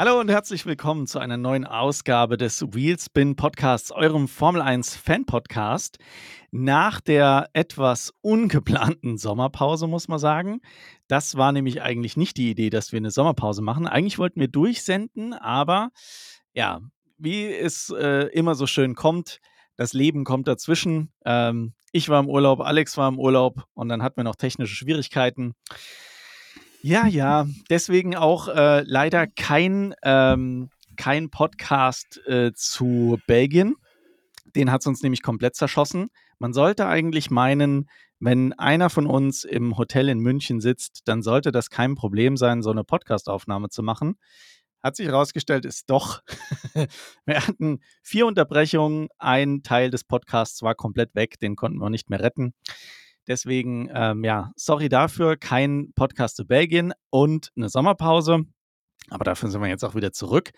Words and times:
Hallo 0.00 0.20
und 0.20 0.30
herzlich 0.30 0.64
willkommen 0.64 1.08
zu 1.08 1.18
einer 1.18 1.36
neuen 1.36 1.64
Ausgabe 1.64 2.36
des 2.36 2.62
Wheelspin 2.62 3.34
Podcasts, 3.34 3.90
eurem 3.90 4.28
Formel 4.28 4.62
1 4.62 4.94
Fan 4.94 5.26
Podcast. 5.26 5.98
Nach 6.52 7.00
der 7.00 7.50
etwas 7.52 8.14
ungeplanten 8.20 9.18
Sommerpause, 9.18 9.88
muss 9.88 10.06
man 10.06 10.20
sagen. 10.20 10.60
Das 11.08 11.36
war 11.36 11.50
nämlich 11.50 11.82
eigentlich 11.82 12.16
nicht 12.16 12.36
die 12.36 12.48
Idee, 12.48 12.70
dass 12.70 12.92
wir 12.92 12.98
eine 12.98 13.10
Sommerpause 13.10 13.60
machen. 13.60 13.88
Eigentlich 13.88 14.20
wollten 14.20 14.38
wir 14.38 14.46
durchsenden, 14.46 15.32
aber 15.32 15.90
ja, 16.52 16.80
wie 17.16 17.46
es 17.46 17.90
äh, 17.90 18.28
immer 18.28 18.54
so 18.54 18.68
schön 18.68 18.94
kommt, 18.94 19.40
das 19.74 19.94
Leben 19.94 20.22
kommt 20.22 20.46
dazwischen. 20.46 21.12
Ähm, 21.24 21.74
ich 21.90 22.08
war 22.08 22.20
im 22.20 22.28
Urlaub, 22.28 22.60
Alex 22.60 22.96
war 22.98 23.08
im 23.08 23.18
Urlaub 23.18 23.64
und 23.74 23.88
dann 23.88 24.04
hatten 24.04 24.18
wir 24.18 24.24
noch 24.24 24.36
technische 24.36 24.76
Schwierigkeiten. 24.76 25.54
Ja, 26.80 27.06
ja, 27.06 27.46
deswegen 27.70 28.14
auch 28.14 28.48
äh, 28.48 28.82
leider 28.86 29.26
kein, 29.26 29.94
ähm, 30.04 30.70
kein 30.96 31.28
Podcast 31.28 32.20
äh, 32.26 32.52
zu 32.54 33.18
Belgien. 33.26 33.74
Den 34.54 34.70
hat 34.70 34.82
es 34.82 34.86
uns 34.86 35.02
nämlich 35.02 35.22
komplett 35.22 35.56
zerschossen. 35.56 36.08
Man 36.38 36.52
sollte 36.52 36.86
eigentlich 36.86 37.30
meinen, 37.30 37.88
wenn 38.20 38.52
einer 38.52 38.90
von 38.90 39.06
uns 39.06 39.42
im 39.42 39.76
Hotel 39.76 40.08
in 40.08 40.20
München 40.20 40.60
sitzt, 40.60 41.02
dann 41.06 41.22
sollte 41.22 41.50
das 41.50 41.68
kein 41.68 41.96
Problem 41.96 42.36
sein, 42.36 42.62
so 42.62 42.70
eine 42.70 42.84
Podcastaufnahme 42.84 43.70
zu 43.70 43.82
machen. 43.82 44.16
Hat 44.80 44.94
sich 44.94 45.08
herausgestellt, 45.08 45.64
ist 45.64 45.90
doch. 45.90 46.22
wir 47.26 47.46
hatten 47.46 47.80
vier 48.02 48.26
Unterbrechungen. 48.26 49.08
Ein 49.18 49.64
Teil 49.64 49.90
des 49.90 50.04
Podcasts 50.04 50.62
war 50.62 50.76
komplett 50.76 51.16
weg, 51.16 51.40
den 51.40 51.56
konnten 51.56 51.78
wir 51.78 51.90
nicht 51.90 52.08
mehr 52.08 52.20
retten. 52.20 52.54
Deswegen, 53.28 53.90
ähm, 53.92 54.24
ja, 54.24 54.52
sorry 54.56 54.88
dafür, 54.88 55.36
kein 55.36 55.92
Podcast 55.94 56.36
zu 56.36 56.46
Belgien 56.46 56.94
und 57.10 57.50
eine 57.56 57.68
Sommerpause. 57.68 58.44
Aber 59.10 59.24
dafür 59.24 59.50
sind 59.50 59.60
wir 59.60 59.68
jetzt 59.68 59.84
auch 59.84 59.94
wieder 59.94 60.12
zurück. 60.12 60.50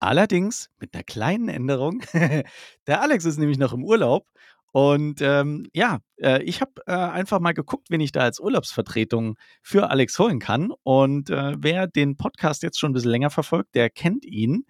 Allerdings 0.00 0.68
mit 0.78 0.92
einer 0.92 1.04
kleinen 1.04 1.48
Änderung. 1.48 2.02
Der 2.86 3.00
Alex 3.00 3.24
ist 3.24 3.38
nämlich 3.38 3.58
noch 3.58 3.72
im 3.72 3.84
Urlaub. 3.84 4.26
Und 4.72 5.22
ähm, 5.22 5.68
ja, 5.72 6.00
äh, 6.16 6.42
ich 6.42 6.60
habe 6.60 6.72
äh, 6.86 6.92
einfach 6.92 7.40
mal 7.40 7.54
geguckt, 7.54 7.86
wen 7.90 8.00
ich 8.00 8.12
da 8.12 8.20
als 8.20 8.40
Urlaubsvertretung 8.40 9.36
für 9.62 9.88
Alex 9.88 10.18
holen 10.18 10.38
kann. 10.38 10.72
Und 10.82 11.30
äh, 11.30 11.54
wer 11.56 11.86
den 11.86 12.16
Podcast 12.16 12.62
jetzt 12.62 12.78
schon 12.78 12.90
ein 12.90 12.92
bisschen 12.92 13.12
länger 13.12 13.30
verfolgt, 13.30 13.74
der 13.74 13.88
kennt 13.88 14.26
ihn. 14.26 14.66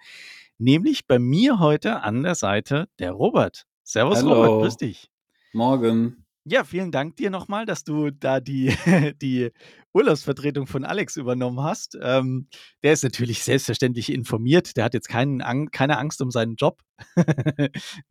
Nämlich 0.59 1.07
bei 1.07 1.19
mir 1.19 1.59
heute 1.59 2.03
an 2.03 2.23
der 2.23 2.35
Seite 2.35 2.87
der 2.99 3.13
Robert. 3.13 3.65
Servus, 3.83 4.19
Hallo. 4.19 4.35
Robert, 4.35 4.63
grüß 4.63 4.77
dich. 4.77 5.11
Morgen. 5.53 6.26
Ja, 6.49 6.63
vielen 6.63 6.93
Dank 6.93 7.17
dir 7.17 7.31
nochmal, 7.31 7.67
dass 7.67 7.83
du 7.83 8.13
da 8.13 8.39
die, 8.39 8.69
die 9.21 9.51
Urlaubsvertretung 9.93 10.69
von 10.69 10.85
Alex 10.85 11.17
übernommen 11.17 11.61
hast. 11.61 11.99
Ähm, 12.01 12.47
der 12.85 12.93
ist 12.93 13.03
natürlich 13.03 13.43
selbstverständlich 13.43 14.13
informiert. 14.13 14.77
Der 14.77 14.85
hat 14.85 14.95
jetzt 14.95 15.09
keinen, 15.09 15.43
Ang 15.43 15.73
keine 15.73 15.99
Angst 15.99 16.23
um 16.23 16.31
seinen 16.31 16.55
Job. 16.55 16.83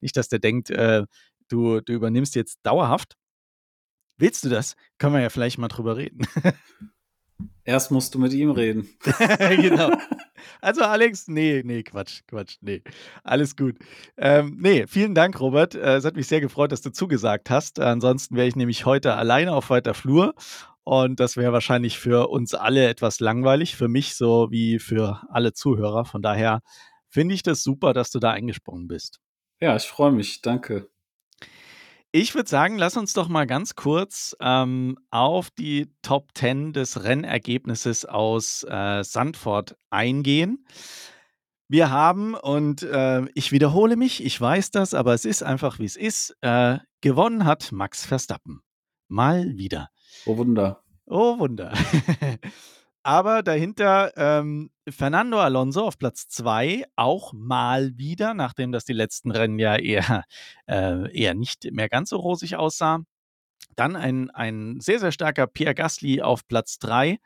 Nicht, 0.00 0.16
dass 0.16 0.30
der 0.30 0.38
denkt, 0.38 0.70
äh, 0.70 1.04
du, 1.48 1.82
du 1.82 1.92
übernimmst 1.92 2.34
jetzt 2.34 2.60
dauerhaft. 2.62 3.14
Willst 4.16 4.42
du 4.46 4.48
das? 4.48 4.74
Können 4.96 5.12
wir 5.12 5.20
ja 5.20 5.28
vielleicht 5.28 5.58
mal 5.58 5.68
drüber 5.68 5.98
reden. 5.98 6.26
Erst 7.64 7.90
musst 7.90 8.14
du 8.14 8.18
mit 8.18 8.32
ihm 8.32 8.52
reden. 8.52 8.88
genau. 9.38 9.90
Also 10.60 10.82
Alex, 10.82 11.28
nee, 11.28 11.62
nee, 11.64 11.82
Quatsch, 11.82 12.22
Quatsch, 12.26 12.56
nee. 12.60 12.82
Alles 13.24 13.56
gut. 13.56 13.76
Ähm, 14.16 14.56
nee, 14.60 14.86
vielen 14.86 15.14
Dank, 15.14 15.40
Robert. 15.40 15.74
Äh, 15.74 15.96
es 15.96 16.04
hat 16.04 16.16
mich 16.16 16.26
sehr 16.26 16.40
gefreut, 16.40 16.72
dass 16.72 16.82
du 16.82 16.90
zugesagt 16.90 17.50
hast. 17.50 17.80
Ansonsten 17.80 18.36
wäre 18.36 18.48
ich 18.48 18.56
nämlich 18.56 18.86
heute 18.86 19.14
alleine 19.14 19.54
auf 19.54 19.70
weiter 19.70 19.94
Flur. 19.94 20.34
Und 20.84 21.18
das 21.18 21.36
wäre 21.36 21.52
wahrscheinlich 21.52 21.98
für 21.98 22.28
uns 22.28 22.54
alle 22.54 22.88
etwas 22.88 23.18
langweilig, 23.18 23.74
für 23.74 23.88
mich 23.88 24.14
so 24.14 24.50
wie 24.50 24.78
für 24.78 25.22
alle 25.30 25.52
Zuhörer. 25.52 26.04
Von 26.04 26.22
daher 26.22 26.60
finde 27.08 27.34
ich 27.34 27.42
das 27.42 27.62
super, 27.62 27.92
dass 27.92 28.10
du 28.10 28.20
da 28.20 28.30
eingesprungen 28.30 28.86
bist. 28.86 29.18
Ja, 29.60 29.74
ich 29.74 29.84
freue 29.84 30.12
mich. 30.12 30.42
Danke. 30.42 30.88
Ich 32.18 32.34
würde 32.34 32.48
sagen, 32.48 32.78
lass 32.78 32.96
uns 32.96 33.12
doch 33.12 33.28
mal 33.28 33.46
ganz 33.46 33.74
kurz 33.74 34.34
ähm, 34.40 34.96
auf 35.10 35.50
die 35.50 35.92
Top 36.00 36.30
10 36.32 36.72
des 36.72 37.04
Rennergebnisses 37.04 38.06
aus 38.06 38.64
äh, 38.66 39.04
Sandford 39.04 39.76
eingehen. 39.90 40.64
Wir 41.68 41.90
haben, 41.90 42.32
und 42.32 42.82
äh, 42.82 43.26
ich 43.34 43.52
wiederhole 43.52 43.96
mich, 43.96 44.24
ich 44.24 44.40
weiß 44.40 44.70
das, 44.70 44.94
aber 44.94 45.12
es 45.12 45.26
ist 45.26 45.42
einfach, 45.42 45.78
wie 45.78 45.84
es 45.84 45.96
ist, 45.96 46.34
äh, 46.40 46.78
gewonnen 47.02 47.44
hat 47.44 47.70
Max 47.70 48.06
Verstappen. 48.06 48.62
Mal 49.08 49.58
wieder. 49.58 49.90
Oh 50.24 50.38
Wunder. 50.38 50.82
Oh 51.04 51.38
Wunder. 51.38 51.74
Aber 53.02 53.42
dahinter 53.42 54.12
ähm, 54.16 54.70
Fernando 54.88 55.40
Alonso 55.40 55.84
auf 55.84 55.98
Platz 55.98 56.28
2, 56.28 56.84
auch 56.94 57.32
mal 57.32 57.96
wieder, 57.98 58.34
nachdem 58.34 58.70
das 58.70 58.84
die 58.84 58.92
letzten 58.92 59.32
Rennen 59.32 59.58
ja 59.58 59.76
eher, 59.76 60.24
äh, 60.66 61.12
eher 61.12 61.34
nicht 61.34 61.68
mehr 61.72 61.88
ganz 61.88 62.10
so 62.10 62.16
rosig 62.16 62.56
aussah. 62.56 63.00
Dann 63.74 63.96
ein, 63.96 64.30
ein 64.30 64.80
sehr, 64.80 65.00
sehr 65.00 65.12
starker 65.12 65.46
Pierre 65.46 65.74
Gasly 65.74 66.22
auf 66.22 66.46
Platz 66.46 66.78
3. 66.78 67.18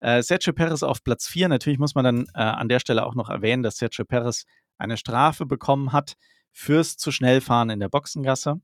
Äh, 0.00 0.22
Sergio 0.22 0.52
Perez 0.52 0.82
auf 0.82 1.02
Platz 1.02 1.26
4. 1.26 1.48
Natürlich 1.48 1.78
muss 1.78 1.94
man 1.94 2.04
dann 2.04 2.26
äh, 2.34 2.40
an 2.40 2.68
der 2.68 2.78
Stelle 2.80 3.04
auch 3.04 3.14
noch 3.14 3.28
erwähnen, 3.28 3.62
dass 3.62 3.76
Sergio 3.76 4.04
Perez 4.04 4.44
eine 4.78 4.96
Strafe 4.96 5.46
bekommen 5.46 5.92
hat 5.92 6.14
fürs 6.52 6.96
zu 6.96 7.12
schnell 7.12 7.40
fahren 7.40 7.70
in 7.70 7.80
der 7.80 7.88
Boxengasse. 7.88 8.60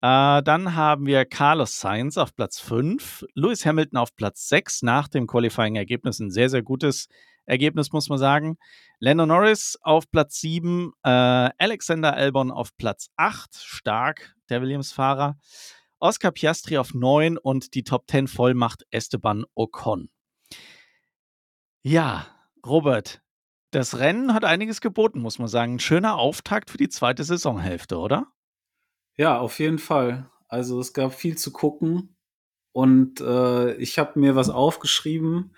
Äh, 0.00 0.42
dann 0.42 0.74
haben 0.74 1.06
wir 1.06 1.24
Carlos 1.26 1.78
Sainz 1.78 2.16
auf 2.16 2.34
Platz 2.34 2.58
5, 2.58 3.24
Lewis 3.34 3.64
Hamilton 3.64 3.98
auf 3.98 4.16
Platz 4.16 4.48
6 4.48 4.82
nach 4.82 5.06
dem 5.06 5.26
Qualifying-Ergebnis. 5.26 6.18
Ein 6.18 6.30
sehr, 6.30 6.48
sehr 6.48 6.62
gutes 6.62 7.08
Ergebnis, 7.52 7.92
muss 7.92 8.08
man 8.08 8.18
sagen. 8.18 8.56
Lando 8.98 9.26
Norris 9.26 9.78
auf 9.82 10.10
Platz 10.10 10.40
7, 10.40 10.92
äh, 11.04 11.08
Alexander 11.08 12.14
Albon 12.14 12.50
auf 12.50 12.76
Platz 12.76 13.10
8, 13.16 13.54
stark, 13.54 14.34
der 14.48 14.62
Williams-Fahrer. 14.62 15.38
Oscar 16.00 16.32
Piastri 16.32 16.78
auf 16.78 16.94
9 16.94 17.38
und 17.38 17.74
die 17.74 17.84
Top 17.84 18.10
10 18.10 18.26
Vollmacht 18.26 18.84
Esteban 18.90 19.44
Ocon. 19.54 20.10
Ja, 21.82 22.26
Robert, 22.66 23.22
das 23.70 23.98
Rennen 23.98 24.34
hat 24.34 24.44
einiges 24.44 24.80
geboten, 24.80 25.20
muss 25.20 25.38
man 25.38 25.48
sagen. 25.48 25.74
Ein 25.74 25.80
schöner 25.80 26.16
Auftakt 26.16 26.70
für 26.70 26.78
die 26.78 26.88
zweite 26.88 27.22
Saisonhälfte, 27.22 27.98
oder? 27.98 28.26
Ja, 29.16 29.38
auf 29.38 29.58
jeden 29.58 29.78
Fall. 29.78 30.30
Also 30.48 30.80
es 30.80 30.92
gab 30.92 31.14
viel 31.14 31.36
zu 31.36 31.52
gucken 31.52 32.16
und 32.72 33.20
äh, 33.20 33.74
ich 33.74 33.98
habe 33.98 34.18
mir 34.18 34.36
was 34.36 34.50
aufgeschrieben. 34.50 35.54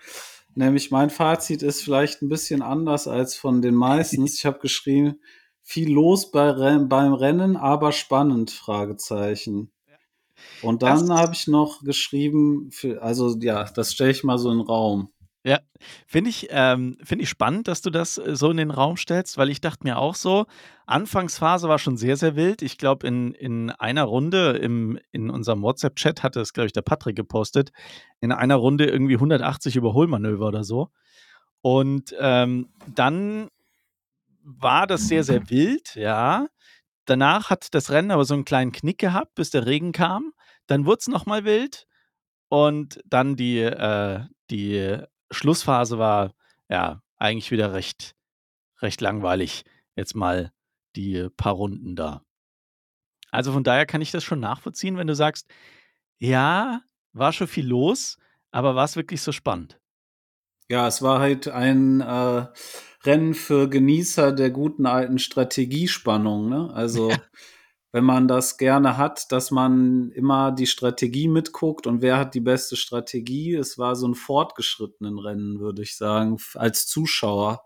Nämlich 0.55 0.89
mein 0.89 1.09
Fazit 1.09 1.61
ist 1.61 1.83
vielleicht 1.83 2.21
ein 2.21 2.29
bisschen 2.29 2.61
anders 2.61 3.07
als 3.07 3.35
von 3.35 3.61
den 3.61 3.75
meisten. 3.75 4.25
Ich 4.25 4.45
habe 4.45 4.59
geschrieben, 4.59 5.19
viel 5.61 5.91
los 5.91 6.31
bei, 6.31 6.53
beim 6.79 7.13
Rennen, 7.13 7.57
aber 7.57 7.91
spannend, 7.91 8.51
Fragezeichen. 8.51 9.71
Und 10.61 10.83
dann 10.83 11.11
habe 11.11 11.33
ich 11.33 11.47
noch 11.47 11.83
geschrieben, 11.83 12.69
für, 12.71 13.01
also 13.01 13.37
ja, 13.39 13.65
das 13.65 13.93
stelle 13.93 14.11
ich 14.11 14.23
mal 14.23 14.37
so 14.37 14.51
in 14.51 14.59
den 14.59 14.67
Raum. 14.67 15.09
Ja, 15.45 15.59
finde 16.07 16.31
ich, 16.31 16.47
ähm, 16.49 16.97
find 17.03 17.21
ich 17.21 17.29
spannend, 17.29 17.67
dass 17.67 17.83
du 17.83 17.91
das 17.91 18.17
äh, 18.17 18.35
so 18.35 18.49
in 18.49 18.57
den 18.57 18.71
Raum 18.71 18.97
stellst, 18.97 19.37
weil 19.37 19.51
ich 19.51 19.61
dachte 19.61 19.83
mir 19.83 19.99
auch 19.99 20.15
so, 20.15 20.47
Anfangsphase 20.87 21.69
war 21.69 21.77
schon 21.77 21.97
sehr, 21.97 22.17
sehr 22.17 22.35
wild. 22.35 22.63
Ich 22.63 22.79
glaube, 22.79 23.05
in, 23.05 23.31
in 23.35 23.69
einer 23.69 24.05
Runde 24.05 24.57
im, 24.57 24.99
in 25.11 25.29
unserem 25.29 25.61
WhatsApp-Chat 25.61 26.23
hatte 26.23 26.41
es, 26.41 26.51
glaube 26.51 26.65
ich, 26.65 26.73
der 26.73 26.81
Patrick 26.81 27.15
gepostet, 27.15 27.71
in 28.21 28.31
einer 28.31 28.55
Runde 28.55 28.87
irgendwie 28.87 29.13
180 29.13 29.75
Überholmanöver 29.75 30.47
oder 30.47 30.63
so. 30.63 30.89
Und 31.61 32.15
ähm, 32.19 32.69
dann 32.95 33.49
war 34.41 34.87
das 34.87 35.07
sehr, 35.07 35.23
sehr 35.23 35.47
wild, 35.51 35.93
ja. 35.93 36.47
Danach 37.05 37.51
hat 37.51 37.75
das 37.75 37.91
Rennen 37.91 38.09
aber 38.09 38.25
so 38.25 38.33
einen 38.33 38.45
kleinen 38.45 38.71
Knick 38.71 38.97
gehabt, 38.97 39.35
bis 39.35 39.51
der 39.51 39.67
Regen 39.67 39.91
kam. 39.91 40.33
Dann 40.65 40.87
wurde 40.87 40.99
es 41.01 41.07
nochmal 41.07 41.45
wild. 41.45 41.85
Und 42.49 42.99
dann 43.05 43.35
die, 43.35 43.59
äh, 43.59 44.21
die 44.49 45.05
Schlussphase 45.31 45.97
war 45.97 46.33
ja 46.69 47.01
eigentlich 47.17 47.51
wieder 47.51 47.73
recht, 47.73 48.15
recht 48.81 49.01
langweilig. 49.01 49.63
Jetzt 49.95 50.15
mal 50.15 50.51
die 50.95 51.29
paar 51.35 51.53
Runden 51.53 51.95
da. 51.95 52.23
Also 53.31 53.51
von 53.51 53.63
daher 53.63 53.85
kann 53.85 54.01
ich 54.01 54.11
das 54.11 54.23
schon 54.23 54.39
nachvollziehen, 54.39 54.97
wenn 54.97 55.07
du 55.07 55.15
sagst, 55.15 55.47
ja, 56.17 56.81
war 57.13 57.33
schon 57.33 57.47
viel 57.47 57.67
los, 57.67 58.17
aber 58.51 58.75
war 58.75 58.85
es 58.85 58.95
wirklich 58.95 59.21
so 59.21 59.31
spannend? 59.31 59.79
Ja, 60.69 60.87
es 60.87 61.01
war 61.01 61.19
halt 61.19 61.47
ein 61.47 62.01
äh, 62.01 62.47
Rennen 63.03 63.33
für 63.33 63.69
Genießer 63.69 64.31
der 64.31 64.49
guten 64.49 64.85
alten 64.85 65.19
Strategiespannung. 65.19 66.49
Ne? 66.49 66.71
Also 66.73 67.11
wenn 67.95 68.03
man 68.03 68.27
das 68.27 68.57
gerne 68.57 68.97
hat, 68.97 69.31
dass 69.31 69.51
man 69.51 70.11
immer 70.11 70.51
die 70.51 70.67
Strategie 70.67 71.29
mitguckt 71.29 71.87
und 71.87 72.01
wer 72.01 72.17
hat 72.17 72.33
die 72.33 72.41
beste 72.41 72.75
Strategie. 72.75 73.55
Es 73.55 73.77
war 73.77 73.95
so 73.95 74.05
ein 74.05 74.15
fortgeschrittenen 74.15 75.17
Rennen, 75.17 75.61
würde 75.61 75.81
ich 75.81 75.95
sagen, 75.95 76.35
als 76.55 76.87
Zuschauer. 76.87 77.63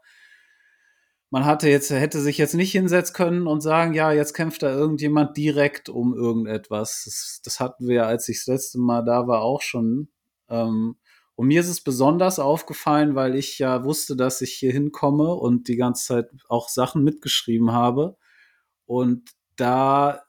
Man 1.31 1.45
hatte 1.45 1.67
jetzt, 1.67 1.89
hätte 1.89 2.19
sich 2.19 2.37
jetzt 2.37 2.53
nicht 2.53 2.71
hinsetzen 2.71 3.15
können 3.15 3.47
und 3.47 3.61
sagen, 3.61 3.95
ja, 3.95 4.11
jetzt 4.11 4.35
kämpft 4.35 4.61
da 4.61 4.69
irgendjemand 4.69 5.35
direkt 5.35 5.89
um 5.89 6.13
irgendetwas. 6.13 7.01
Das, 7.05 7.41
das 7.43 7.59
hatten 7.59 7.87
wir, 7.87 8.05
als 8.05 8.29
ich 8.29 8.37
das 8.37 8.45
letzte 8.45 8.77
Mal 8.77 9.03
da 9.03 9.25
war, 9.25 9.41
auch 9.41 9.63
schon. 9.63 10.09
Ähm, 10.47 10.97
Und 11.33 11.47
mir 11.47 11.61
ist 11.61 11.69
es 11.69 11.81
besonders 11.81 12.37
aufgefallen, 12.37 13.15
weil 13.15 13.33
ich 13.33 13.57
ja 13.57 13.83
wusste, 13.83 14.15
dass 14.15 14.41
ich 14.41 14.53
hier 14.53 14.73
hinkomme 14.73 15.33
und 15.33 15.67
die 15.69 15.75
ganze 15.75 16.05
Zeit 16.05 16.29
auch 16.49 16.69
Sachen 16.69 17.03
mitgeschrieben 17.03 17.71
habe. 17.71 18.15
Und 18.85 19.31
da 19.59 20.23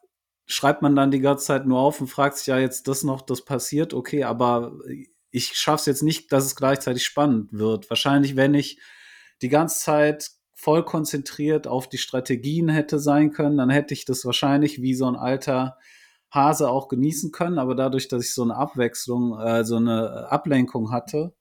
schreibt 0.46 0.82
man 0.82 0.96
dann 0.96 1.10
die 1.10 1.20
ganze 1.20 1.46
Zeit 1.46 1.66
nur 1.66 1.78
auf 1.78 2.00
und 2.00 2.08
fragt 2.08 2.38
sich 2.38 2.48
ja 2.48 2.58
jetzt 2.58 2.88
das 2.88 3.04
noch, 3.04 3.22
das 3.22 3.44
passiert, 3.44 3.94
okay, 3.94 4.24
aber 4.24 4.72
ich 5.30 5.54
schaffe 5.54 5.80
es 5.80 5.86
jetzt 5.86 6.02
nicht, 6.02 6.32
dass 6.32 6.44
es 6.44 6.56
gleichzeitig 6.56 7.04
spannend 7.04 7.52
wird. 7.52 7.88
Wahrscheinlich, 7.88 8.34
wenn 8.36 8.54
ich 8.54 8.80
die 9.42 9.48
ganze 9.48 9.78
Zeit 9.78 10.30
voll 10.54 10.84
konzentriert 10.84 11.66
auf 11.66 11.88
die 11.88 11.98
Strategien 11.98 12.68
hätte 12.68 12.98
sein 12.98 13.30
können, 13.30 13.56
dann 13.56 13.70
hätte 13.70 13.94
ich 13.94 14.04
das 14.04 14.24
wahrscheinlich 14.24 14.82
wie 14.82 14.94
so 14.94 15.06
ein 15.06 15.16
alter 15.16 15.78
Hase 16.32 16.68
auch 16.68 16.88
genießen 16.88 17.32
können, 17.32 17.58
aber 17.58 17.74
dadurch, 17.74 18.08
dass 18.08 18.24
ich 18.24 18.34
so 18.34 18.42
eine 18.42 18.56
Abwechslung, 18.56 19.38
äh, 19.40 19.64
so 19.64 19.76
eine 19.76 20.30
Ablenkung 20.30 20.92
hatte, 20.92 21.34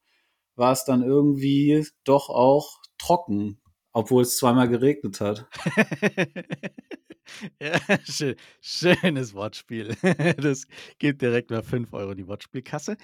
war 0.55 0.71
es 0.71 0.83
dann 0.83 1.03
irgendwie 1.03 1.85
doch 2.03 2.29
auch 2.29 2.79
trocken, 2.97 3.61
obwohl 3.91 4.23
es 4.23 4.37
zweimal 4.37 4.69
geregnet 4.69 5.19
hat. 5.21 5.47
ja, 7.61 7.79
schön, 8.03 8.35
schönes 8.61 9.33
Wortspiel. 9.33 9.95
Das 10.37 10.67
gibt 10.99 11.21
direkt 11.21 11.49
mal 11.51 11.63
5 11.63 11.93
Euro 11.93 12.13
die 12.13 12.27
Wortspielkasse. 12.27 12.97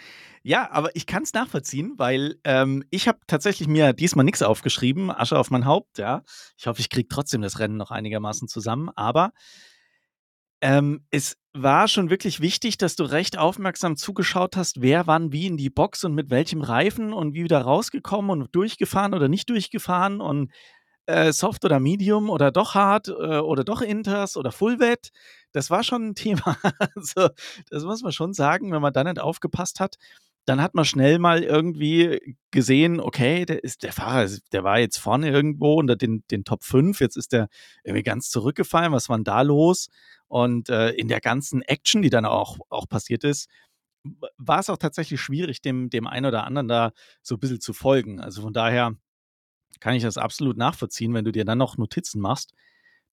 Ja, 0.44 0.70
aber 0.72 0.96
ich 0.96 1.06
kann 1.06 1.24
es 1.24 1.34
nachvollziehen, 1.34 1.94
weil 1.98 2.36
ähm, 2.44 2.84
ich 2.90 3.08
habe 3.08 3.20
tatsächlich 3.28 3.68
mir 3.68 3.94
diesmal 3.94 4.26
nichts 4.26 4.42
aufgeschrieben, 4.42 5.12
Asche 5.12 5.38
auf 5.38 5.52
mein 5.52 5.66
Haupt, 5.66 5.98
ja. 5.98 6.24
Ich 6.58 6.68
hoffe, 6.68 6.82
ich 6.82 6.90
kriege 6.90 7.08
trotzdem 7.08 7.42
das 7.42 7.60
Rennen 7.60 7.78
noch 7.78 7.92
einigermaßen 7.92 8.48
zusammen, 8.48 8.90
aber 8.96 9.32
ähm, 10.62 11.06
es 11.12 11.38
war 11.54 11.88
schon 11.88 12.10
wirklich 12.10 12.42
wichtig, 12.42 12.78
dass 12.78 12.96
du 12.96 13.04
recht 13.04 13.38
aufmerksam 13.38 13.96
zugeschaut 13.96 14.58
hast, 14.58 14.82
wer 14.82 15.08
wann 15.08 15.32
wie 15.32 15.48
in 15.48 15.58
die 15.58 15.70
Box 15.70 16.04
und 16.04 16.14
mit 16.14 16.30
welchem 16.30 16.62
Reifen 16.62 17.14
und 17.14 17.34
wie 17.34 17.44
wieder 17.44 17.62
rausgekommen 17.62 18.42
und 18.42 18.56
durchgefahren 18.56 19.14
oder 19.14 19.30
nicht 19.30 19.50
durchgefahren 19.50 20.22
und 20.22 20.52
äh, 21.08 21.32
Soft 21.32 21.66
oder 21.66 21.80
Medium 21.80 22.30
oder 22.30 22.52
doch 22.52 22.76
Hard 22.76 23.10
äh, 23.10 23.40
oder 23.40 23.64
doch 23.64 23.82
Inters 23.82 24.38
oder 24.38 24.52
Fullwet. 24.52 25.12
Das 25.52 25.70
war 25.70 25.84
schon 25.84 26.10
ein 26.10 26.16
Thema. 26.16 26.58
also, 26.96 27.30
das 27.70 27.84
muss 27.84 28.04
man 28.04 28.12
schon 28.12 28.34
sagen, 28.34 28.72
wenn 28.72 28.82
man 28.82 28.94
da 28.94 29.04
nicht 29.04 29.20
aufgepasst 29.20 29.80
hat 29.80 29.98
dann 30.46 30.62
hat 30.62 30.76
man 30.76 30.86
schnell 30.86 31.20
mal 31.20 31.44
irgendwie 31.44 32.38
gesehen, 32.52 33.00
okay, 33.00 33.46
der 33.46 33.64
ist 33.64 33.84
der 33.84 33.92
Fahrer, 33.92 34.30
der 34.52 34.64
war 34.64 34.80
jetzt 34.80 34.98
vorne 34.98 35.30
irgendwo 35.30 35.74
unter 35.76 35.96
den, 35.96 36.24
den 36.30 36.44
Top 36.44 36.64
5, 36.64 37.00
jetzt 37.02 37.18
ist 37.18 37.34
der 37.34 37.50
irgendwie 37.84 38.04
ganz 38.04 38.30
zurückgefallen, 38.30 38.92
was 38.92 39.10
war 39.10 39.18
denn 39.18 39.24
da 39.24 39.42
los? 39.42 39.90
Und 40.28 40.70
äh, 40.70 40.92
in 40.92 41.08
der 41.08 41.20
ganzen 41.22 41.62
Action, 41.64 42.02
die 42.02 42.10
dann 42.10 42.26
auch, 42.26 42.58
auch 42.70 42.88
passiert 42.88 43.24
ist, 43.24 43.50
war 44.38 44.60
es 44.60 44.70
auch 44.70 44.78
tatsächlich 44.78 45.20
schwierig, 45.20 45.62
dem, 45.62 45.90
dem 45.90 46.06
einen 46.06 46.28
oder 46.28 46.44
anderen 46.44 46.68
da 46.68 46.92
so 47.24 47.36
ein 47.36 47.40
bisschen 47.40 47.60
zu 47.60 47.74
folgen. 47.74 48.20
Also 48.22 48.44
von 48.44 48.54
daher 48.54 48.96
kann 49.80 49.96
ich 49.96 50.04
das 50.04 50.18
absolut 50.18 50.58
nachvollziehen, 50.58 51.14
wenn 51.14 51.26
du 51.26 51.32
dir 51.32 51.46
dann 51.46 51.58
noch 51.58 51.78
Notizen 51.78 52.20
machst, 52.20 52.54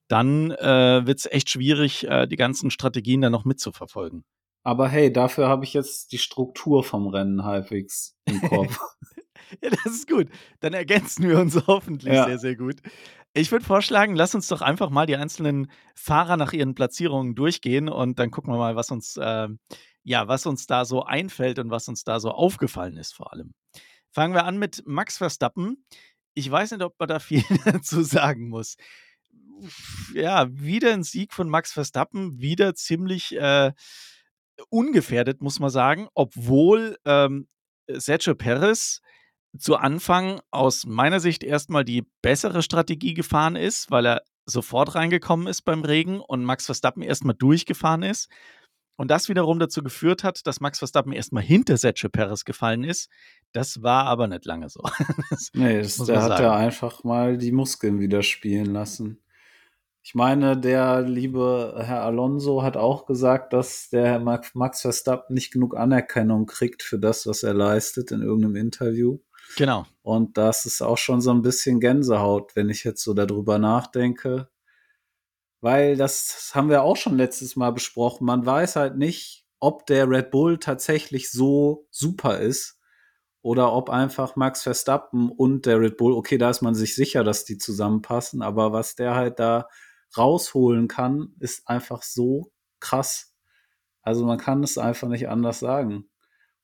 dann 0.08 0.50
äh, 0.50 1.06
wird 1.06 1.18
es 1.18 1.26
echt 1.26 1.50
schwierig, 1.50 2.06
äh, 2.06 2.26
die 2.26 2.36
ganzen 2.36 2.70
Strategien 2.70 3.20
dann 3.20 3.32
noch 3.32 3.44
mitzuverfolgen. 3.44 4.24
Aber 4.64 4.88
hey, 4.88 5.12
dafür 5.12 5.48
habe 5.48 5.64
ich 5.64 5.74
jetzt 5.74 6.12
die 6.12 6.18
Struktur 6.18 6.84
vom 6.84 7.08
Rennen 7.08 7.44
halbwegs 7.44 8.16
im 8.26 8.40
Kopf. 8.42 8.78
ja, 9.62 9.70
das 9.70 9.86
ist 9.86 10.08
gut. 10.08 10.28
Dann 10.60 10.72
ergänzen 10.72 11.28
wir 11.28 11.38
uns 11.38 11.56
hoffentlich 11.66 12.14
ja. 12.14 12.26
sehr, 12.26 12.38
sehr 12.38 12.56
gut. 12.56 12.76
Ich 13.34 13.50
würde 13.50 13.64
vorschlagen, 13.64 14.14
lass 14.14 14.34
uns 14.34 14.46
doch 14.48 14.60
einfach 14.60 14.90
mal 14.90 15.06
die 15.06 15.16
einzelnen 15.16 15.70
Fahrer 15.94 16.36
nach 16.36 16.52
ihren 16.52 16.74
Platzierungen 16.74 17.34
durchgehen 17.34 17.88
und 17.88 18.18
dann 18.18 18.30
gucken 18.30 18.52
wir 18.52 18.58
mal, 18.58 18.76
was 18.76 18.90
uns, 18.90 19.16
äh, 19.16 19.48
ja, 20.04 20.28
was 20.28 20.46
uns 20.46 20.66
da 20.66 20.84
so 20.84 21.04
einfällt 21.04 21.58
und 21.58 21.70
was 21.70 21.88
uns 21.88 22.04
da 22.04 22.20
so 22.20 22.30
aufgefallen 22.30 22.98
ist 22.98 23.14
vor 23.14 23.32
allem. 23.32 23.54
Fangen 24.10 24.34
wir 24.34 24.44
an 24.44 24.58
mit 24.58 24.82
Max 24.86 25.16
Verstappen. 25.16 25.86
Ich 26.34 26.50
weiß 26.50 26.72
nicht, 26.72 26.82
ob 26.82 26.98
man 26.98 27.08
da 27.08 27.18
viel 27.18 27.42
dazu 27.64 28.02
sagen 28.02 28.48
muss. 28.48 28.76
Ja, 30.14 30.48
wieder 30.50 30.92
ein 30.92 31.04
Sieg 31.04 31.32
von 31.32 31.48
Max 31.48 31.72
Verstappen, 31.72 32.40
wieder 32.40 32.74
ziemlich 32.74 33.36
äh, 33.36 33.72
ungefährdet, 34.68 35.40
muss 35.40 35.60
man 35.60 35.70
sagen, 35.70 36.08
obwohl 36.14 36.96
ähm, 37.04 37.48
Sergio 37.88 38.34
Perez 38.34 39.00
zu 39.58 39.76
Anfang 39.76 40.40
aus 40.50 40.86
meiner 40.86 41.20
Sicht 41.20 41.44
erstmal 41.44 41.84
die 41.84 42.04
bessere 42.22 42.62
Strategie 42.62 43.14
gefahren 43.14 43.56
ist, 43.56 43.90
weil 43.90 44.06
er 44.06 44.22
sofort 44.46 44.94
reingekommen 44.94 45.46
ist 45.46 45.62
beim 45.62 45.84
Regen 45.84 46.20
und 46.20 46.44
Max 46.44 46.66
Verstappen 46.66 47.02
erstmal 47.02 47.34
durchgefahren 47.34 48.02
ist. 48.02 48.28
Und 48.96 49.10
das 49.10 49.28
wiederum 49.28 49.58
dazu 49.58 49.82
geführt 49.82 50.22
hat, 50.22 50.46
dass 50.46 50.60
Max 50.60 50.78
Verstappen 50.78 51.12
erstmal 51.12 51.42
hinter 51.42 51.76
Sergio 51.76 52.10
Perez 52.10 52.44
gefallen 52.44 52.84
ist. 52.84 53.10
Das 53.52 53.82
war 53.82 54.04
aber 54.04 54.28
nicht 54.28 54.44
lange 54.44 54.68
so. 54.68 54.82
das 55.30 55.50
nee, 55.54 55.80
das, 55.80 55.96
der 55.96 56.22
hat 56.22 56.40
ja 56.40 56.54
einfach 56.54 57.02
mal 57.02 57.38
die 57.38 57.52
Muskeln 57.52 58.00
wieder 58.00 58.22
spielen 58.22 58.72
lassen. 58.72 59.22
Ich 60.04 60.14
meine, 60.14 60.58
der 60.58 61.02
liebe 61.02 61.74
Herr 61.78 62.02
Alonso 62.02 62.62
hat 62.62 62.76
auch 62.76 63.06
gesagt, 63.06 63.52
dass 63.52 63.88
der 63.88 64.06
Herr 64.06 64.18
Max 64.18 64.80
Verstappen 64.80 65.34
nicht 65.34 65.52
genug 65.52 65.76
Anerkennung 65.76 66.46
kriegt 66.46 66.82
für 66.82 66.98
das, 66.98 67.26
was 67.26 67.44
er 67.44 67.54
leistet 67.54 68.10
in 68.10 68.20
irgendeinem 68.20 68.56
Interview. 68.56 69.18
Genau. 69.56 69.86
Und 70.02 70.36
das 70.38 70.66
ist 70.66 70.82
auch 70.82 70.98
schon 70.98 71.20
so 71.20 71.30
ein 71.30 71.42
bisschen 71.42 71.78
Gänsehaut, 71.78 72.56
wenn 72.56 72.68
ich 72.68 72.82
jetzt 72.82 73.04
so 73.04 73.14
darüber 73.14 73.58
nachdenke. 73.58 74.48
Weil 75.62 75.96
das 75.96 76.50
haben 76.54 76.68
wir 76.68 76.82
auch 76.82 76.96
schon 76.96 77.16
letztes 77.16 77.56
Mal 77.56 77.70
besprochen. 77.70 78.26
Man 78.26 78.44
weiß 78.44 78.76
halt 78.76 78.98
nicht, 78.98 79.46
ob 79.60 79.86
der 79.86 80.10
Red 80.10 80.32
Bull 80.32 80.58
tatsächlich 80.58 81.30
so 81.30 81.86
super 81.90 82.40
ist 82.40 82.80
oder 83.42 83.72
ob 83.72 83.88
einfach 83.88 84.34
Max 84.34 84.64
Verstappen 84.64 85.30
und 85.30 85.64
der 85.64 85.80
Red 85.80 85.96
Bull, 85.96 86.14
okay, 86.14 86.36
da 86.36 86.50
ist 86.50 86.62
man 86.62 86.74
sich 86.74 86.96
sicher, 86.96 87.22
dass 87.22 87.44
die 87.44 87.58
zusammenpassen, 87.58 88.42
aber 88.42 88.72
was 88.72 88.96
der 88.96 89.14
halt 89.14 89.38
da 89.38 89.68
rausholen 90.18 90.88
kann, 90.88 91.36
ist 91.38 91.68
einfach 91.68 92.02
so 92.02 92.50
krass. 92.80 93.32
Also 94.02 94.26
man 94.26 94.38
kann 94.38 94.64
es 94.64 94.78
einfach 94.78 95.08
nicht 95.08 95.28
anders 95.28 95.60
sagen. 95.60 96.10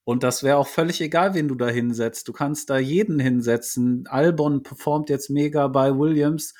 Und 0.08 0.22
das 0.22 0.42
wäre 0.42 0.56
auch 0.56 0.66
völlig 0.66 1.00
egal, 1.02 1.34
wen 1.34 1.48
du 1.48 1.54
da 1.54 1.68
hinsetzt. 1.68 2.26
Du 2.28 2.32
kannst 2.32 2.70
da 2.70 2.78
jeden 2.78 3.20
hinsetzen. 3.20 4.06
Albon 4.08 4.62
performt 4.62 5.10
jetzt 5.10 5.28
mega 5.28 5.68
bei 5.68 5.96
Williams. 5.98 6.54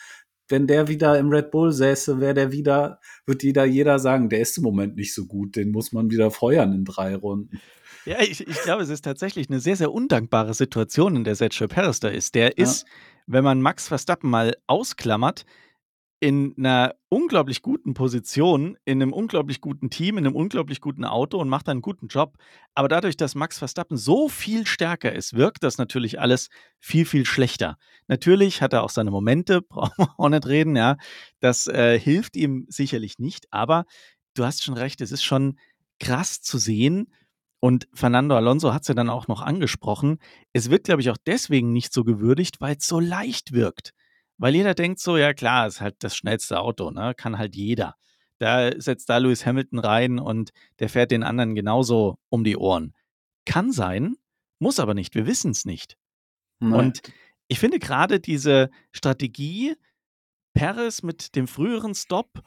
Wenn 0.49 0.67
der 0.67 0.89
wieder 0.89 1.19
im 1.19 1.29
Red 1.29 1.51
Bull 1.51 1.73
säße, 1.73 2.21
wäre 2.21 2.35
der 2.35 2.53
wieder, 2.53 3.01
wird 3.27 3.43
wieder 3.43 3.65
jeder 3.65 3.99
sagen, 3.99 4.29
der 4.29 4.41
ist 4.41 4.57
im 4.57 4.65
Moment 4.65 4.97
nicht 4.97 5.15
so 5.15 5.27
gut, 5.27 5.57
den 5.57 5.71
muss 5.71 5.93
man 5.93 6.11
wieder 6.11 6.31
feuern 6.31 6.73
in 6.73 6.85
drei 6.85 7.15
Runden. 7.15 7.61
Ja, 8.05 8.21
ich, 8.21 8.47
ich 8.47 8.63
glaube, 8.63 8.83
es 8.83 8.89
ist 8.89 9.05
tatsächlich 9.05 9.51
eine 9.51 9.61
sehr, 9.61 9.77
sehr 9.77 9.93
undankbare 9.93 10.55
Situation, 10.55 11.17
in 11.17 11.25
der 11.25 11.35
Sergio 11.35 11.69
Perez 11.69 12.01
da 12.01 12.09
ist. 12.09 12.35
Der 12.35 12.57
ist, 12.57 12.83
ja. 12.83 12.89
wenn 13.27 13.45
man 13.45 13.61
Max 13.61 13.89
Verstappen 13.89 14.31
mal 14.31 14.57
ausklammert, 14.67 15.45
in 16.21 16.55
einer 16.59 16.97
unglaublich 17.09 17.63
guten 17.63 17.95
Position, 17.95 18.77
in 18.85 19.01
einem 19.01 19.13
unglaublich 19.13 19.61
guten 19.61 19.89
Team, 19.89 20.19
in 20.19 20.27
einem 20.27 20.35
unglaublich 20.35 20.81
guten 20.81 21.05
Auto 21.05 21.39
und 21.39 21.49
macht 21.49 21.69
einen 21.69 21.81
guten 21.81 22.09
Job. 22.09 22.37
Aber 22.75 22.89
dadurch, 22.89 23.17
dass 23.17 23.37
Max 23.37 23.59
Verstappen 23.59 23.97
so 23.97 24.29
viel 24.29 24.67
stärker 24.67 25.13
ist, 25.13 25.35
wirkt 25.35 25.63
das 25.63 25.79
natürlich 25.79 26.19
alles 26.21 26.49
viel, 26.81 27.05
viel 27.05 27.25
schlechter. 27.25 27.77
Natürlich 28.09 28.63
hat 28.63 28.73
er 28.73 28.83
auch 28.83 28.91
seine 28.91 29.13
Momente, 29.13 29.63
brauchen 29.69 29.95
wir 29.99 30.15
auch 30.19 30.29
nicht 30.29 30.47
reden, 30.47 30.75
ja. 30.75 30.97
Das 31.41 31.69
äh, 31.69 31.99
hilft 31.99 32.37
ihm 32.37 32.67
sicherlich 32.69 33.19
nicht, 33.19 33.47
aber 33.53 33.85
du 34.35 34.45
hast 34.45 34.65
schon 34.65 34.75
recht, 34.75 35.01
es 35.01 35.13
ist 35.13 35.23
schon 35.23 35.59
krass 36.01 36.41
zu 36.41 36.59
sehen. 36.59 37.13
Und 37.61 37.89
Fernando 37.93 38.37
Alonso 38.37 38.73
hat 38.73 38.83
es 38.83 38.89
ja 38.89 38.95
dann 38.95 39.11
auch 39.11 39.29
noch 39.29 39.43
angesprochen. 39.43 40.19
Es 40.53 40.71
wird, 40.71 40.85
glaube 40.85 41.01
ich, 41.01 41.11
auch 41.11 41.17
deswegen 41.27 41.73
nicht 41.73 41.93
so 41.93 42.05
gewürdigt, 42.05 42.61
weil 42.61 42.77
es 42.77 42.87
so 42.87 43.01
leicht 43.01 43.53
wirkt. 43.53 43.95
Weil 44.39 44.55
jeder 44.55 44.75
denkt 44.75 45.01
so, 45.01 45.17
ja 45.17 45.35
klar, 45.35 45.67
ist 45.67 45.81
halt 45.81 45.97
das 46.05 46.17
schnellste 46.17 46.61
Auto, 46.61 46.91
ne? 46.91 47.13
Kann 47.17 47.39
halt 47.39 47.57
jeder. 47.57 47.97
Da 48.39 48.71
setzt 48.81 49.09
da 49.09 49.19
Lewis 49.19 49.45
Hamilton 49.45 49.81
rein 49.81 50.19
und 50.21 50.51
der 50.79 50.89
fährt 50.89 51.11
den 51.11 51.25
anderen 51.25 51.57
genauso 51.57 52.19
um 52.29 52.45
die 52.45 52.57
Ohren. 52.57 52.95
Kann 53.45 53.73
sein, 53.73 54.15
muss 54.61 54.79
aber 54.79 54.95
nicht. 54.95 55.17
Wir 55.17 55.27
wissen 55.27 55.51
es 55.51 55.65
nicht. 55.65 55.97
Nein. 56.61 56.73
Und 56.73 57.01
ich 57.49 57.59
finde 57.59 57.81
gerade 57.81 58.21
diese 58.21 58.71
Strategie, 58.93 59.75
Perez 60.55 61.03
mit 61.03 61.35
dem 61.35 61.49
früheren 61.49 61.97
Stop 61.97 62.43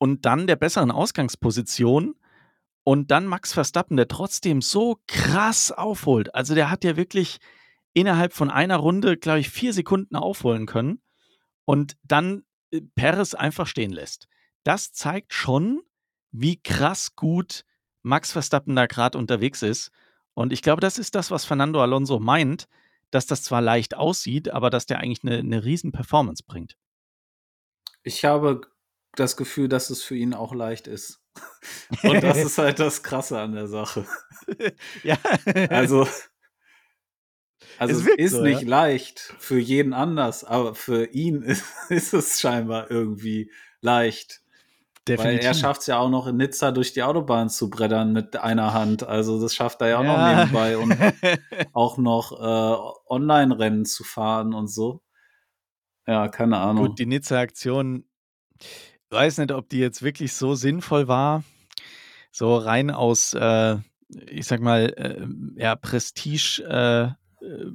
und 0.00 0.26
dann 0.26 0.48
der 0.48 0.56
besseren 0.56 0.90
Ausgangsposition 0.90 2.16
und 2.82 3.12
dann 3.12 3.26
Max 3.26 3.52
Verstappen, 3.52 3.96
der 3.96 4.08
trotzdem 4.08 4.62
so 4.62 4.98
krass 5.06 5.70
aufholt. 5.70 6.34
Also 6.34 6.56
der 6.56 6.70
hat 6.70 6.82
ja 6.82 6.96
wirklich 6.96 7.38
innerhalb 7.92 8.32
von 8.32 8.50
einer 8.50 8.78
Runde, 8.78 9.16
glaube 9.16 9.40
ich, 9.40 9.50
vier 9.50 9.72
Sekunden 9.72 10.16
aufholen 10.16 10.66
können 10.66 11.00
und 11.70 11.96
dann 12.02 12.42
äh, 12.72 12.80
Perez 12.96 13.34
einfach 13.34 13.68
stehen 13.68 13.92
lässt. 13.92 14.26
Das 14.64 14.92
zeigt 14.92 15.32
schon, 15.32 15.80
wie 16.32 16.60
krass 16.60 17.14
gut 17.14 17.64
Max 18.02 18.32
Verstappen 18.32 18.74
da 18.74 18.86
gerade 18.86 19.16
unterwegs 19.16 19.62
ist. 19.62 19.92
Und 20.34 20.52
ich 20.52 20.62
glaube, 20.62 20.80
das 20.80 20.98
ist 20.98 21.14
das, 21.14 21.30
was 21.30 21.44
Fernando 21.44 21.80
Alonso 21.80 22.18
meint, 22.18 22.66
dass 23.12 23.26
das 23.26 23.44
zwar 23.44 23.60
leicht 23.62 23.94
aussieht, 23.94 24.50
aber 24.50 24.68
dass 24.68 24.86
der 24.86 24.98
eigentlich 24.98 25.22
eine, 25.22 25.38
eine 25.38 25.64
riesen 25.64 25.92
Performance 25.92 26.42
bringt. 26.44 26.76
Ich 28.02 28.24
habe 28.24 28.62
das 29.14 29.36
Gefühl, 29.36 29.68
dass 29.68 29.90
es 29.90 30.02
für 30.02 30.16
ihn 30.16 30.34
auch 30.34 30.52
leicht 30.52 30.88
ist. 30.88 31.20
Und 32.02 32.20
das 32.20 32.38
ist 32.38 32.58
halt 32.58 32.80
das 32.80 33.04
Krasse 33.04 33.38
an 33.38 33.52
der 33.52 33.68
Sache. 33.68 34.06
ja. 35.04 35.16
Also, 35.68 36.08
Also 37.80 37.94
Es 37.94 38.06
es, 38.06 38.14
ist 38.16 38.32
so, 38.32 38.42
nicht 38.42 38.62
ja. 38.62 38.68
leicht 38.68 39.34
für 39.38 39.58
jeden 39.58 39.92
anders, 39.94 40.44
aber 40.44 40.74
für 40.74 41.06
ihn 41.06 41.42
ist, 41.42 41.64
ist 41.88 42.12
es 42.12 42.38
scheinbar 42.40 42.90
irgendwie 42.90 43.50
leicht. 43.80 44.42
Weil 45.08 45.16
er 45.16 45.32
Definitiv. 45.32 45.60
schafft 45.60 45.80
es 45.80 45.86
ja 45.86 45.98
auch 45.98 46.10
noch 46.10 46.26
in 46.26 46.36
Nizza 46.36 46.70
durch 46.72 46.92
die 46.92 47.02
Autobahn 47.02 47.48
zu 47.48 47.68
brettern 47.70 48.12
mit 48.12 48.36
einer 48.36 48.74
Hand. 48.74 49.02
Also 49.02 49.40
das 49.40 49.54
schafft 49.54 49.80
er 49.80 49.88
ja 49.88 49.98
auch 49.98 50.04
noch 50.04 50.18
Ja. 50.18 50.36
nebenbei 50.44 50.76
und 50.78 50.94
auch 51.72 51.96
noch 51.98 52.32
äh, 52.32 52.92
Online-Rennen 53.12 53.86
zu 53.86 54.04
fahren 54.04 54.52
und 54.54 54.68
so. 54.68 55.02
Ja, 56.06 56.28
keine 56.28 56.58
Ahnung. 56.58 56.88
Gut, 56.88 56.98
die 56.98 57.06
Nizza-Aktion, 57.06 58.04
weiß 59.08 59.38
nicht, 59.38 59.52
ob 59.52 59.68
die 59.70 59.78
jetzt 59.78 60.02
wirklich 60.02 60.34
so 60.34 60.54
sinnvoll 60.54 61.08
war. 61.08 61.44
So 62.30 62.56
rein 62.56 62.90
aus, 62.90 63.32
äh, 63.34 63.78
ich 64.28 64.46
sag 64.46 64.60
mal, 64.60 64.92
äh, 64.96 65.60
ja, 65.60 65.74
Prestige. 65.76 66.62
Äh, 67.42 67.46
äh, 67.46 67.72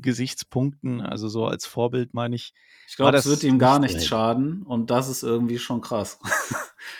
Gesichtspunkten, 0.00 1.00
also 1.00 1.28
so 1.28 1.46
als 1.46 1.64
Vorbild 1.64 2.12
meine 2.12 2.36
ich. 2.36 2.52
ich 2.86 2.96
glaube, 2.96 3.12
das 3.12 3.24
wird 3.24 3.42
ihm 3.42 3.58
gar 3.58 3.78
nicht 3.78 3.94
nichts 3.94 4.06
schaden 4.06 4.62
und 4.62 4.90
das 4.90 5.08
ist 5.08 5.22
irgendwie 5.22 5.58
schon 5.58 5.80
krass. 5.80 6.18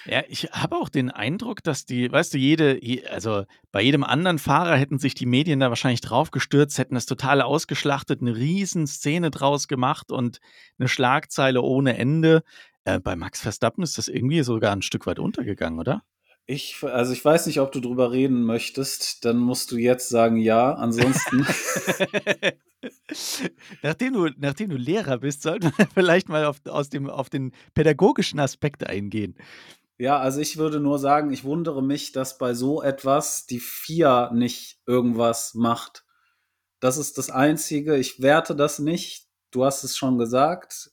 Ja, 0.07 0.23
ich 0.29 0.45
habe 0.53 0.77
auch 0.77 0.89
den 0.89 1.11
Eindruck, 1.11 1.63
dass 1.63 1.85
die, 1.85 2.11
weißt 2.11 2.33
du, 2.33 2.39
jede, 2.39 2.83
je, 2.83 3.07
also 3.07 3.45
bei 3.71 3.83
jedem 3.83 4.03
anderen 4.03 4.39
Fahrer 4.39 4.77
hätten 4.77 4.99
sich 4.99 5.15
die 5.15 5.27
Medien 5.27 5.61
da 5.61 5.69
wahrscheinlich 5.69 6.01
draufgestürzt, 6.01 6.79
hätten 6.79 6.97
es 6.97 7.05
total 7.05 7.43
ausgeschlachtet, 7.43 8.23
eine 8.23 8.35
Riesenszene 8.35 9.31
draus 9.31 9.69
gemacht 9.69 10.11
und 10.11 10.41
eine 10.79 10.89
Schlagzeile 10.89 11.61
ohne 11.61 11.99
Ende. 11.99 12.45
Äh, 12.85 12.99
bei 12.99 13.15
Max 13.15 13.43
Verstappen 13.43 13.85
ist 13.85 13.99
das 13.99 14.09
irgendwie 14.09 14.43
sogar 14.43 14.73
ein 14.73 14.81
Stück 14.81 15.07
weit 15.07 15.19
untergegangen, 15.19 15.79
oder? 15.79 16.03
Ich, 16.47 16.83
also 16.83 17.15
ich 17.15 17.25
weiß 17.25 17.47
nicht, 17.47 17.61
ob 17.61 17.73
du 17.73 17.81
drüber 17.81 18.13
reden 18.13 18.45
möchtest, 18.45 19.25
dann 19.25 19.39
musst 19.39 19.73
du 19.73 19.79
jetzt 19.79 20.11
sagen 20.11 20.37
ja. 20.37 20.75
Ansonsten, 20.75 21.41
nachdem, 23.83 24.13
du, 24.13 24.29
nachdem 24.37 24.69
du 24.69 24.77
Lehrer 24.77 25.19
bist, 25.19 25.41
sollten 25.41 25.73
wir 25.77 25.87
vielleicht 25.95 26.29
mal 26.29 26.45
auf, 26.45 26.61
aus 26.67 26.91
dem, 26.91 27.09
auf 27.09 27.31
den 27.31 27.53
pädagogischen 27.73 28.41
Aspekt 28.41 28.87
eingehen. 28.87 29.37
ja, 29.97 30.19
also 30.19 30.41
ich 30.41 30.59
würde 30.59 30.81
nur 30.81 30.99
sagen, 30.99 31.33
ich 31.33 31.45
wundere 31.45 31.83
mich, 31.83 32.13
dass 32.13 32.37
bei 32.37 32.53
so 32.53 32.83
etwas 32.83 33.47
die 33.47 33.61
FIA 33.61 34.31
nicht 34.35 34.81
irgendwas 34.87 35.55
macht. 35.55 36.05
Das 36.79 36.99
ist 36.99 37.17
das 37.17 37.31
Einzige. 37.31 37.97
Ich 37.97 38.21
werte 38.21 38.55
das 38.55 38.79
nicht. 38.79 39.29
Du 39.51 39.65
hast 39.65 39.83
es 39.83 39.97
schon 39.97 40.19
gesagt. 40.19 40.91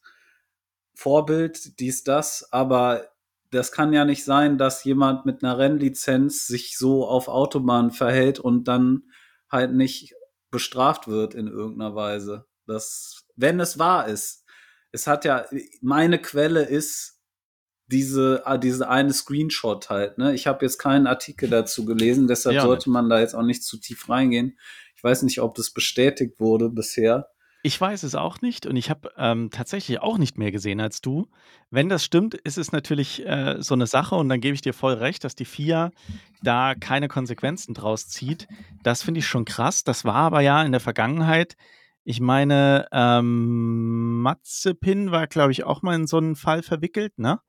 Vorbild, 0.96 1.77
dies, 1.81 2.05
das, 2.05 2.53
aber 2.53 3.11
das 3.51 3.72
kann 3.72 3.93
ja 3.93 4.05
nicht 4.05 4.24
sein, 4.24 4.58
dass 4.58 4.84
jemand 4.84 5.25
mit 5.25 5.43
einer 5.43 5.58
Rennlizenz 5.58 6.48
sich 6.48 6.77
so 6.77 7.05
auf 7.05 7.27
Autobahn 7.27 7.91
verhält 7.91 8.39
und 8.39 8.67
dann 8.67 9.03
halt 9.50 9.74
nicht 9.74 10.15
bestraft 10.50 11.08
wird 11.08 11.34
in 11.34 11.48
irgendeiner 11.48 11.93
Weise. 11.93 12.46
Das, 12.65 13.25
wenn 13.36 13.60
es 13.60 13.77
wahr 13.77 14.08
ist. 14.08 14.46
Es 14.93 15.08
hat 15.08 15.25
ja, 15.25 15.46
meine 15.81 16.20
Quelle 16.20 16.63
ist 16.63 17.22
diese, 17.88 18.43
ah, 18.46 18.58
diese 18.58 18.88
eine 18.89 19.13
Screenshot 19.13 19.89
halt. 19.89 20.17
Ne? 20.17 20.34
Ich 20.34 20.48
habe 20.48 20.65
jetzt 20.65 20.77
keinen 20.77 21.08
Artikel 21.08 21.50
dazu 21.50 21.86
gelesen, 21.86 22.27
deshalb 22.27 22.55
Ja, 22.55 22.62
sollte 22.62 22.89
man 22.89 23.10
da 23.10 23.20
jetzt 23.20 23.36
auch 23.36 23.43
nicht 23.43 23.63
zu 23.63 23.77
tief 23.77 24.10
reingehen. 24.10 24.58
Ich 24.96 25.03
weiß 25.03 25.24
nicht, 25.24 25.41
ob 25.41 25.55
das 25.55 25.72
bestätigt 25.72 26.39
wurde 26.39 26.70
bisher. 26.70 27.29
Ich 27.63 27.80
weiß 27.80 28.03
es 28.03 28.15
auch 28.15 28.41
nicht 28.41 28.65
und 28.65 28.75
ich 28.75 28.89
habe 28.89 29.12
ähm, 29.18 29.50
tatsächlich 29.51 30.01
auch 30.01 30.18
nicht 30.18 30.38
mehr 30.38 30.51
gesehen 30.51 30.80
als 30.80 31.01
du. 31.01 31.27
Wenn 31.70 31.89
das 31.89 32.03
stimmt, 32.03 32.34
ist 32.34 32.58
es 32.58 32.72
natürlich 32.72 33.25
äh, 33.25 33.58
so 33.62 33.75
eine 33.75 33.86
Sache 33.86 34.15
und 34.15 34.30
dann 34.30 34.41
gebe 34.41 34.56
ich 34.56 34.62
dir 34.62 34.74
voll 34.74 34.94
recht, 34.94 35.24
dass 35.24 35.36
die 35.36 35.46
FIA 35.46 35.91
da 36.41 36.74
keine 36.74 37.08
Konsequenzen 37.08 37.74
draus 37.75 38.08
zieht. 38.08 38.48
Das 38.82 39.03
finde 39.03 39.20
ich 39.20 39.27
schon 39.27 39.46
krass. 39.46 39.84
Das 39.84 40.06
war 40.06 40.15
aber 40.15 40.41
ja 40.41 40.63
in 40.63 40.72
der 40.72 40.82
Vergangenheit. 40.82 41.56
Ich 42.03 42.20
meine, 42.20 42.88
ähm, 42.91 44.22
Mazepin 44.24 45.12
war, 45.12 45.27
glaube 45.27 45.51
ich, 45.51 45.63
auch 45.63 45.84
mal 45.84 45.94
in 45.94 46.08
so 46.08 46.18
einen 46.18 46.36
Fall 46.36 46.63
verwickelt, 46.63 47.20
ne? 47.20 47.39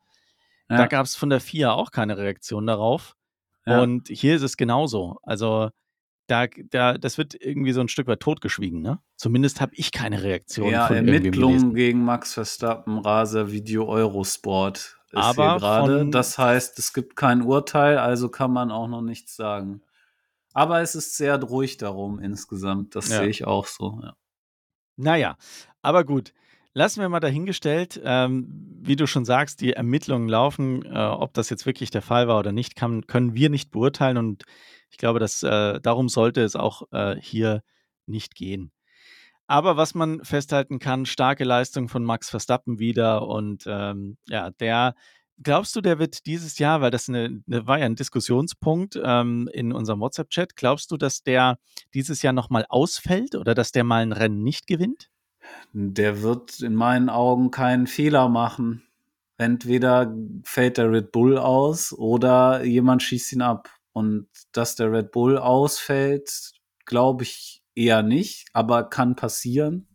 Da 0.69 0.81
Ja. 0.81 0.87
gab 0.87 1.07
es 1.07 1.17
von 1.17 1.31
der 1.31 1.41
FIA 1.41 1.73
auch 1.73 1.91
keine 1.91 2.19
Reaktion 2.19 2.67
darauf. 2.67 3.15
Ja. 3.65 3.81
Und 3.81 4.09
hier 4.09 4.37
ist 4.37 4.43
es 4.43 4.59
genauso. 4.59 5.19
Also 5.23 5.71
da, 6.27 6.47
da, 6.47 6.97
das 6.99 7.19
wird 7.19 7.35
irgendwie 7.35 7.73
so 7.73 7.81
ein 7.81 7.89
Stück 7.89 8.07
weit 8.07 8.21
totgeschwiegen, 8.21 8.81
ne? 8.81 9.01
Zumindest 9.17 9.61
habe 9.61 9.73
ich 9.75 9.93
keine 9.93 10.23
Reaktion 10.23 10.71
Ja, 10.71 10.87
von 10.87 10.97
Ermittlungen 10.97 11.75
gegen 11.75 12.05
Max 12.05 12.35
Verstappen, 12.35 12.99
Raser 12.99 13.51
Video 13.53 13.87
Eurosport 13.87 14.99
ist 15.13 15.19
Aber 15.19 15.53
hier 15.53 15.59
gerade. 15.61 16.11
Das 16.11 16.39
heißt, 16.39 16.79
es 16.79 16.93
gibt 16.93 17.17
kein 17.17 17.43
Urteil, 17.43 17.99
also 17.99 18.29
kann 18.29 18.53
man 18.53 18.71
auch 18.71 18.89
noch 18.89 19.03
nichts 19.03 19.37
sagen. 19.37 19.83
Aber 20.55 20.81
es 20.81 20.95
ist 20.95 21.17
sehr 21.17 21.43
ruhig 21.43 21.77
darum 21.77 22.19
insgesamt. 22.19 22.95
Das 22.95 23.09
Ja. 23.09 23.19
sehe 23.21 23.29
ich 23.29 23.47
auch 23.47 23.67
so. 23.67 24.01
Ja. 24.03 24.15
Naja, 24.97 25.37
aber 25.83 26.05
gut. 26.05 26.33
Lassen 26.75 27.01
wir 27.03 27.09
mal 27.11 27.21
dahingestellt, 27.21 28.01
ähm, 28.03 28.49
wie 28.81 28.97
du 28.97 29.07
schon 29.07 29.27
sagst, 29.27 29.61
die 29.61 29.75
Ermittlungen 29.75 30.27
laufen. 30.29 30.83
Äh, 30.87 30.97
ob 30.99 31.35
das 31.35 31.51
jetzt 31.51 31.67
wirklich 31.67 31.91
der 31.91 32.01
Fall 32.01 32.29
war 32.29 32.39
oder 32.39 32.53
nicht, 32.53 32.77
kann, 32.77 33.07
können 33.07 33.35
wir 33.35 33.51
nicht 33.51 33.71
beurteilen. 33.71 34.17
Und 34.17 34.45
ich 34.93 34.99
glaube, 34.99 35.19
dass, 35.19 35.43
äh, 35.43 35.81
darum 35.81 36.09
sollte 36.09 36.43
es 36.43 36.55
auch 36.55 36.83
äh, 36.93 37.17
hier 37.19 37.63
nicht 38.07 38.35
gehen. 38.35 38.71
Aber 39.47 39.77
was 39.77 39.95
man 39.95 40.23
festhalten 40.23 40.79
kann, 40.79 41.07
starke 41.07 41.45
Leistung 41.45 41.89
von 41.89 42.05
Max 42.05 42.31
Verstappen 42.31 42.79
wieder. 42.79 43.27
Und 43.27 43.65
ähm, 43.67 44.19
ja, 44.29 44.51
der, 44.51 44.95
glaubst 45.43 45.75
du, 45.75 45.81
der 45.81 45.99
wird 45.99 46.27
dieses 46.27 46.59
Jahr, 46.59 46.83
weil 46.83 46.91
das 46.91 47.09
eine, 47.09 47.43
eine, 47.47 47.67
war 47.67 47.79
ja 47.79 47.87
ein 47.87 47.97
Diskussionspunkt 47.97 49.01
ähm, 49.03 49.49
in 49.53 49.73
unserem 49.73 50.01
WhatsApp-Chat, 50.01 50.57
glaubst 50.57 50.91
du, 50.91 50.97
dass 50.99 51.23
der 51.23 51.59
dieses 51.95 52.23
Jahr 52.23 52.35
nochmal 52.35 52.67
ausfällt 52.69 53.35
oder 53.35 53.55
dass 53.55 53.73
der 53.73 53.85
mal 53.85 54.03
ein 54.03 54.13
Rennen 54.13 54.43
nicht 54.43 54.67
gewinnt? 54.67 55.09
Der 55.73 56.23
wird 56.23 56.61
in 56.61 56.75
meinen 56.75 57.09
Augen 57.09 57.51
keinen 57.51 57.87
Fehler 57.87 58.29
machen. 58.29 58.83
Entweder 59.39 60.15
fällt 60.45 60.77
der 60.77 60.93
Red 60.93 61.13
Bull 61.13 61.39
aus 61.39 61.93
oder 61.93 62.63
jemand 62.63 63.03
schießt 63.03 63.33
ihn 63.33 63.43
ab. 63.43 63.71
Und 63.93 64.29
dass 64.53 64.75
der 64.75 64.91
Red 64.91 65.13
Bull 65.13 65.39
ausfällt, 65.39 66.53
glaube 66.87 67.25
ich 67.25 67.63
eher 67.75 68.03
nicht, 68.03 68.49
aber 68.53 68.89
kann 68.89 69.17
passieren. 69.17 69.89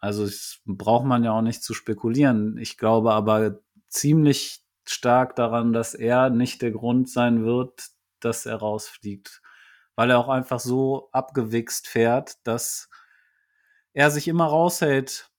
Also 0.00 0.28
braucht 0.64 1.04
man 1.06 1.24
ja 1.24 1.32
auch 1.32 1.42
nicht 1.42 1.62
zu 1.62 1.74
spekulieren. 1.74 2.56
Ich 2.58 2.76
glaube 2.76 3.12
aber 3.12 3.60
ziemlich 3.88 4.62
stark 4.84 5.36
daran, 5.36 5.72
dass 5.72 5.94
er 5.94 6.30
nicht 6.30 6.62
der 6.62 6.70
Grund 6.70 7.10
sein 7.10 7.44
wird, 7.44 7.88
dass 8.20 8.46
er 8.46 8.56
rausfliegt. 8.56 9.42
Weil 9.96 10.10
er 10.10 10.18
auch 10.18 10.28
einfach 10.28 10.60
so 10.60 11.08
abgewichst 11.12 11.88
fährt, 11.88 12.34
dass 12.46 12.88
er 13.92 14.10
sich 14.10 14.28
immer 14.28 14.46
raushält 14.46 15.30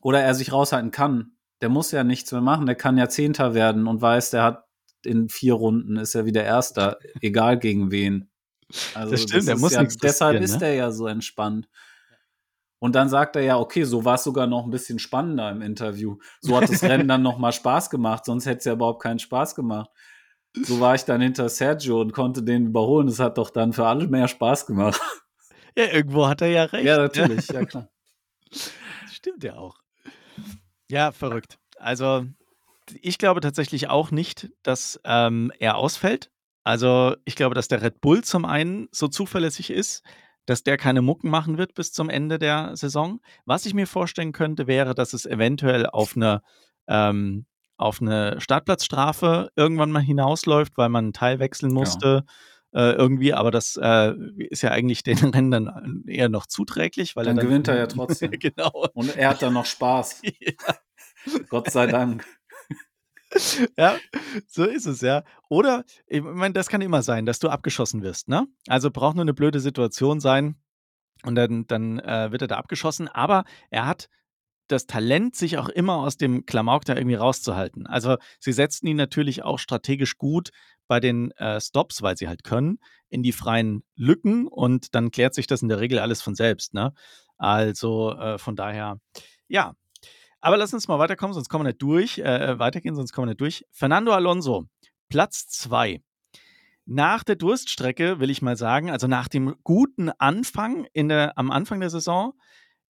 oder 0.00 0.22
er 0.22 0.34
sich 0.34 0.52
raushalten 0.52 0.90
kann. 0.90 1.36
Der 1.60 1.68
muss 1.68 1.90
ja 1.90 2.04
nichts 2.04 2.32
mehr 2.32 2.40
machen, 2.40 2.66
der 2.66 2.74
kann 2.74 2.98
ja 2.98 3.08
Zehnter 3.08 3.54
werden 3.54 3.86
und 3.86 4.00
weiß, 4.00 4.30
der 4.30 4.42
hat 4.42 4.65
in 5.04 5.28
vier 5.28 5.54
Runden 5.54 5.96
ist 5.96 6.14
er 6.14 6.24
wieder 6.24 6.44
Erster, 6.44 6.98
egal 7.20 7.58
gegen 7.58 7.90
wen. 7.90 8.30
Also 8.94 9.12
das 9.12 9.22
stimmt, 9.22 9.46
der 9.46 9.54
ist 9.54 9.60
muss 9.60 9.72
ja, 9.72 9.84
Deshalb 9.84 10.40
ist 10.40 10.60
ne? 10.60 10.66
er 10.66 10.74
ja 10.74 10.90
so 10.90 11.06
entspannt. 11.06 11.68
Und 12.78 12.94
dann 12.94 13.08
sagt 13.08 13.36
er 13.36 13.42
ja, 13.42 13.58
okay, 13.58 13.84
so 13.84 14.04
war 14.04 14.16
es 14.16 14.24
sogar 14.24 14.46
noch 14.46 14.64
ein 14.64 14.70
bisschen 14.70 14.98
spannender 14.98 15.50
im 15.50 15.62
Interview. 15.62 16.18
So 16.40 16.56
hat 16.56 16.68
das 16.68 16.82
Rennen 16.82 17.08
dann 17.08 17.22
noch 17.22 17.38
mal 17.38 17.52
Spaß 17.52 17.90
gemacht, 17.90 18.24
sonst 18.24 18.46
hätte 18.46 18.58
es 18.58 18.64
ja 18.64 18.74
überhaupt 18.74 19.02
keinen 19.02 19.18
Spaß 19.18 19.54
gemacht. 19.54 19.90
So 20.54 20.80
war 20.80 20.94
ich 20.94 21.04
dann 21.04 21.20
hinter 21.20 21.48
Sergio 21.48 22.00
und 22.00 22.12
konnte 22.12 22.42
den 22.42 22.66
überholen. 22.66 23.06
Das 23.06 23.18
hat 23.18 23.38
doch 23.38 23.50
dann 23.50 23.72
für 23.72 23.86
alle 23.86 24.06
mehr 24.08 24.28
Spaß 24.28 24.66
gemacht. 24.66 25.00
Ja, 25.76 25.92
irgendwo 25.92 26.26
hat 26.26 26.40
er 26.40 26.48
ja 26.48 26.64
recht. 26.64 26.86
Ja, 26.86 26.96
ne? 26.96 27.02
natürlich, 27.02 27.48
ja 27.48 27.64
klar. 27.66 27.90
Stimmt 29.12 29.44
ja 29.44 29.56
auch. 29.56 29.76
Ja, 30.90 31.12
verrückt. 31.12 31.58
Also, 31.76 32.24
ich 33.00 33.18
glaube 33.18 33.40
tatsächlich 33.40 33.88
auch 33.88 34.10
nicht, 34.10 34.50
dass 34.62 35.00
ähm, 35.04 35.52
er 35.58 35.76
ausfällt. 35.76 36.30
Also, 36.64 37.14
ich 37.24 37.36
glaube, 37.36 37.54
dass 37.54 37.68
der 37.68 37.82
Red 37.82 38.00
Bull 38.00 38.24
zum 38.24 38.44
einen 38.44 38.88
so 38.90 39.06
zuverlässig 39.08 39.70
ist, 39.70 40.02
dass 40.46 40.62
der 40.62 40.76
keine 40.76 41.02
Mucken 41.02 41.28
machen 41.30 41.58
wird 41.58 41.74
bis 41.74 41.92
zum 41.92 42.08
Ende 42.08 42.38
der 42.38 42.76
Saison. 42.76 43.20
Was 43.44 43.66
ich 43.66 43.74
mir 43.74 43.86
vorstellen 43.86 44.32
könnte, 44.32 44.66
wäre, 44.66 44.94
dass 44.94 45.12
es 45.12 45.26
eventuell 45.26 45.86
auf 45.86 46.16
eine, 46.16 46.42
ähm, 46.88 47.46
auf 47.76 48.00
eine 48.00 48.40
Startplatzstrafe 48.40 49.50
irgendwann 49.56 49.90
mal 49.90 50.02
hinausläuft, 50.02 50.76
weil 50.76 50.88
man 50.88 51.06
einen 51.06 51.12
Teil 51.12 51.38
wechseln 51.38 51.72
musste. 51.72 52.24
Äh, 52.72 52.92
irgendwie, 52.92 53.32
aber 53.32 53.50
das 53.50 53.78
äh, 53.80 54.12
ist 54.50 54.62
ja 54.62 54.70
eigentlich 54.70 55.02
den 55.02 55.18
Rennen 55.34 55.50
dann 55.50 56.04
eher 56.06 56.28
noch 56.28 56.46
zuträglich, 56.46 57.16
weil 57.16 57.24
Dann 57.24 57.38
er 57.38 57.40
dann 57.40 57.48
gewinnt 57.48 57.68
er 57.68 57.78
ja 57.78 57.86
trotzdem. 57.86 58.32
genau. 58.32 58.88
Und 58.92 59.16
er 59.16 59.30
hat 59.30 59.42
dann 59.42 59.54
noch 59.54 59.66
Spaß. 59.66 60.22
Gott 61.48 61.70
sei 61.70 61.86
Dank. 61.86 62.24
Ja, 63.76 63.96
so 64.46 64.64
ist 64.64 64.86
es, 64.86 65.00
ja. 65.00 65.24
Oder, 65.48 65.84
ich 66.06 66.22
meine, 66.22 66.54
das 66.54 66.68
kann 66.68 66.80
immer 66.80 67.02
sein, 67.02 67.26
dass 67.26 67.38
du 67.38 67.48
abgeschossen 67.48 68.02
wirst, 68.02 68.28
ne? 68.28 68.46
Also 68.68 68.90
braucht 68.90 69.16
nur 69.16 69.24
eine 69.24 69.34
blöde 69.34 69.60
Situation 69.60 70.20
sein 70.20 70.56
und 71.24 71.34
dann, 71.34 71.66
dann 71.66 71.98
äh, 71.98 72.30
wird 72.30 72.42
er 72.42 72.48
da 72.48 72.56
abgeschossen. 72.56 73.08
Aber 73.08 73.44
er 73.70 73.86
hat 73.86 74.08
das 74.68 74.86
Talent, 74.86 75.36
sich 75.36 75.58
auch 75.58 75.68
immer 75.68 75.96
aus 75.96 76.16
dem 76.16 76.44
Klamauk 76.44 76.84
da 76.84 76.96
irgendwie 76.96 77.14
rauszuhalten. 77.14 77.86
Also 77.86 78.16
sie 78.40 78.52
setzten 78.52 78.88
ihn 78.88 78.96
natürlich 78.96 79.42
auch 79.42 79.58
strategisch 79.58 80.18
gut 80.18 80.50
bei 80.88 81.00
den 81.00 81.30
äh, 81.32 81.60
Stops, 81.60 82.02
weil 82.02 82.16
sie 82.16 82.28
halt 82.28 82.44
können, 82.44 82.78
in 83.08 83.22
die 83.22 83.32
freien 83.32 83.84
Lücken 83.94 84.46
und 84.46 84.94
dann 84.94 85.10
klärt 85.10 85.34
sich 85.34 85.46
das 85.46 85.62
in 85.62 85.68
der 85.68 85.80
Regel 85.80 85.98
alles 85.98 86.20
von 86.22 86.34
selbst. 86.34 86.74
Ne? 86.74 86.92
Also 87.36 88.12
äh, 88.12 88.38
von 88.38 88.56
daher, 88.56 88.98
ja. 89.48 89.74
Aber 90.46 90.58
lass 90.58 90.72
uns 90.72 90.86
mal 90.86 91.00
weiterkommen, 91.00 91.34
sonst 91.34 91.48
kommen 91.48 91.64
wir 91.64 91.70
nicht 91.70 91.82
durch. 91.82 92.18
Äh, 92.18 92.22
äh 92.52 92.58
weitergehen, 92.60 92.94
sonst 92.94 93.12
kommen 93.12 93.26
wir 93.26 93.30
nicht 93.30 93.40
durch. 93.40 93.66
Fernando 93.72 94.12
Alonso, 94.12 94.68
Platz 95.08 95.48
2. 95.48 96.00
Nach 96.84 97.24
der 97.24 97.34
Durststrecke 97.34 98.20
will 98.20 98.30
ich 98.30 98.42
mal 98.42 98.56
sagen, 98.56 98.88
also 98.88 99.08
nach 99.08 99.26
dem 99.26 99.56
guten 99.64 100.08
Anfang 100.08 100.86
in 100.92 101.08
der, 101.08 101.36
am 101.36 101.50
Anfang 101.50 101.80
der 101.80 101.90
Saison, 101.90 102.32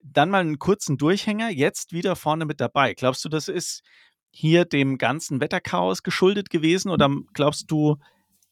dann 0.03 0.29
mal 0.29 0.43
einen 0.43 0.59
kurzen 0.59 0.99
Durchhänger, 0.99 1.49
jetzt 1.49 1.95
wieder 1.95 2.15
vorne 2.15 2.45
mit 2.45 2.61
dabei. 2.61 2.93
Glaubst 2.93 3.25
du, 3.25 3.31
das 3.31 3.49
ist 3.49 3.83
hier 4.31 4.67
dem 4.67 4.99
ganzen 4.99 5.41
Wetterchaos 5.41 6.03
geschuldet 6.03 6.51
gewesen 6.51 6.91
oder 6.91 7.09
glaubst 7.33 7.71
du, 7.71 7.97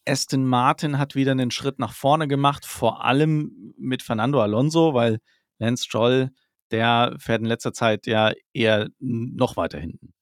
Aston 0.07 0.47
Martin 0.47 0.97
hat 0.97 1.13
wieder 1.13 1.33
einen 1.33 1.51
Schritt 1.51 1.77
nach 1.77 1.93
vorne 1.93 2.27
gemacht, 2.27 2.65
vor 2.65 3.05
allem 3.05 3.75
mit 3.77 4.01
Fernando 4.01 4.41
Alonso, 4.41 4.95
weil 4.95 5.19
Lance 5.59 5.85
Stroll, 5.85 6.31
der 6.71 7.15
fährt 7.19 7.41
in 7.41 7.47
letzter 7.47 7.73
Zeit 7.73 8.07
ja 8.07 8.31
eher 8.53 8.89
noch 8.99 9.57
weiter 9.57 9.79
hinten. 9.79 10.13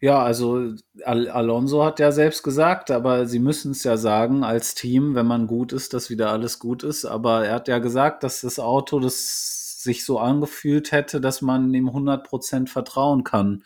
Ja, 0.00 0.22
also 0.22 0.74
Al 1.04 1.28
Alonso 1.28 1.84
hat 1.84 1.98
ja 1.98 2.12
selbst 2.12 2.44
gesagt, 2.44 2.92
aber 2.92 3.26
sie 3.26 3.40
müssen 3.40 3.72
es 3.72 3.82
ja 3.82 3.96
sagen 3.96 4.44
als 4.44 4.74
Team, 4.74 5.16
wenn 5.16 5.26
man 5.26 5.48
gut 5.48 5.72
ist, 5.72 5.92
dass 5.92 6.08
wieder 6.08 6.30
alles 6.30 6.60
gut 6.60 6.84
ist. 6.84 7.04
Aber 7.04 7.46
er 7.46 7.54
hat 7.54 7.66
ja 7.66 7.78
gesagt, 7.80 8.22
dass 8.22 8.42
das 8.42 8.60
Auto 8.60 9.00
das 9.00 9.82
sich 9.82 10.04
so 10.04 10.18
angefühlt 10.20 10.92
hätte, 10.92 11.20
dass 11.20 11.42
man 11.42 11.72
ihm 11.74 11.88
100% 11.88 12.68
vertrauen 12.68 13.24
kann. 13.24 13.64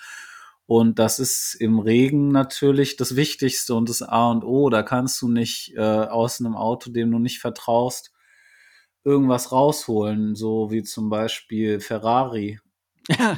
Und 0.67 0.99
das 0.99 1.19
ist 1.19 1.55
im 1.55 1.79
Regen 1.81 2.29
natürlich 2.29 2.97
das 2.97 3.17
Wichtigste 3.17 3.75
und 3.75 3.89
das 3.89 4.01
A 4.03 4.31
und 4.31 4.45
O. 4.45 4.71
Da 4.71 4.83
kannst 4.83 5.21
du 5.21 5.29
nicht 5.29 5.75
äh, 5.77 5.81
aus 5.81 6.41
einem 6.41 6.57
Auto, 6.57 6.91
dem 6.91 7.11
du 7.11 7.19
nicht 7.19 7.41
vertraust, 7.41 8.12
irgendwas 9.05 9.53
rausholen, 9.53 10.35
so 10.35 10.71
wie 10.71 10.83
zum 10.83 11.11
Beispiel 11.11 11.81
Ferrari 11.81 12.61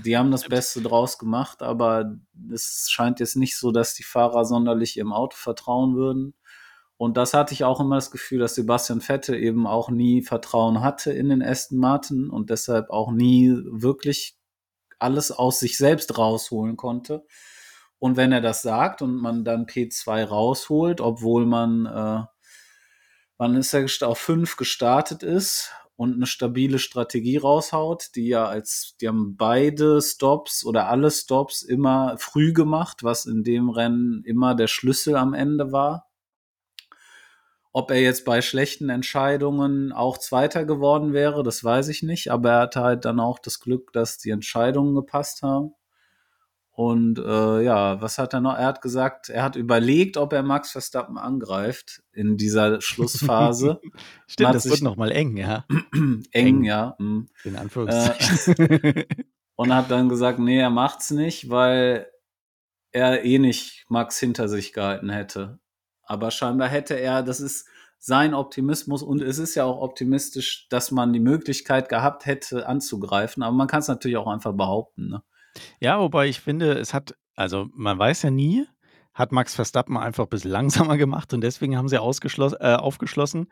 die 0.04 0.16
haben 0.16 0.30
das 0.30 0.44
Beste 0.44 0.82
draus 0.82 1.18
gemacht, 1.18 1.62
aber 1.62 2.16
es 2.52 2.88
scheint 2.90 3.20
jetzt 3.20 3.36
nicht 3.36 3.56
so, 3.56 3.72
dass 3.72 3.94
die 3.94 4.02
Fahrer 4.02 4.44
sonderlich 4.44 4.96
ihrem 4.96 5.12
Auto 5.12 5.36
vertrauen 5.36 5.96
würden. 5.96 6.34
Und 6.96 7.16
das 7.16 7.34
hatte 7.34 7.54
ich 7.54 7.64
auch 7.64 7.80
immer 7.80 7.96
das 7.96 8.10
Gefühl, 8.10 8.38
dass 8.38 8.54
Sebastian 8.54 9.00
Vettel 9.00 9.36
eben 9.36 9.66
auch 9.66 9.90
nie 9.90 10.22
Vertrauen 10.22 10.80
hatte 10.80 11.12
in 11.12 11.28
den 11.28 11.42
Aston 11.42 11.78
Martin 11.78 12.30
und 12.30 12.50
deshalb 12.50 12.90
auch 12.90 13.10
nie 13.10 13.52
wirklich 13.64 14.36
alles 14.98 15.32
aus 15.32 15.60
sich 15.60 15.76
selbst 15.76 16.16
rausholen 16.16 16.76
konnte. 16.76 17.24
Und 17.98 18.16
wenn 18.16 18.32
er 18.32 18.40
das 18.40 18.62
sagt 18.62 19.02
und 19.02 19.16
man 19.16 19.44
dann 19.44 19.66
P2 19.66 20.24
rausholt, 20.24 21.00
obwohl 21.00 21.46
man, 21.46 21.86
äh, 21.86 22.22
wann 23.38 23.56
ist 23.56 23.74
er 23.74 23.86
auf 24.08 24.18
5 24.18 24.56
gestartet 24.56 25.22
ist 25.22 25.72
und 25.96 26.14
eine 26.14 26.26
stabile 26.26 26.78
Strategie 26.78 27.36
raushaut, 27.36 28.10
die 28.16 28.28
ja 28.28 28.46
als, 28.46 28.96
die 29.00 29.08
haben 29.08 29.36
beide 29.36 30.02
Stops 30.02 30.64
oder 30.64 30.88
alle 30.88 31.10
Stops 31.10 31.62
immer 31.62 32.16
früh 32.18 32.52
gemacht, 32.52 33.04
was 33.04 33.26
in 33.26 33.44
dem 33.44 33.70
Rennen 33.70 34.22
immer 34.24 34.54
der 34.54 34.66
Schlüssel 34.66 35.16
am 35.16 35.34
Ende 35.34 35.72
war. 35.72 36.08
Ob 37.72 37.90
er 37.90 38.00
jetzt 38.00 38.24
bei 38.24 38.40
schlechten 38.40 38.88
Entscheidungen 38.88 39.92
auch 39.92 40.18
Zweiter 40.18 40.64
geworden 40.64 41.12
wäre, 41.12 41.42
das 41.42 41.64
weiß 41.64 41.88
ich 41.88 42.04
nicht, 42.04 42.30
aber 42.30 42.50
er 42.50 42.60
hatte 42.60 42.80
halt 42.82 43.04
dann 43.04 43.18
auch 43.18 43.40
das 43.40 43.58
Glück, 43.58 43.92
dass 43.92 44.18
die 44.18 44.30
Entscheidungen 44.30 44.94
gepasst 44.94 45.42
haben. 45.42 45.74
Und 46.76 47.20
äh, 47.20 47.62
ja, 47.62 48.02
was 48.02 48.18
hat 48.18 48.34
er 48.34 48.40
noch? 48.40 48.56
Er 48.56 48.66
hat 48.66 48.82
gesagt, 48.82 49.28
er 49.28 49.44
hat 49.44 49.54
überlegt, 49.54 50.16
ob 50.16 50.32
er 50.32 50.42
Max 50.42 50.72
Verstappen 50.72 51.18
angreift 51.18 52.02
in 52.12 52.36
dieser 52.36 52.80
Schlussphase. 52.80 53.80
Stimmt, 54.26 54.56
das 54.56 54.68
wird 54.68 54.82
nochmal 54.82 55.12
eng, 55.12 55.36
ja. 55.36 55.64
eng, 55.92 56.24
eng, 56.32 56.64
ja. 56.64 56.96
Mh. 56.98 57.26
In 57.44 57.56
Anführungszeichen. 57.56 58.56
Äh, 58.58 59.04
und 59.54 59.72
hat 59.72 59.88
dann 59.88 60.08
gesagt, 60.08 60.40
nee, 60.40 60.58
er 60.58 60.70
macht's 60.70 61.12
nicht, 61.12 61.48
weil 61.48 62.08
er 62.90 63.24
eh 63.24 63.38
nicht 63.38 63.84
Max 63.88 64.18
hinter 64.18 64.48
sich 64.48 64.72
gehalten 64.72 65.10
hätte. 65.10 65.60
Aber 66.02 66.32
scheinbar 66.32 66.68
hätte 66.68 66.94
er, 66.94 67.22
das 67.22 67.38
ist 67.38 67.68
sein 67.98 68.34
Optimismus 68.34 69.04
und 69.04 69.22
es 69.22 69.38
ist 69.38 69.54
ja 69.54 69.62
auch 69.62 69.80
optimistisch, 69.80 70.66
dass 70.70 70.90
man 70.90 71.12
die 71.12 71.20
Möglichkeit 71.20 71.88
gehabt 71.88 72.26
hätte 72.26 72.66
anzugreifen, 72.66 73.44
aber 73.44 73.54
man 73.54 73.68
kann 73.68 73.78
es 73.78 73.88
natürlich 73.88 74.16
auch 74.16 74.26
einfach 74.26 74.52
behaupten. 74.52 75.08
Ne? 75.08 75.22
Ja, 75.80 76.00
wobei 76.00 76.28
ich 76.28 76.40
finde, 76.40 76.72
es 76.72 76.94
hat, 76.94 77.14
also 77.34 77.68
man 77.74 77.98
weiß 77.98 78.22
ja 78.22 78.30
nie, 78.30 78.66
hat 79.12 79.32
Max 79.32 79.54
Verstappen 79.54 79.96
einfach 79.96 80.24
ein 80.24 80.30
bisschen 80.30 80.50
langsamer 80.52 80.96
gemacht 80.96 81.32
und 81.32 81.40
deswegen 81.40 81.76
haben 81.76 81.88
sie 81.88 82.00
ausgeschlossen, 82.00 82.58
äh, 82.60 82.74
aufgeschlossen. 82.74 83.48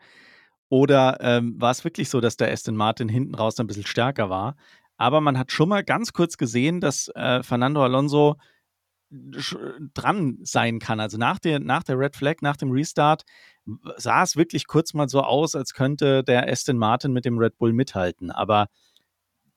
Oder 0.69 1.17
ähm, 1.21 1.59
war 1.59 1.71
es 1.71 1.83
wirklich 1.83 2.09
so, 2.09 2.19
dass 2.19 2.37
der 2.37 2.51
Aston 2.51 2.75
Martin 2.75 3.07
hinten 3.09 3.35
raus 3.35 3.59
ein 3.59 3.67
bisschen 3.67 3.85
stärker 3.85 4.29
war? 4.29 4.55
Aber 4.97 5.21
man 5.21 5.37
hat 5.37 5.51
schon 5.51 5.69
mal 5.69 5.83
ganz 5.83 6.13
kurz 6.13 6.37
gesehen, 6.37 6.81
dass 6.81 7.09
äh, 7.09 7.43
Fernando 7.43 7.83
Alonso 7.83 8.37
dran 9.93 10.39
sein 10.41 10.79
kann. 10.79 10.99
Also 10.99 11.17
nach 11.17 11.37
der, 11.37 11.59
nach 11.59 11.83
der 11.83 11.99
Red 11.99 12.15
Flag, 12.15 12.37
nach 12.41 12.57
dem 12.57 12.71
Restart, 12.71 13.23
sah 13.97 14.23
es 14.23 14.35
wirklich 14.35 14.65
kurz 14.65 14.93
mal 14.93 15.07
so 15.07 15.21
aus, 15.21 15.55
als 15.55 15.73
könnte 15.73 16.23
der 16.23 16.49
Aston 16.49 16.77
Martin 16.77 17.13
mit 17.13 17.25
dem 17.25 17.37
Red 17.37 17.57
Bull 17.57 17.73
mithalten. 17.73 18.31
Aber 18.31 18.67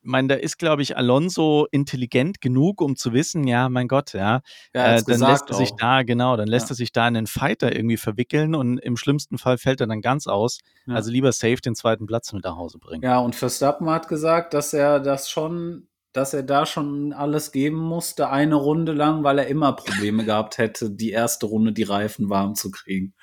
meine, 0.07 0.29
da 0.29 0.35
ist, 0.35 0.59
glaube 0.59 0.83
ich, 0.83 0.97
Alonso 0.97 1.67
intelligent 1.71 2.41
genug, 2.41 2.81
um 2.81 2.97
zu 2.97 3.13
wissen, 3.13 3.47
ja, 3.47 3.69
mein 3.69 3.89
Gott, 3.89 4.13
ja, 4.13 4.41
ja 4.75 4.97
äh, 4.97 5.03
dann 5.07 5.21
lässt 5.21 5.49
er 5.49 5.55
sich 5.55 5.73
auch. 5.73 5.77
da, 5.77 6.03
genau, 6.03 6.37
dann 6.37 6.49
lässt 6.49 6.69
ja. 6.69 6.75
er 6.75 6.77
sich 6.77 6.93
da 6.93 7.07
in 7.09 7.17
einen 7.17 7.27
Fighter 7.27 7.75
irgendwie 7.75 7.97
verwickeln 7.97 8.55
und 8.55 8.79
im 8.79 8.97
schlimmsten 8.97 9.39
Fall 9.39 9.59
fällt 9.59 9.81
er 9.81 9.87
dann 9.87 10.01
ganz 10.01 10.27
aus. 10.27 10.59
Ja. 10.87 10.95
Also 10.95 11.11
lieber 11.11 11.33
safe 11.33 11.57
den 11.57 11.75
zweiten 11.75 12.07
Platz 12.07 12.33
mit 12.33 12.45
nach 12.45 12.57
Hause 12.57 12.79
bringen. 12.79 13.03
Ja, 13.03 13.19
und 13.19 13.35
Verstappen 13.35 13.89
hat 13.91 14.09
gesagt, 14.09 14.55
dass 14.55 14.73
er 14.73 15.01
das 15.01 15.29
schon, 15.29 15.89
dass 16.13 16.35
er 16.35 16.43
da 16.43 16.67
schon 16.67 17.13
alles 17.13 17.53
geben 17.53 17.77
musste, 17.79 18.31
eine 18.31 18.55
Runde 18.55 18.93
lang, 18.93 19.25
weil 19.25 19.39
er 19.39 19.49
immer 19.49 19.73
Probleme 19.75 20.25
gehabt 20.25 20.59
hätte, 20.59 20.91
die 20.91 21.11
erste 21.11 21.47
Runde 21.47 21.73
die 21.73 21.83
Reifen 21.83 22.31
warm 22.31 22.55
zu 22.55 22.71
kriegen. 22.71 23.15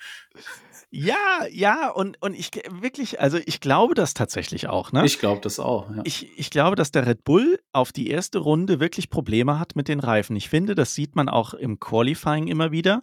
Ja, 0.96 1.48
ja, 1.50 1.90
und, 1.90 2.22
und 2.22 2.36
ich 2.36 2.52
wirklich, 2.70 3.20
also 3.20 3.40
ich 3.48 3.60
glaube 3.62 3.96
das 3.96 4.14
tatsächlich 4.14 4.68
auch. 4.68 4.92
Ne? 4.92 5.04
Ich 5.08 5.18
glaube 5.18 5.42
das 5.42 5.60
auch. 5.60 5.90
Ja. 5.90 6.02
Ich, 6.04 6.38
ich 6.38 6.52
glaube, 6.52 6.76
dass 6.76 6.92
der 6.92 7.08
Red 7.08 7.24
Bull 7.24 7.60
auf 7.72 7.92
die 7.92 8.12
erste 8.12 8.38
Runde 8.38 8.80
wirklich 8.80 9.10
Probleme 9.10 9.60
hat 9.60 9.76
mit 9.76 9.88
den 9.88 10.00
Reifen. 10.00 10.36
Ich 10.36 10.50
finde, 10.50 10.76
das 10.76 10.94
sieht 10.94 11.16
man 11.16 11.30
auch 11.30 11.56
im 11.56 11.80
Qualifying 11.80 12.46
immer 12.48 12.72
wieder, 12.72 13.02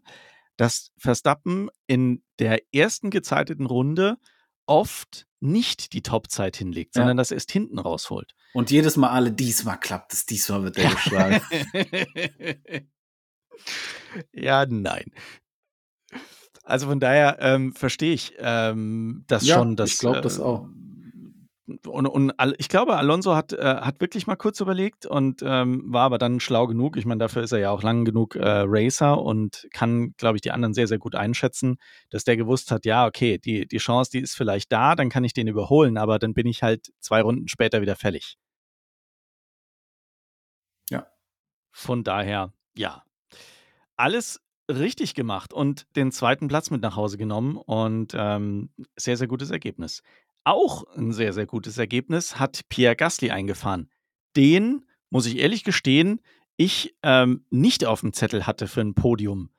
dass 0.56 0.92
Verstappen 0.98 1.68
in 1.88 2.22
der 2.38 2.60
ersten 2.72 3.10
gezeiteten 3.10 3.66
Runde 3.66 4.18
oft 4.66 5.26
nicht 5.40 5.92
die 5.92 6.02
Topzeit 6.02 6.56
hinlegt, 6.56 6.94
sondern 6.94 7.16
ja. 7.16 7.22
das 7.22 7.32
erst 7.32 7.50
hinten 7.50 7.80
rausholt. 7.80 8.36
Und 8.54 8.70
jedes 8.70 8.96
Mal 8.98 9.10
alle, 9.10 9.32
diesmal 9.32 9.80
klappt 9.80 10.12
es, 10.12 10.26
diesmal 10.26 10.62
wird 10.62 10.78
er 10.78 10.90
geschlagen. 10.90 11.40
ja, 14.32 14.64
nein. 14.66 15.10
Also 16.70 16.86
von 16.86 17.00
daher 17.00 17.38
ähm, 17.40 17.72
verstehe 17.72 18.12
ich 18.12 18.34
ähm, 18.38 19.24
das 19.26 19.46
ja, 19.46 19.56
schon. 19.56 19.76
Dass, 19.76 19.90
ich 19.90 19.98
glaube 19.98 20.20
das 20.20 20.40
auch. 20.40 20.68
Und, 21.86 22.06
und, 22.06 22.32
ich 22.58 22.68
glaube, 22.68 22.96
Alonso 22.96 23.36
hat, 23.36 23.52
äh, 23.52 23.62
hat 23.62 24.00
wirklich 24.00 24.26
mal 24.26 24.36
kurz 24.36 24.60
überlegt 24.60 25.06
und 25.06 25.42
ähm, 25.44 25.84
war 25.86 26.02
aber 26.02 26.18
dann 26.18 26.40
schlau 26.40 26.66
genug. 26.66 26.96
Ich 26.96 27.06
meine, 27.06 27.18
dafür 27.20 27.42
ist 27.42 27.52
er 27.52 27.60
ja 27.60 27.70
auch 27.70 27.82
lang 27.82 28.04
genug 28.04 28.34
äh, 28.34 28.64
Racer 28.66 29.22
und 29.22 29.68
kann, 29.72 30.14
glaube 30.16 30.36
ich, 30.36 30.42
die 30.42 30.50
anderen 30.50 30.74
sehr, 30.74 30.88
sehr 30.88 30.98
gut 30.98 31.14
einschätzen, 31.14 31.76
dass 32.10 32.24
der 32.24 32.36
gewusst 32.36 32.70
hat, 32.72 32.86
ja, 32.86 33.06
okay, 33.06 33.38
die, 33.38 33.68
die 33.68 33.78
Chance, 33.78 34.10
die 34.10 34.20
ist 34.20 34.34
vielleicht 34.34 34.72
da, 34.72 34.96
dann 34.96 35.10
kann 35.10 35.24
ich 35.24 35.32
den 35.32 35.46
überholen, 35.46 35.96
aber 35.96 36.18
dann 36.18 36.34
bin 36.34 36.46
ich 36.46 36.62
halt 36.62 36.92
zwei 36.98 37.22
Runden 37.22 37.46
später 37.46 37.80
wieder 37.82 37.94
fällig. 37.94 38.36
Ja. 40.90 41.06
Von 41.72 42.02
daher, 42.02 42.52
ja. 42.74 43.04
Alles 43.96 44.40
richtig 44.78 45.14
gemacht 45.14 45.52
und 45.52 45.86
den 45.96 46.12
zweiten 46.12 46.48
Platz 46.48 46.70
mit 46.70 46.82
nach 46.82 46.96
Hause 46.96 47.18
genommen 47.18 47.56
und 47.56 48.12
ähm, 48.16 48.70
sehr, 48.96 49.16
sehr 49.16 49.26
gutes 49.26 49.50
Ergebnis. 49.50 50.02
Auch 50.44 50.84
ein 50.96 51.12
sehr, 51.12 51.32
sehr 51.32 51.46
gutes 51.46 51.78
Ergebnis 51.78 52.38
hat 52.38 52.62
Pierre 52.68 52.96
Gasly 52.96 53.30
eingefahren. 53.30 53.90
Den, 54.36 54.86
muss 55.10 55.26
ich 55.26 55.38
ehrlich 55.38 55.64
gestehen, 55.64 56.20
ich 56.56 56.94
ähm, 57.02 57.44
nicht 57.50 57.84
auf 57.84 58.00
dem 58.00 58.12
Zettel 58.12 58.46
hatte 58.46 58.68
für 58.68 58.80
ein 58.80 58.94
Podium. 58.94 59.50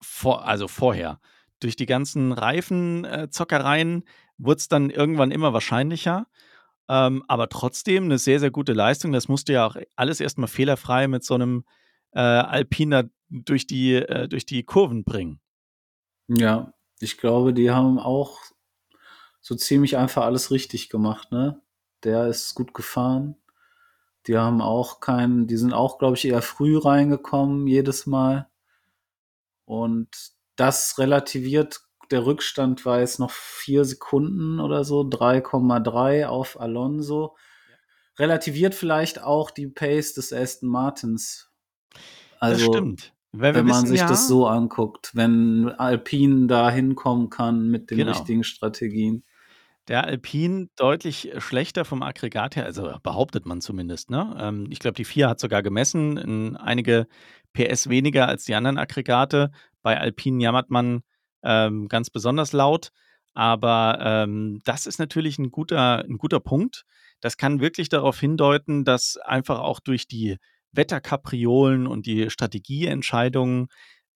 Vor, 0.00 0.46
also 0.46 0.68
vorher. 0.68 1.20
Durch 1.60 1.76
die 1.76 1.86
ganzen 1.86 2.32
Reifenzockereien 2.32 4.02
äh, 4.02 4.04
wurde 4.38 4.58
es 4.58 4.68
dann 4.68 4.90
irgendwann 4.90 5.30
immer 5.30 5.52
wahrscheinlicher. 5.52 6.26
Ähm, 6.88 7.24
aber 7.26 7.48
trotzdem 7.48 8.04
eine 8.04 8.18
sehr, 8.18 8.40
sehr 8.40 8.50
gute 8.50 8.72
Leistung. 8.72 9.12
Das 9.12 9.28
musste 9.28 9.54
ja 9.54 9.66
auch 9.66 9.76
alles 9.96 10.20
erstmal 10.20 10.48
fehlerfrei 10.48 11.08
mit 11.08 11.24
so 11.24 11.34
einem 11.34 11.64
äh, 12.16 12.20
Alpiner 12.20 13.10
durch 13.28 13.66
die, 13.66 13.94
äh, 13.94 14.26
durch 14.26 14.46
die 14.46 14.64
Kurven 14.64 15.04
bringen. 15.04 15.38
Ja, 16.28 16.72
ich 16.98 17.18
glaube, 17.18 17.52
die 17.52 17.70
haben 17.70 17.98
auch 17.98 18.40
so 19.42 19.54
ziemlich 19.54 19.98
einfach 19.98 20.24
alles 20.24 20.50
richtig 20.50 20.88
gemacht, 20.88 21.30
ne? 21.30 21.60
Der 22.04 22.26
ist 22.26 22.54
gut 22.54 22.72
gefahren. 22.72 23.36
Die 24.26 24.36
haben 24.36 24.62
auch 24.62 25.00
keinen, 25.00 25.46
die 25.46 25.56
sind 25.56 25.74
auch, 25.74 25.98
glaube 25.98 26.16
ich, 26.16 26.24
eher 26.24 26.42
früh 26.42 26.78
reingekommen 26.78 27.66
jedes 27.66 28.06
Mal. 28.06 28.48
Und 29.66 30.08
das 30.56 30.98
relativiert, 30.98 31.82
der 32.10 32.24
Rückstand 32.24 32.86
war 32.86 33.00
jetzt 33.00 33.20
noch 33.20 33.30
vier 33.30 33.84
Sekunden 33.84 34.58
oder 34.58 34.84
so, 34.84 35.02
3,3 35.02 36.26
auf 36.26 36.58
Alonso. 36.58 37.36
Relativiert 38.18 38.74
vielleicht 38.74 39.22
auch 39.22 39.50
die 39.50 39.66
Pace 39.66 40.14
des 40.14 40.32
Aston 40.32 40.70
Martins. 40.70 41.50
Also, 42.40 42.66
das 42.66 42.76
stimmt. 42.76 43.12
Weil 43.32 43.54
wenn 43.54 43.66
man 43.66 43.86
sich 43.86 44.00
ja, 44.00 44.08
das 44.08 44.28
so 44.28 44.46
anguckt, 44.46 45.10
wenn 45.14 45.68
Alpine 45.68 46.46
da 46.46 46.70
hinkommen 46.70 47.28
kann 47.28 47.68
mit 47.68 47.90
den 47.90 47.98
genau. 47.98 48.12
richtigen 48.12 48.44
Strategien. 48.44 49.24
Der 49.88 50.04
Alpine 50.04 50.68
deutlich 50.76 51.32
schlechter 51.38 51.84
vom 51.84 52.02
Aggregat 52.02 52.56
her, 52.56 52.64
also 52.64 52.92
behauptet 53.02 53.46
man 53.46 53.60
zumindest. 53.60 54.10
Ne? 54.10 54.36
Ähm, 54.40 54.66
ich 54.70 54.78
glaube, 54.78 54.94
die 54.94 55.04
4 55.04 55.28
hat 55.28 55.38
sogar 55.40 55.62
gemessen, 55.62 56.56
einige 56.56 57.06
PS 57.52 57.88
weniger 57.88 58.26
als 58.26 58.44
die 58.44 58.54
anderen 58.54 58.78
Aggregate. 58.78 59.50
Bei 59.82 60.00
Alpine 60.00 60.42
jammert 60.42 60.70
man 60.70 61.02
ähm, 61.44 61.88
ganz 61.88 62.10
besonders 62.10 62.52
laut. 62.52 62.90
Aber 63.34 63.98
ähm, 64.00 64.60
das 64.64 64.86
ist 64.86 64.98
natürlich 64.98 65.38
ein 65.38 65.50
guter, 65.50 66.04
ein 66.04 66.16
guter 66.16 66.40
Punkt. 66.40 66.84
Das 67.20 67.36
kann 67.36 67.60
wirklich 67.60 67.88
darauf 67.88 68.18
hindeuten, 68.18 68.84
dass 68.84 69.18
einfach 69.18 69.60
auch 69.60 69.78
durch 69.78 70.08
die 70.08 70.38
Wetterkapriolen 70.72 71.86
und 71.86 72.06
die 72.06 72.30
Strategieentscheidungen 72.30 73.68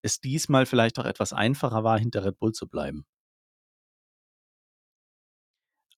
es 0.03 0.21
diesmal 0.21 0.67
vielleicht 0.67 0.99
auch 0.99 1.05
etwas 1.05 1.33
einfacher 1.33 1.85
war, 1.85 1.99
hinter 1.99 2.25
Red 2.25 2.39
Bull 2.39 2.53
zu 2.53 2.69
bleiben. 2.69 3.05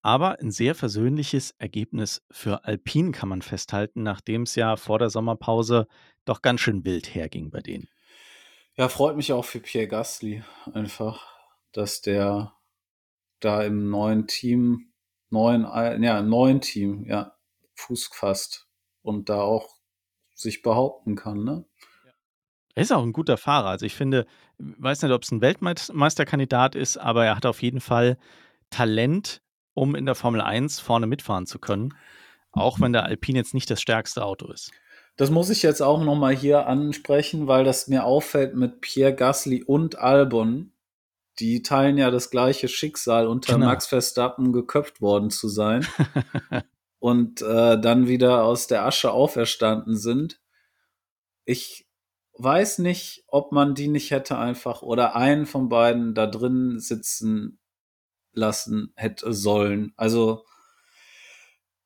Aber 0.02 0.40
ein 0.40 0.50
sehr 0.50 0.74
versöhnliches 0.74 1.52
Ergebnis 1.58 2.22
für 2.30 2.64
Alpine 2.64 3.12
kann 3.12 3.28
man 3.28 3.42
festhalten, 3.42 4.02
nachdem 4.02 4.42
es 4.42 4.56
ja 4.56 4.76
vor 4.76 4.98
der 4.98 5.10
Sommerpause 5.10 5.86
doch 6.24 6.42
ganz 6.42 6.60
schön 6.60 6.84
wild 6.84 7.14
herging 7.14 7.50
bei 7.50 7.60
denen. 7.60 7.88
Ja, 8.74 8.88
freut 8.88 9.16
mich 9.16 9.32
auch 9.32 9.44
für 9.44 9.60
Pierre 9.60 9.86
Gasly 9.86 10.42
einfach, 10.72 11.26
dass 11.72 12.00
der 12.00 12.54
da 13.40 13.62
im 13.62 13.90
neuen 13.90 14.26
Team, 14.26 14.92
neuen, 15.30 15.62
ja, 16.02 16.18
im 16.20 16.28
neuen 16.28 16.60
Team, 16.60 17.04
ja, 17.06 17.36
Fuß 17.74 18.10
fasst 18.12 18.68
und 19.02 19.28
da 19.28 19.40
auch 19.42 19.81
sich 20.42 20.62
behaupten 20.62 21.16
kann, 21.16 21.44
ne? 21.44 21.64
Er 22.74 22.82
ist 22.82 22.92
auch 22.92 23.02
ein 23.02 23.12
guter 23.12 23.36
Fahrer. 23.36 23.68
Also 23.68 23.84
ich 23.84 23.94
finde, 23.94 24.26
weiß 24.58 25.02
nicht, 25.02 25.12
ob 25.12 25.22
es 25.22 25.30
ein 25.30 25.42
Weltmeisterkandidat 25.42 26.74
ist, 26.74 26.96
aber 26.96 27.26
er 27.26 27.36
hat 27.36 27.46
auf 27.46 27.60
jeden 27.60 27.80
Fall 27.80 28.16
Talent, 28.70 29.42
um 29.74 29.94
in 29.94 30.06
der 30.06 30.14
Formel 30.14 30.40
1 30.40 30.80
vorne 30.80 31.06
mitfahren 31.06 31.46
zu 31.46 31.58
können. 31.58 31.94
Auch 32.52 32.80
wenn 32.80 32.92
der 32.92 33.04
Alpine 33.04 33.38
jetzt 33.38 33.54
nicht 33.54 33.70
das 33.70 33.80
stärkste 33.80 34.24
Auto 34.24 34.50
ist. 34.50 34.72
Das 35.16 35.30
muss 35.30 35.50
ich 35.50 35.62
jetzt 35.62 35.82
auch 35.82 36.02
nochmal 36.02 36.34
hier 36.34 36.66
ansprechen, 36.66 37.46
weil 37.46 37.64
das 37.64 37.88
mir 37.88 38.04
auffällt 38.04 38.54
mit 38.54 38.80
Pierre 38.80 39.14
Gasly 39.14 39.62
und 39.62 39.98
Albon. 39.98 40.72
Die 41.38 41.62
teilen 41.62 41.98
ja 41.98 42.10
das 42.10 42.30
gleiche 42.30 42.68
Schicksal, 42.68 43.26
unter 43.26 43.54
genau. 43.54 43.66
Max 43.66 43.86
Verstappen 43.86 44.52
geköpft 44.52 45.00
worden 45.00 45.30
zu 45.30 45.48
sein. 45.48 45.86
und 47.02 47.42
äh, 47.42 47.80
dann 47.80 48.06
wieder 48.06 48.44
aus 48.44 48.68
der 48.68 48.86
Asche 48.86 49.10
auferstanden 49.10 49.96
sind. 49.96 50.40
Ich 51.44 51.88
weiß 52.38 52.78
nicht, 52.78 53.24
ob 53.26 53.50
man 53.50 53.74
die 53.74 53.88
nicht 53.88 54.12
hätte 54.12 54.38
einfach 54.38 54.82
oder 54.82 55.16
einen 55.16 55.46
von 55.46 55.68
beiden 55.68 56.14
da 56.14 56.28
drin 56.28 56.78
sitzen 56.78 57.58
lassen 58.32 58.92
hätte 58.94 59.32
sollen. 59.32 59.92
Also 59.96 60.44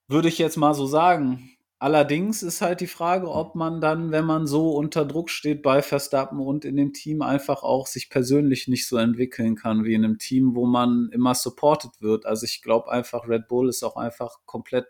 würde 0.07 0.29
ich 0.29 0.37
jetzt 0.37 0.59
mal 0.59 0.75
so 0.75 0.87
sagen. 0.87 1.51
Allerdings 1.79 2.43
ist 2.43 2.61
halt 2.61 2.83
die 2.83 2.87
Frage, 2.87 3.31
ob 3.31 3.55
man 3.55 3.81
dann, 3.81 4.11
wenn 4.11 4.27
man 4.27 4.47
so 4.47 4.73
unter 4.73 5.07
Druck 5.07 5.31
steht 5.31 5.63
bei 5.63 5.81
Verstappen 5.81 6.41
und 6.41 6.67
in 6.67 6.77
dem 6.77 6.93
Team 6.93 7.23
einfach 7.23 7.63
auch 7.63 7.87
sich 7.87 8.11
persönlich 8.11 8.69
nicht 8.69 8.87
so 8.87 8.99
entwickeln 8.99 9.57
kann 9.57 9.85
wie 9.85 9.95
in 9.95 10.05
einem 10.05 10.19
Team, 10.19 10.55
wo 10.55 10.67
man 10.67 11.09
immer 11.11 11.35
supported 11.35 12.03
wird. 12.03 12.27
Also 12.27 12.45
ich 12.45 12.61
glaube 12.61 12.91
einfach, 12.91 13.27
Red 13.27 13.49
Bull 13.49 13.71
ist 13.71 13.83
auch 13.83 13.97
einfach 13.97 14.41
komplett 14.45 14.87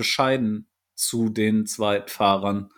bescheiden 0.00 0.68
zu 0.94 1.28
den 1.28 1.66
Zweitfahrern 1.66 2.70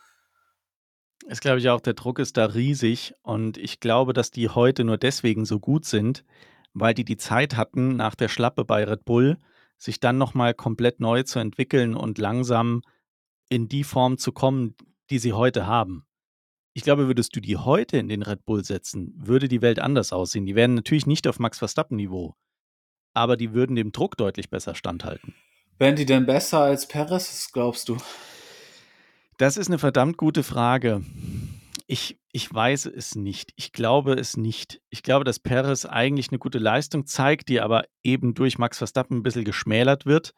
ist, 1.29 1.41
glaube 1.41 1.59
ich, 1.59 1.69
auch 1.69 1.81
der 1.81 1.95
Druck 1.95 2.19
ist 2.19 2.37
da 2.37 2.47
riesig 2.47 3.15
und 3.23 3.57
ich 3.57 3.81
glaube, 3.81 4.13
dass 4.13 4.31
die 4.31 4.49
heute 4.49 4.85
nur 4.85 4.99
deswegen 4.99 5.45
so 5.45 5.61
gut 5.61 5.85
sind, 5.85 6.25
weil 6.73 6.95
die 6.95 7.05
die 7.05 7.17
Zeit 7.17 7.57
hatten, 7.57 7.97
nach 7.97 8.15
der 8.15 8.29
Schlappe 8.29 8.65
bei 8.65 8.85
Red 8.85 9.05
Bull, 9.05 9.39
sich 9.79 10.01
dann 10.01 10.19
nochmal 10.19 10.55
komplett 10.55 11.01
neu 11.01 11.23
zu 11.23 11.39
entwickeln 11.39 11.95
und 11.95 12.19
langsam 12.19 12.83
in 13.49 13.69
die 13.69 13.85
Form 13.85 14.19
zu 14.19 14.33
kommen, 14.33 14.75
die 15.11 15.19
sie 15.19 15.33
heute 15.33 15.67
haben. 15.67 16.07
Ich 16.75 16.83
glaube, 16.83 17.07
würdest 17.07 17.37
du 17.37 17.41
die 17.41 17.57
heute 17.57 17.99
in 17.99 18.09
den 18.09 18.23
Red 18.23 18.45
Bull 18.45 18.65
setzen, 18.65 19.13
würde 19.15 19.47
die 19.47 19.63
Welt 19.63 19.79
anders 19.79 20.13
aussehen. 20.13 20.47
Die 20.47 20.55
wären 20.55 20.75
natürlich 20.75 21.07
nicht 21.07 21.27
auf 21.29 21.39
Max 21.39 21.59
Verstappen-Niveau, 21.59 22.35
aber 23.13 23.37
die 23.37 23.53
würden 23.53 23.77
dem 23.77 23.93
Druck 23.93 24.17
deutlich 24.17 24.49
besser 24.49 24.75
standhalten. 24.75 25.35
Wären 25.79 25.97
die 25.97 26.07
denn 26.07 26.27
besser 26.27 26.61
als 26.61 26.87
Perez, 26.87 27.51
glaubst 27.53 27.89
du? 27.89 27.97
Das 29.39 29.57
ist 29.57 29.69
eine 29.69 29.79
verdammt 29.79 30.17
gute 30.17 30.43
Frage. 30.43 31.03
Ich, 31.87 32.21
ich 32.31 32.53
weiß 32.53 32.87
es 32.87 33.17
nicht. 33.17 33.53
Ich 33.57 33.73
glaube 33.73 34.15
es 34.15 34.37
nicht. 34.37 34.81
Ich 34.89 35.03
glaube, 35.03 35.25
dass 35.25 35.41
Perez 35.41 35.85
eigentlich 35.85 36.31
eine 36.31 36.39
gute 36.39 36.59
Leistung 36.59 37.07
zeigt, 37.07 37.49
die 37.49 37.61
aber 37.61 37.85
eben 38.03 38.35
durch 38.35 38.59
Max 38.59 38.79
Verstappen 38.79 39.19
ein 39.19 39.23
bisschen 39.23 39.45
geschmälert 39.45 40.07
wird. 40.07 40.33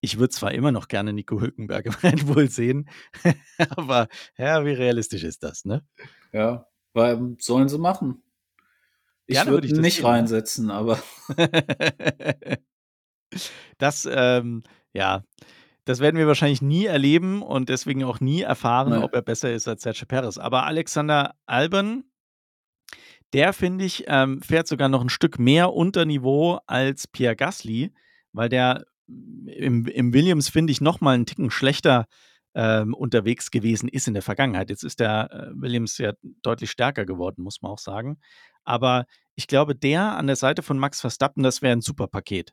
Ich 0.00 0.18
würde 0.18 0.30
zwar 0.30 0.52
immer 0.52 0.72
noch 0.72 0.88
gerne 0.88 1.12
Nico 1.12 1.40
Hülkenberg 1.40 1.86
im 1.86 1.94
Red 2.02 2.26
Bull 2.26 2.50
sehen, 2.50 2.88
aber 3.70 4.08
ja, 4.36 4.64
wie 4.64 4.72
realistisch 4.72 5.24
ist 5.24 5.42
das, 5.42 5.64
ne? 5.64 5.84
Ja, 6.32 6.66
weil 6.94 7.36
sollen 7.38 7.68
sie 7.68 7.78
machen. 7.78 8.22
Ich 9.26 9.38
würde 9.38 9.52
würd 9.52 9.64
ihn 9.66 9.80
nicht 9.80 9.98
sehen, 9.98 10.06
reinsetzen, 10.06 10.70
aber. 10.70 10.98
das, 13.78 14.08
ähm, 14.10 14.62
ja, 14.92 15.22
das 15.84 16.00
werden 16.00 16.16
wir 16.16 16.26
wahrscheinlich 16.26 16.62
nie 16.62 16.86
erleben 16.86 17.42
und 17.42 17.68
deswegen 17.68 18.04
auch 18.04 18.20
nie 18.20 18.42
erfahren, 18.42 18.90
Nein. 18.90 19.02
ob 19.02 19.14
er 19.14 19.22
besser 19.22 19.52
ist 19.52 19.66
als 19.66 19.82
Sergio 19.82 20.06
Perez. 20.06 20.38
Aber 20.38 20.66
Alexander 20.66 21.34
Albon, 21.46 22.04
der 23.32 23.52
finde 23.52 23.84
ich, 23.84 24.04
ähm, 24.06 24.42
fährt 24.42 24.68
sogar 24.68 24.88
noch 24.88 25.02
ein 25.02 25.08
Stück 25.08 25.38
mehr 25.38 25.72
unter 25.72 26.04
Niveau 26.04 26.60
als 26.66 27.06
Pierre 27.06 27.36
Gasly, 27.36 27.92
weil 28.32 28.48
der 28.48 28.84
im, 29.06 29.86
im 29.86 30.12
Williams, 30.12 30.48
finde 30.48 30.70
ich, 30.72 30.80
noch 30.80 31.00
mal 31.00 31.14
einen 31.14 31.26
Ticken 31.26 31.50
schlechter 31.50 32.06
ähm, 32.54 32.94
unterwegs 32.94 33.50
gewesen 33.50 33.88
ist 33.88 34.08
in 34.08 34.14
der 34.14 34.22
Vergangenheit. 34.22 34.70
Jetzt 34.70 34.82
ist 34.82 35.00
der 35.00 35.30
äh, 35.32 35.60
Williams 35.60 35.98
ja 35.98 36.12
deutlich 36.42 36.70
stärker 36.70 37.04
geworden, 37.04 37.42
muss 37.42 37.62
man 37.62 37.72
auch 37.72 37.78
sagen. 37.78 38.18
Aber 38.64 39.06
ich 39.34 39.46
glaube, 39.46 39.74
der 39.74 40.16
an 40.16 40.26
der 40.26 40.36
Seite 40.36 40.62
von 40.62 40.78
Max 40.78 41.00
Verstappen, 41.00 41.42
das 41.42 41.62
wäre 41.62 41.72
ein 41.72 41.80
super 41.80 42.06
Paket. 42.06 42.52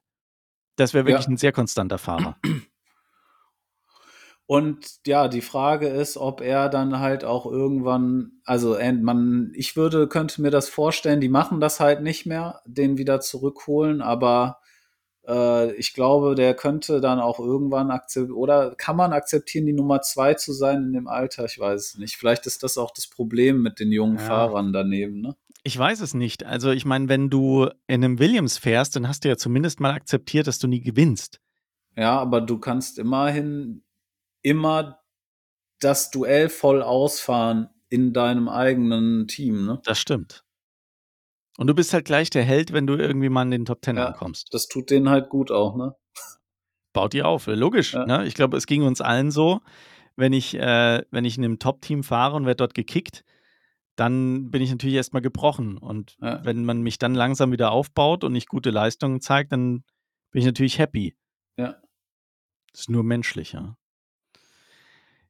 Das 0.78 0.94
wäre 0.94 1.06
wirklich 1.06 1.26
ja. 1.26 1.32
ein 1.32 1.38
sehr 1.38 1.52
konstanter 1.52 1.98
Fahrer. 1.98 2.38
Und 4.46 5.00
ja, 5.06 5.28
die 5.28 5.42
Frage 5.42 5.90
ist, 5.90 6.16
ob 6.16 6.40
er 6.40 6.70
dann 6.70 7.00
halt 7.00 7.26
auch 7.26 7.46
irgendwann, 7.46 8.32
also 8.46 8.78
man, 9.02 9.52
ich 9.54 9.76
würde, 9.76 10.08
könnte 10.08 10.42
mir 10.42 10.52
das 10.52 10.70
vorstellen, 10.70 11.20
die 11.20 11.28
machen 11.28 11.60
das 11.60 11.82
halt 11.82 12.02
nicht 12.02 12.26
mehr, 12.26 12.62
den 12.66 12.98
wieder 12.98 13.20
zurückholen, 13.20 14.02
aber 14.02 14.62
äh, 15.28 15.74
ich 15.74 15.94
glaube, 15.94 16.34
der 16.36 16.54
könnte 16.54 17.02
dann 17.02 17.20
auch 17.20 17.40
irgendwann 17.40 17.92
akzeptieren, 17.92 18.38
oder 18.38 18.74
kann 18.76 18.96
man 18.96 19.12
akzeptieren, 19.12 19.66
die 19.66 19.74
Nummer 19.74 20.02
zwei 20.02 20.34
zu 20.36 20.54
sein 20.54 20.84
in 20.84 20.94
dem 20.94 21.08
Alter? 21.10 21.44
Ich 21.44 21.60
weiß 21.60 21.82
es 21.82 21.98
nicht. 21.98 22.16
Vielleicht 22.16 22.46
ist 22.46 22.64
das 22.64 22.78
auch 22.78 22.92
das 22.92 23.08
Problem 23.08 23.62
mit 23.62 23.80
den 23.80 23.92
jungen 23.92 24.18
ja. 24.18 24.24
Fahrern 24.24 24.72
daneben, 24.72 25.20
ne? 25.20 25.36
Ich 25.68 25.78
weiß 25.78 26.00
es 26.00 26.14
nicht. 26.14 26.46
Also 26.46 26.72
ich 26.72 26.86
meine, 26.86 27.10
wenn 27.10 27.30
du 27.30 27.66
in 27.88 28.02
einem 28.02 28.20
Williams 28.20 28.58
fährst, 28.58 28.96
dann 28.96 29.06
hast 29.06 29.26
du 29.26 29.28
ja 29.28 29.36
zumindest 29.36 29.82
mal 29.82 29.92
akzeptiert, 29.92 30.48
dass 30.48 30.60
du 30.60 30.68
nie 30.68 30.80
gewinnst. 30.80 31.42
Ja, 31.98 32.18
aber 32.18 32.40
du 32.40 32.58
kannst 32.58 32.98
immerhin 32.98 33.84
immer 34.42 35.02
das 35.82 36.10
Duell 36.10 36.48
voll 36.48 36.82
ausfahren 36.82 37.68
in 37.90 38.14
deinem 38.14 38.48
eigenen 38.48 39.28
Team. 39.28 39.66
Ne? 39.66 39.82
Das 39.84 40.00
stimmt. 40.00 40.46
Und 41.58 41.68
du 41.68 41.76
bist 41.76 41.94
halt 41.94 42.06
gleich 42.06 42.30
der 42.30 42.44
Held, 42.44 42.72
wenn 42.72 42.88
du 42.88 42.94
irgendwie 42.94 43.28
mal 43.28 43.42
in 43.42 43.52
den 43.52 43.66
Top 43.66 43.82
Ten 43.82 43.98
ja, 43.98 44.06
ankommst. 44.06 44.48
Das 44.54 44.70
tut 44.70 44.90
denen 44.90 45.10
halt 45.10 45.28
gut 45.28 45.52
auch, 45.52 45.76
ne? 45.76 45.98
Baut 46.94 47.12
die 47.12 47.24
auf, 47.24 47.48
logisch. 47.48 47.94
Ja. 47.94 48.06
Ne? 48.06 48.26
Ich 48.26 48.36
glaube, 48.36 48.56
es 48.56 48.68
ging 48.68 48.84
uns 48.84 49.02
allen 49.02 49.32
so, 49.32 49.60
wenn 50.16 50.32
ich, 50.32 50.54
äh, 50.56 51.04
wenn 51.12 51.26
ich 51.26 51.38
in 51.38 51.44
einem 51.44 51.60
Top-Team 51.60 52.04
fahre 52.04 52.38
und 52.38 52.46
werde 52.46 52.60
dort 52.60 52.74
gekickt, 52.74 53.26
dann 53.98 54.52
bin 54.52 54.62
ich 54.62 54.70
natürlich 54.70 54.96
erstmal 54.96 55.22
gebrochen. 55.22 55.78
Und 55.78 56.18
ja. 56.22 56.46
wenn 56.46 56.64
man 56.64 56.82
mich 56.82 57.00
dann 57.00 57.16
langsam 57.16 57.52
wieder 57.52 57.72
aufbaut 57.72 58.24
und 58.24 58.36
ich 58.36 58.48
gute 58.48 58.70
Leistungen 58.70 59.20
zeigt, 59.22 59.52
dann 59.52 59.84
bin 60.32 60.40
ich 60.40 60.46
natürlich 60.46 60.80
happy. 60.80 61.18
Ja. 61.58 61.82
Das 62.72 62.82
ist 62.82 62.90
nur 62.90 63.04
menschlich, 63.04 63.54
ja. 63.54 63.76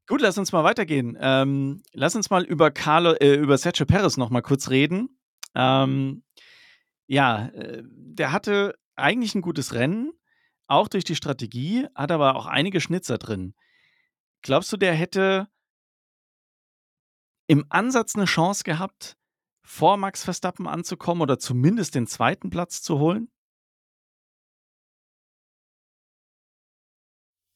Gut, 0.05 0.21
lass 0.21 0.37
uns 0.37 0.51
mal 0.51 0.63
weitergehen. 0.63 1.17
Ähm, 1.19 1.81
lass 1.93 2.15
uns 2.15 2.29
mal 2.29 2.43
über 2.43 2.71
Carlo, 2.71 3.13
äh, 3.13 3.35
über 3.35 3.57
Sergio 3.57 3.85
Perez 3.85 4.17
noch 4.17 4.29
mal 4.29 4.41
kurz 4.41 4.69
reden. 4.69 5.17
Ähm, 5.55 6.23
ja, 7.07 7.47
äh, 7.47 7.83
der 7.83 8.31
hatte 8.31 8.75
eigentlich 8.95 9.33
ein 9.33 9.41
gutes 9.41 9.73
Rennen, 9.73 10.11
auch 10.67 10.89
durch 10.89 11.05
die 11.05 11.15
Strategie, 11.15 11.87
hat 11.95 12.11
aber 12.11 12.35
auch 12.35 12.45
einige 12.45 12.81
Schnitzer 12.81 13.17
drin. 13.17 13.53
glaubst 14.41 14.71
du, 14.71 14.77
der 14.77 14.93
hätte 14.93 15.47
im 17.47 17.65
Ansatz 17.69 18.15
eine 18.15 18.25
Chance 18.25 18.63
gehabt, 18.63 19.17
vor 19.63 19.97
Max 19.97 20.23
Verstappen 20.23 20.67
anzukommen 20.67 21.21
oder 21.21 21.39
zumindest 21.39 21.95
den 21.95 22.07
zweiten 22.07 22.49
Platz 22.49 22.81
zu 22.81 22.99
holen? 22.99 23.29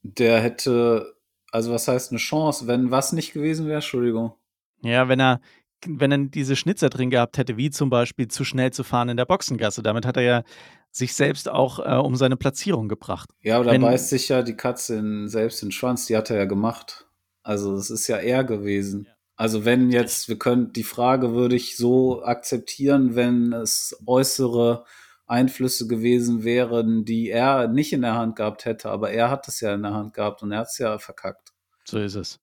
Der 0.04 0.42
hätte, 0.42 1.16
also 1.52 1.72
was 1.72 1.88
heißt 1.88 2.12
eine 2.12 2.20
Chance, 2.20 2.68
wenn 2.68 2.92
was 2.92 3.14
nicht 3.14 3.34
gewesen 3.34 3.68
wäre? 3.68 3.76
Entschuldigung. 3.76 4.34
Ja, 4.82 5.08
wenn 5.08 5.20
er, 5.20 5.42
wenn 5.86 6.12
er 6.12 6.18
diese 6.18 6.56
Schnitzer 6.56 6.90
drin 6.90 7.12
gehabt 7.12 7.38
hätte, 7.38 7.56
wie 7.56 7.70
zum 7.70 7.90
Beispiel 7.90 8.28
zu 8.28 8.44
schnell 8.44 8.74
zu 8.74 8.84
fahren 8.84 9.10
in 9.10 9.18
der 9.18 9.26
Boxengasse. 9.26 9.84
Damit 9.84 10.06
hat 10.06 10.18
er 10.18 10.24
ja 10.24 10.44
sich 10.90 11.14
selbst 11.14 11.48
auch 11.48 11.80
äh, 11.80 11.98
um 11.98 12.16
seine 12.16 12.36
Platzierung 12.36 12.90
gebracht. 12.90 13.30
Ja, 13.42 13.58
aber 13.58 13.72
da 13.72 13.78
beißt 13.78 14.10
sich 14.10 14.28
ja 14.28 14.42
die 14.42 14.58
Katze 14.58 14.98
in, 14.98 15.30
selbst 15.30 15.62
in 15.62 15.68
den 15.68 15.72
Schwanz, 15.72 16.08
die 16.08 16.18
hat 16.18 16.30
er 16.30 16.38
ja 16.38 16.46
gemacht. 16.46 17.08
Also 17.44 17.76
es 17.76 17.90
ist 17.90 18.08
ja 18.08 18.18
er 18.18 18.44
gewesen. 18.44 19.06
Ja. 19.08 19.21
Also 19.42 19.66
wenn 19.66 19.90
jetzt, 19.90 20.30
wir 20.30 20.38
können, 20.38 20.72
die 20.72 20.84
Frage 20.84 21.34
würde 21.34 21.56
ich 21.56 21.76
so 21.76 22.24
akzeptieren, 22.24 23.16
wenn 23.16 23.54
es 23.54 24.00
äußere 24.06 24.86
Einflüsse 25.26 25.88
gewesen 25.88 26.44
wären, 26.44 27.06
die 27.06 27.32
er 27.32 27.68
nicht 27.68 27.92
in 27.92 28.04
der 28.04 28.14
Hand 28.14 28.36
gehabt 28.36 28.66
hätte, 28.66 28.92
aber 28.92 29.10
er 29.10 29.32
hat 29.32 29.48
es 29.48 29.60
ja 29.60 29.74
in 29.74 29.82
der 29.82 29.96
Hand 29.96 30.14
gehabt 30.14 30.44
und 30.44 30.52
er 30.52 30.60
hat 30.60 30.68
es 30.68 30.78
ja 30.78 31.00
verkackt. 31.00 31.54
So 31.86 31.98
ist 31.98 32.14
es. 32.14 32.40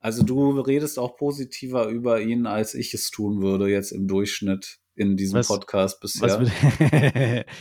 Also 0.00 0.24
du 0.24 0.58
redest 0.58 0.98
auch 0.98 1.16
positiver 1.16 1.86
über 1.86 2.20
ihn, 2.20 2.48
als 2.48 2.74
ich 2.74 2.92
es 2.94 3.12
tun 3.12 3.40
würde 3.40 3.68
jetzt 3.68 3.92
im 3.92 4.08
Durchschnitt 4.08 4.80
in 4.96 5.16
diesem 5.16 5.38
was, 5.38 5.48
Podcast 5.48 6.00
bisher. 6.00 6.40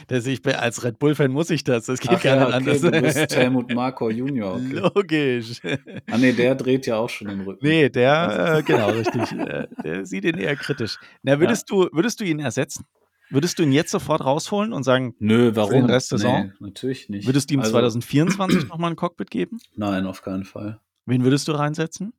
Was, 0.08 0.26
ich 0.28 0.42
bin, 0.42 0.56
als 0.56 0.84
Red 0.84 1.00
Bull-Fan 1.00 1.32
muss 1.32 1.50
ich 1.50 1.64
das. 1.64 1.86
Das 1.86 2.00
geht 2.00 2.12
Ach 2.12 2.22
gar 2.22 2.36
ja, 2.36 2.46
nicht 2.46 2.56
okay, 2.56 2.70
anders. 2.70 2.82
Du 2.82 3.02
bist 3.02 3.36
Helmut 3.36 3.74
Marko 3.74 4.10
Junior. 4.10 4.60
Okay. 4.94 5.38
Logisch. 5.38 5.62
Ah 6.10 6.18
nee, 6.18 6.34
der 6.34 6.56
dreht 6.56 6.86
ja 6.86 6.98
auch 6.98 7.10
schon 7.10 7.28
den 7.28 7.42
Rücken. 7.42 7.66
Nee, 7.66 7.90
der, 7.90 8.58
äh, 8.58 8.64
genau, 8.64 8.90
richtig. 8.90 9.32
Äh, 9.32 9.68
der 9.84 10.06
sieht 10.06 10.26
ihn 10.26 10.38
eher 10.38 10.56
kritisch. 10.56 10.98
Na, 11.22 11.40
würdest, 11.40 11.70
ja. 11.70 11.76
du, 11.76 11.90
würdest 11.92 12.20
du 12.20 12.26
ihn 12.26 12.40
ersetzen? 12.40 12.86
Würdest 13.30 13.58
du 13.58 13.64
ihn 13.64 13.72
jetzt 13.72 13.92
sofort 13.92 14.24
rausholen 14.24 14.74
und 14.74 14.84
sagen, 14.84 15.16
nö, 15.20 15.52
warum? 15.56 15.72
Für 15.72 15.78
den 15.78 15.90
Rest 15.90 16.12
der 16.12 16.18
Saison? 16.20 16.46
Nee, 16.46 16.52
natürlich 16.60 17.10
nicht. 17.10 17.26
Würdest 17.26 17.50
du 17.50 17.56
ihm 17.56 17.62
also, 17.62 17.72
2024 17.72 18.68
nochmal 18.70 18.92
ein 18.92 18.96
Cockpit 18.96 19.32
geben? 19.32 19.60
Nein, 19.76 20.06
auf 20.06 20.22
keinen 20.22 20.46
Fall. 20.46 20.80
Wen 21.06 21.24
würdest 21.24 21.48
du 21.48 21.54
reinsetzen? 21.54 22.14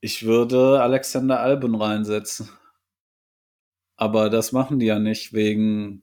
Ich 0.00 0.26
würde 0.26 0.82
Alexander 0.82 1.40
Albon 1.40 1.74
reinsetzen. 1.74 2.50
Aber 4.04 4.28
das 4.28 4.52
machen 4.52 4.78
die 4.78 4.84
ja 4.84 4.98
nicht 4.98 5.32
wegen 5.32 6.02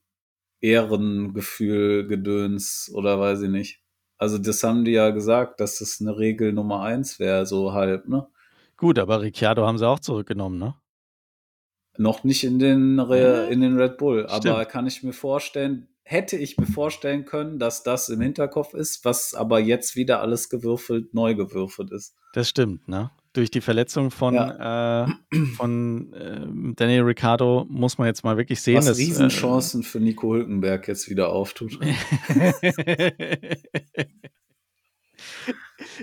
Ehrengefühl, 0.60 2.08
Gedöns 2.08 2.92
oder 2.92 3.20
weiß 3.20 3.44
ich 3.44 3.50
nicht. 3.52 3.84
Also 4.18 4.40
das 4.40 4.64
haben 4.64 4.86
die 4.86 4.94
ja 4.94 5.12
gesagt, 5.12 5.60
dass 5.60 5.78
das 5.78 6.02
eine 6.02 6.18
Regel 6.18 6.52
Nummer 6.52 6.82
eins 6.82 7.20
wäre, 7.20 7.46
so 7.46 7.74
halb, 7.74 8.08
ne? 8.08 8.28
Gut, 8.76 8.98
aber 8.98 9.22
Ricciardo 9.22 9.68
haben 9.68 9.78
sie 9.78 9.88
auch 9.88 10.00
zurückgenommen, 10.00 10.58
ne? 10.58 10.74
Noch 12.00 12.24
nicht 12.24 12.44
in 12.44 12.58
den, 12.58 13.00
Re 13.00 13.50
in 13.52 13.62
den 13.62 13.78
Red 13.80 14.00
Bull, 14.00 14.26
Stimmt. 14.28 14.48
aber 14.48 14.66
kann 14.66 14.88
ich 14.88 15.04
mir 15.04 15.14
vorstellen, 15.14 15.88
hätte 16.02 16.38
ich 16.38 16.58
mir 16.58 16.66
vorstellen 16.66 17.26
können, 17.26 17.60
dass 17.60 17.84
das 17.84 18.10
im 18.10 18.20
Hinterkopf 18.20 18.74
ist, 18.74 19.06
was 19.06 19.36
aber 19.36 19.60
jetzt 19.60 19.96
wieder 19.96 20.22
alles 20.22 20.50
gewürfelt, 20.50 21.14
neu 21.14 21.36
gewürfelt 21.36 21.92
ist. 21.92 22.16
Das 22.34 22.50
stimmt, 22.50 22.88
ne? 22.88 23.12
Durch 23.34 23.50
die 23.50 23.62
Verletzung 23.62 24.12
von, 24.12 24.34
ja. 24.34 25.06
äh, 25.06 25.38
von 25.56 26.12
äh, 26.14 26.74
Daniel 26.76 27.04
Ricciardo 27.04 27.66
muss 27.70 27.98
man 27.98 28.08
jetzt 28.08 28.26
mal 28.26 28.36
wirklich 28.36 28.62
sehen. 28.62 28.80
Was 28.80 28.88
dass, 28.88 28.98
Riesenchancen 28.98 29.82
äh, 29.82 29.86
für 29.86 30.02
Nico 30.02 30.34
Hülkenberg 30.34 30.88
jetzt 30.90 31.10
wieder 31.10 31.30
auftut. 31.30 31.80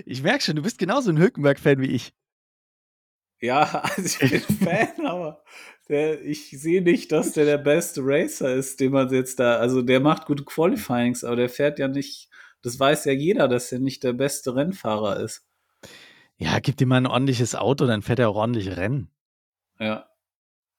ich 0.05 0.23
merke 0.23 0.43
schon, 0.43 0.55
du 0.55 0.63
bist 0.63 0.79
genauso 0.79 1.11
ein 1.11 1.19
Hülkenberg-Fan 1.19 1.79
wie 1.81 1.91
ich. 1.91 2.13
Ja, 3.41 3.83
also 3.95 4.25
ich 4.25 4.31
bin 4.31 4.41
Fan, 4.67 5.05
aber 5.05 5.43
der, 5.87 6.23
ich 6.23 6.49
sehe 6.51 6.81
nicht, 6.81 7.11
dass 7.11 7.33
der 7.33 7.45
der 7.45 7.57
beste 7.57 8.01
Racer 8.03 8.53
ist, 8.53 8.79
den 8.79 8.91
man 8.91 9.11
jetzt 9.13 9.39
da, 9.39 9.57
also 9.57 9.81
der 9.81 9.99
macht 9.99 10.25
gute 10.25 10.43
Qualifyings, 10.43 11.23
aber 11.23 11.37
der 11.37 11.49
fährt 11.49 11.79
ja 11.79 11.87
nicht, 11.87 12.29
das 12.61 12.79
weiß 12.79 13.05
ja 13.05 13.13
jeder, 13.13 13.47
dass 13.47 13.71
er 13.71 13.79
nicht 13.79 14.03
der 14.03 14.13
beste 14.13 14.55
Rennfahrer 14.55 15.19
ist. 15.21 15.48
Ja, 16.39 16.59
gib 16.59 16.79
ihm 16.81 16.87
mal 16.87 16.97
ein 16.97 17.05
ordentliches 17.05 17.53
Auto, 17.53 17.85
dann 17.85 18.01
fährt 18.01 18.19
er 18.19 18.29
auch 18.29 18.35
ordentlich 18.35 18.75
Rennen. 18.75 19.11
Ja. 19.79 20.09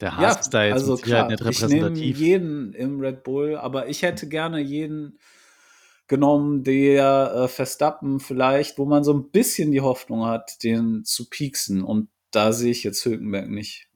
Der 0.01 0.17
Haas 0.17 0.35
ja, 0.35 0.41
ist 0.41 0.51
da 0.51 0.65
jetzt 0.65 0.73
also 0.75 0.97
klar, 0.97 1.29
nicht 1.29 1.41
repräsentativ. 1.41 2.17
Ich 2.17 2.21
nehme 2.21 2.27
jeden 2.27 2.73
im 2.73 3.01
Red 3.01 3.23
Bull, 3.23 3.57
aber 3.57 3.89
ich 3.89 4.03
hätte 4.03 4.29
gerne 4.29 4.59
jeden 4.61 5.19
genommen, 6.09 6.65
der 6.65 7.33
äh, 7.35 7.49
Verstappen 7.49 8.19
vielleicht, 8.19 8.79
wo 8.79 8.87
man 8.87 9.05
so 9.05 9.13
ein 9.13 9.31
bisschen 9.31 9.71
die 9.71 9.83
Hoffnung 9.83 10.25
hat, 10.25 10.65
den 10.65 11.05
zu 11.05 11.29
pieksen. 11.29 11.85
Und 11.85 12.09
da 12.31 12.53
sehe 12.53 12.71
ich 12.71 12.83
jetzt 12.83 13.05
Hülkenberg 13.05 13.49
nicht 13.49 13.91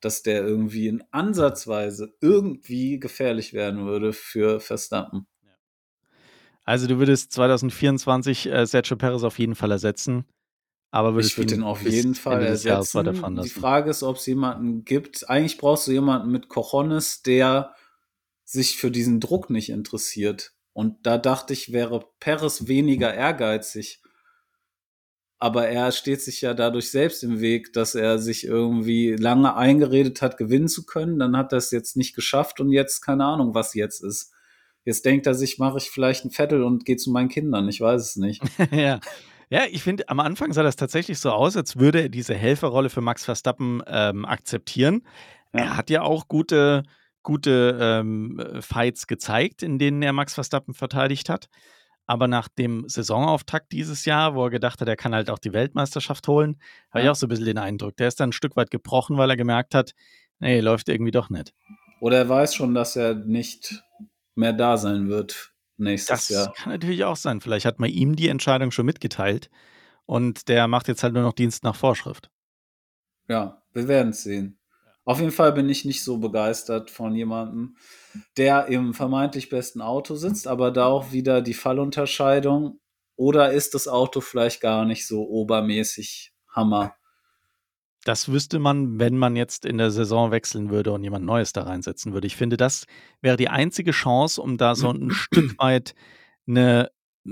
dass 0.00 0.22
der 0.22 0.44
irgendwie 0.44 0.88
in 0.88 1.02
Ansatzweise 1.10 2.14
irgendwie 2.20 2.98
gefährlich 2.98 3.52
werden 3.52 3.86
würde 3.86 4.12
für 4.12 4.60
Verstappen. 4.60 5.26
Also 6.64 6.86
du 6.86 6.98
würdest 6.98 7.32
2024 7.32 8.46
äh, 8.46 8.66
Sergio 8.66 8.96
Perez 8.96 9.22
auf 9.22 9.38
jeden 9.38 9.54
Fall 9.54 9.70
ersetzen, 9.70 10.24
aber 10.90 11.14
würdest 11.14 11.32
ich 11.32 11.38
würde 11.38 11.54
ihn 11.54 11.62
auf 11.62 11.82
jeden 11.82 12.14
Fall 12.14 12.44
ersetzen. 12.44 13.42
Die 13.42 13.48
Frage 13.48 13.90
ist, 13.90 14.02
ob 14.02 14.16
es 14.16 14.26
jemanden 14.26 14.84
gibt. 14.84 15.28
Eigentlich 15.28 15.58
brauchst 15.58 15.86
du 15.86 15.92
jemanden 15.92 16.30
mit 16.30 16.48
Cojones, 16.48 17.22
der 17.22 17.74
sich 18.44 18.76
für 18.76 18.90
diesen 18.90 19.20
Druck 19.20 19.50
nicht 19.50 19.68
interessiert. 19.68 20.54
Und 20.72 21.06
da 21.06 21.18
dachte 21.18 21.52
ich, 21.52 21.72
wäre 21.72 22.04
Perez 22.20 22.66
weniger 22.68 23.12
ehrgeizig 23.12 24.00
aber 25.38 25.68
er 25.68 25.92
steht 25.92 26.20
sich 26.20 26.40
ja 26.40 26.52
dadurch 26.52 26.90
selbst 26.90 27.22
im 27.22 27.40
Weg, 27.40 27.72
dass 27.72 27.94
er 27.94 28.18
sich 28.18 28.44
irgendwie 28.44 29.12
lange 29.12 29.54
eingeredet 29.54 30.20
hat, 30.20 30.36
gewinnen 30.36 30.68
zu 30.68 30.84
können. 30.84 31.18
Dann 31.18 31.36
hat 31.36 31.52
er 31.52 31.58
es 31.58 31.70
jetzt 31.70 31.96
nicht 31.96 32.16
geschafft 32.16 32.60
und 32.60 32.72
jetzt 32.72 33.00
keine 33.02 33.24
Ahnung, 33.24 33.54
was 33.54 33.74
jetzt 33.74 34.02
ist. 34.02 34.32
Jetzt 34.84 35.04
denkt 35.04 35.26
er 35.26 35.34
sich, 35.34 35.58
mache 35.58 35.78
ich 35.78 35.90
vielleicht 35.90 36.24
ein 36.24 36.30
Vettel 36.30 36.64
und 36.64 36.84
gehe 36.84 36.96
zu 36.96 37.10
meinen 37.10 37.28
Kindern. 37.28 37.68
Ich 37.68 37.80
weiß 37.80 38.02
es 38.02 38.16
nicht. 38.16 38.42
ja. 38.72 38.98
Ja, 39.50 39.62
ich 39.70 39.82
finde, 39.82 40.08
am 40.08 40.20
Anfang 40.20 40.52
sah 40.52 40.62
das 40.62 40.76
tatsächlich 40.76 41.18
so 41.18 41.30
aus, 41.30 41.56
als 41.56 41.78
würde 41.78 42.02
er 42.02 42.08
diese 42.08 42.34
Helferrolle 42.34 42.90
für 42.90 43.00
Max 43.00 43.24
Verstappen 43.24 43.82
ähm, 43.86 44.24
akzeptieren. 44.24 45.02
Ja. 45.54 45.60
Er 45.60 45.76
hat 45.76 45.90
ja 45.90 46.02
auch 46.02 46.28
gute, 46.28 46.82
gute 47.22 47.78
ähm, 47.80 48.42
Fights 48.60 49.06
gezeigt, 49.06 49.62
in 49.62 49.78
denen 49.78 50.02
er 50.02 50.12
Max 50.12 50.34
Verstappen 50.34 50.74
verteidigt 50.74 51.30
hat. 51.30 51.48
Aber 52.04 52.26
nach 52.26 52.48
dem 52.48 52.88
Saisonauftakt 52.88 53.72
dieses 53.72 54.04
Jahr, 54.04 54.34
wo 54.34 54.44
er 54.44 54.50
gedacht 54.50 54.80
hat, 54.80 54.88
er 54.88 54.96
kann 54.96 55.14
halt 55.14 55.30
auch 55.30 55.38
die 55.38 55.52
Weltmeisterschaft 55.52 56.26
holen, 56.28 56.58
habe 56.90 57.04
ich 57.04 57.10
auch 57.10 57.14
so 57.14 57.26
ein 57.26 57.28
bisschen 57.28 57.44
den 57.46 57.58
Eindruck. 57.58 57.96
Der 57.96 58.08
ist 58.08 58.20
dann 58.20 58.30
ein 58.30 58.32
Stück 58.32 58.56
weit 58.56 58.70
gebrochen, 58.70 59.18
weil 59.18 59.30
er 59.30 59.36
gemerkt 59.36 59.74
hat, 59.74 59.92
nee, 60.38 60.60
läuft 60.60 60.88
irgendwie 60.88 61.10
doch 61.10 61.28
nicht. 61.28 61.52
Oder 62.00 62.18
er 62.18 62.28
weiß 62.28 62.54
schon, 62.54 62.74
dass 62.74 62.96
er 62.96 63.14
nicht 63.14 63.82
mehr 64.34 64.52
da 64.52 64.76
sein 64.76 65.08
wird 65.08 65.52
nächstes 65.78 66.26
das 66.26 66.28
Jahr. 66.28 66.46
Das 66.48 66.56
kann 66.56 66.72
natürlich 66.72 67.04
auch 67.04 67.16
sein. 67.16 67.40
Vielleicht 67.40 67.66
hat 67.66 67.78
man 67.78 67.90
ihm 67.90 68.16
die 68.16 68.28
Entscheidung 68.28 68.70
schon 68.70 68.86
mitgeteilt 68.86 69.50
und 70.06 70.48
der 70.48 70.68
macht 70.68 70.88
jetzt 70.88 71.02
halt 71.02 71.14
nur 71.14 71.22
noch 71.22 71.32
Dienst 71.32 71.64
nach 71.64 71.76
Vorschrift. 71.76 72.30
Ja, 73.28 73.62
wir 73.72 73.88
werden 73.88 74.10
es 74.10 74.22
sehen. 74.22 74.58
Auf 75.04 75.20
jeden 75.20 75.32
Fall 75.32 75.52
bin 75.52 75.70
ich 75.70 75.86
nicht 75.86 76.04
so 76.04 76.18
begeistert 76.18 76.90
von 76.90 77.14
jemandem, 77.14 77.76
der 78.36 78.66
im 78.66 78.92
vermeintlich 78.92 79.48
besten 79.48 79.80
Auto 79.80 80.16
sitzt, 80.16 80.46
aber 80.46 80.70
da 80.70 80.86
auch 80.86 81.12
wieder 81.12 81.40
die 81.40 81.54
Fallunterscheidung. 81.54 82.78
Oder 83.16 83.52
ist 83.52 83.74
das 83.74 83.88
Auto 83.88 84.20
vielleicht 84.20 84.60
gar 84.60 84.84
nicht 84.84 85.06
so 85.06 85.22
obermäßig 85.22 86.34
Hammer? 86.54 86.97
Das 88.04 88.30
wüsste 88.30 88.58
man, 88.58 88.98
wenn 88.98 89.16
man 89.16 89.36
jetzt 89.36 89.64
in 89.64 89.78
der 89.78 89.90
Saison 89.90 90.30
wechseln 90.30 90.70
würde 90.70 90.92
und 90.92 91.02
jemand 91.02 91.24
Neues 91.24 91.52
da 91.52 91.62
reinsetzen 91.62 92.12
würde. 92.12 92.26
Ich 92.26 92.36
finde, 92.36 92.56
das 92.56 92.86
wäre 93.20 93.36
die 93.36 93.48
einzige 93.48 93.90
Chance, 93.90 94.40
um 94.40 94.56
da 94.56 94.74
so 94.74 94.90
ein 94.90 95.10
Stück 95.10 95.58
weit 95.58 95.94
eine 96.46 96.90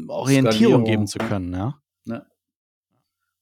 Orientierung 0.09 0.53
Skalierung. 0.53 0.85
geben 0.85 1.07
zu 1.07 1.19
können. 1.19 1.55
Ja? 1.55 1.81
ja. 2.05 2.27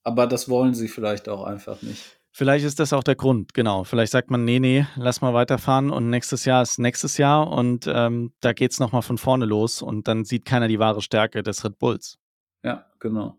Aber 0.03 0.27
das 0.27 0.49
wollen 0.49 0.75
sie 0.75 0.89
vielleicht 0.89 1.29
auch 1.29 1.45
einfach 1.45 1.83
nicht. 1.83 2.21
Vielleicht 2.37 2.65
ist 2.65 2.81
das 2.81 2.93
auch 2.93 3.05
der 3.05 3.15
Grund, 3.15 3.55
genau. 3.55 3.85
Vielleicht 3.85 4.11
sagt 4.11 4.29
man, 4.29 4.45
nee, 4.45 4.59
nee, 4.59 4.87
lass 4.97 5.21
mal 5.21 5.35
weiterfahren 5.35 5.91
und 5.91 6.11
nächstes 6.11 6.45
Jahr 6.45 6.63
ist 6.63 6.81
nächstes 6.81 7.17
Jahr 7.17 7.49
und 7.49 7.87
ähm, 7.87 8.33
da 8.41 8.53
geht 8.53 8.73
es 8.73 8.81
nochmal 8.81 9.03
von 9.03 9.19
vorne 9.19 9.45
los 9.45 9.83
und 9.83 10.09
dann 10.09 10.25
sieht 10.25 10.45
keiner 10.45 10.67
die 10.67 10.81
wahre 10.81 11.01
Stärke 11.01 11.45
des 11.45 11.65
Red 11.65 11.79
Bulls. 11.79 12.19
Ja, 12.65 12.87
genau. 12.99 13.39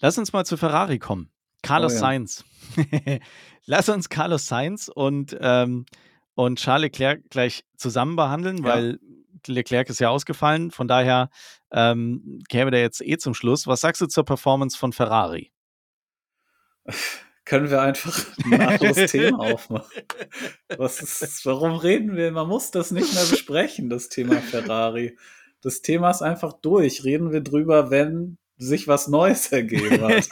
Lass 0.00 0.18
uns 0.18 0.32
mal 0.32 0.44
zu 0.44 0.56
Ferrari 0.56 0.98
kommen. 0.98 1.30
Carlos 1.64 1.92
oh, 1.92 1.96
ja. 1.96 2.00
Sainz. 2.00 2.44
lass 3.66 3.88
uns 3.88 4.08
Carlos 4.08 4.46
Sainz 4.46 4.88
und, 4.88 5.36
ähm, 5.40 5.86
und 6.34 6.58
Charles 6.58 6.82
Leclerc 6.82 7.30
gleich 7.30 7.64
zusammen 7.76 8.16
behandeln, 8.16 8.58
ja. 8.58 8.64
weil 8.64 8.98
Leclerc 9.46 9.88
ist 9.90 10.00
ja 10.00 10.10
ausgefallen. 10.10 10.70
Von 10.70 10.88
daher 10.88 11.30
ähm, 11.70 12.40
käme 12.48 12.70
der 12.70 12.80
jetzt 12.80 13.02
eh 13.02 13.18
zum 13.18 13.34
Schluss. 13.34 13.66
Was 13.66 13.80
sagst 13.80 14.00
du 14.00 14.06
zur 14.06 14.24
Performance 14.24 14.78
von 14.78 14.92
Ferrari? 14.92 15.52
können 17.44 17.70
wir 17.70 17.82
einfach 17.82 18.24
ein 18.44 18.60
anderes 18.60 19.10
Thema 19.12 19.38
aufmachen. 19.40 20.02
Was 20.76 21.00
ist, 21.00 21.44
warum 21.44 21.76
reden 21.76 22.16
wir? 22.16 22.32
Man 22.32 22.48
muss 22.48 22.70
das 22.70 22.90
nicht 22.90 23.12
mehr 23.14 23.24
besprechen, 23.24 23.90
das 23.90 24.08
Thema 24.08 24.36
Ferrari. 24.36 25.16
Das 25.60 25.82
Thema 25.82 26.10
ist 26.10 26.22
einfach 26.22 26.54
durch. 26.54 27.04
Reden 27.04 27.32
wir 27.32 27.40
drüber, 27.40 27.90
wenn 27.90 28.38
sich 28.56 28.88
was 28.88 29.08
Neues 29.08 29.52
ergeben 29.52 30.02
hat. 30.02 30.28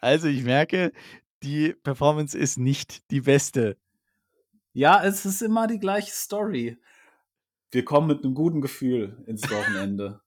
Also 0.00 0.28
ich 0.28 0.42
merke, 0.42 0.92
die 1.42 1.72
Performance 1.72 2.36
ist 2.36 2.58
nicht 2.58 3.10
die 3.10 3.20
beste. 3.20 3.76
Ja, 4.72 5.02
es 5.04 5.24
ist 5.24 5.42
immer 5.42 5.66
die 5.66 5.78
gleiche 5.78 6.12
Story. 6.12 6.78
Wir 7.70 7.84
kommen 7.84 8.08
mit 8.08 8.24
einem 8.24 8.34
guten 8.34 8.60
Gefühl 8.60 9.22
ins 9.26 9.50
Wochenende. 9.50 10.20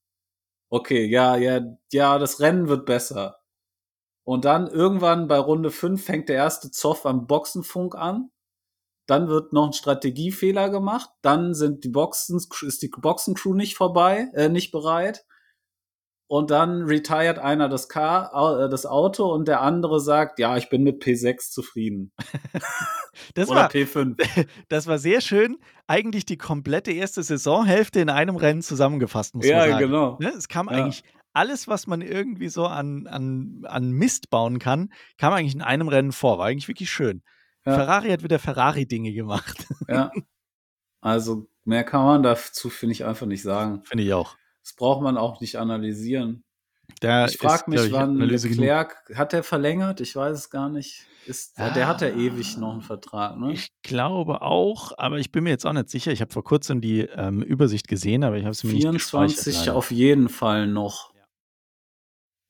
Okay, 0.69 1.05
ja, 1.05 1.35
ja, 1.35 1.61
ja, 1.91 2.19
das 2.19 2.39
Rennen 2.39 2.67
wird 2.67 2.85
besser. 2.85 3.39
Und 4.23 4.45
dann 4.45 4.67
irgendwann 4.67 5.27
bei 5.27 5.39
Runde 5.39 5.71
5 5.71 6.03
fängt 6.03 6.29
der 6.29 6.35
erste 6.35 6.69
Zoff 6.69 7.07
am 7.07 7.25
Boxenfunk 7.25 7.95
an. 7.95 8.29
Dann 9.07 9.27
wird 9.27 9.53
noch 9.53 9.65
ein 9.65 9.73
Strategiefehler 9.73 10.69
gemacht. 10.69 11.09
Dann 11.23 11.55
sind 11.55 11.83
die 11.83 11.89
Boxen, 11.89 12.37
ist 12.37 12.81
die 12.83 12.89
Boxencrew 12.89 13.55
nicht 13.55 13.75
vorbei, 13.75 14.29
äh, 14.35 14.49
nicht 14.49 14.71
bereit. 14.71 15.25
Und 16.29 16.51
dann 16.51 16.83
retired 16.83 17.39
einer 17.39 17.69
das 17.69 17.89
Car, 17.89 18.31
äh, 18.63 18.69
das 18.69 18.85
Auto 18.85 19.33
und 19.33 19.47
der 19.47 19.61
andere 19.61 19.99
sagt, 19.99 20.37
ja, 20.37 20.57
ich 20.57 20.69
bin 20.69 20.83
mit 20.83 21.01
P6 21.03 21.49
zufrieden. 21.49 22.11
das 23.33 23.49
Oder 23.49 23.61
war, 23.61 23.71
P5. 23.71 24.45
Das 24.69 24.85
war 24.85 24.99
sehr 24.99 25.21
schön. 25.21 25.57
Eigentlich 25.87 26.27
die 26.27 26.37
komplette 26.37 26.91
erste 26.91 27.23
Saisonhälfte 27.23 27.99
in 27.99 28.11
einem 28.11 28.35
Rennen 28.35 28.61
zusammengefasst, 28.61 29.33
muss 29.33 29.47
ja, 29.47 29.57
man 29.57 29.69
sagen. 29.69 29.81
Ja, 29.81 29.87
genau. 29.87 30.17
Ne, 30.19 30.29
es 30.37 30.47
kam 30.47 30.67
ja. 30.67 30.73
eigentlich 30.73 31.03
alles, 31.33 31.67
was 31.67 31.87
man 31.87 32.01
irgendwie 32.01 32.49
so 32.49 32.67
an, 32.67 33.07
an, 33.07 33.63
an 33.65 33.89
Mist 33.91 34.29
bauen 34.29 34.59
kann, 34.59 34.93
kam 35.17 35.33
eigentlich 35.33 35.55
in 35.55 35.63
einem 35.63 35.87
Rennen 35.87 36.11
vor. 36.11 36.37
War 36.37 36.45
eigentlich 36.45 36.67
wirklich 36.67 36.91
schön. 36.91 37.23
Ja. 37.65 37.73
Ferrari 37.73 38.09
hat 38.09 38.21
wieder 38.21 38.37
Ferrari-Dinge 38.37 39.13
gemacht. 39.13 39.65
Ja. 39.87 40.11
Also 41.01 41.47
mehr 41.63 41.83
kann 41.83 42.03
man 42.03 42.21
dazu, 42.21 42.69
finde 42.69 42.93
ich, 42.93 43.03
einfach 43.03 43.25
nicht 43.25 43.41
sagen. 43.41 43.81
Finde 43.83 44.03
ich 44.03 44.13
auch. 44.13 44.35
Das 44.63 44.73
braucht 44.73 45.01
man 45.01 45.17
auch 45.17 45.41
nicht 45.41 45.57
analysieren. 45.57 46.43
Der 47.01 47.27
ich 47.27 47.37
frage 47.37 47.69
mich, 47.69 47.91
wann 47.91 48.17
Leclerc, 48.17 49.05
genug. 49.05 49.19
hat 49.19 49.33
er 49.33 49.43
verlängert? 49.43 50.01
Ich 50.01 50.15
weiß 50.15 50.37
es 50.37 50.49
gar 50.49 50.69
nicht. 50.69 51.05
Ist, 51.25 51.59
ah, 51.59 51.69
der 51.69 51.87
hat 51.87 52.01
ja 52.01 52.09
ewig 52.09 52.57
noch 52.57 52.73
einen 52.73 52.81
Vertrag, 52.81 53.37
ne? 53.37 53.53
Ich 53.53 53.69
glaube 53.83 54.41
auch, 54.41 54.93
aber 54.97 55.19
ich 55.19 55.31
bin 55.31 55.43
mir 55.43 55.51
jetzt 55.51 55.65
auch 55.65 55.73
nicht 55.73 55.89
sicher. 55.89 56.11
Ich 56.11 56.21
habe 56.21 56.33
vor 56.33 56.43
kurzem 56.43 56.81
die 56.81 57.01
ähm, 57.01 57.43
Übersicht 57.43 57.87
gesehen, 57.87 58.23
aber 58.23 58.37
ich 58.37 58.43
habe 58.43 58.51
es 58.51 58.63
mir 58.63 58.71
24 58.71 58.93
nicht 58.93 59.55
24 59.55 59.69
auf 59.69 59.91
jeden 59.91 60.27
Fall 60.27 60.65
noch 60.67 61.13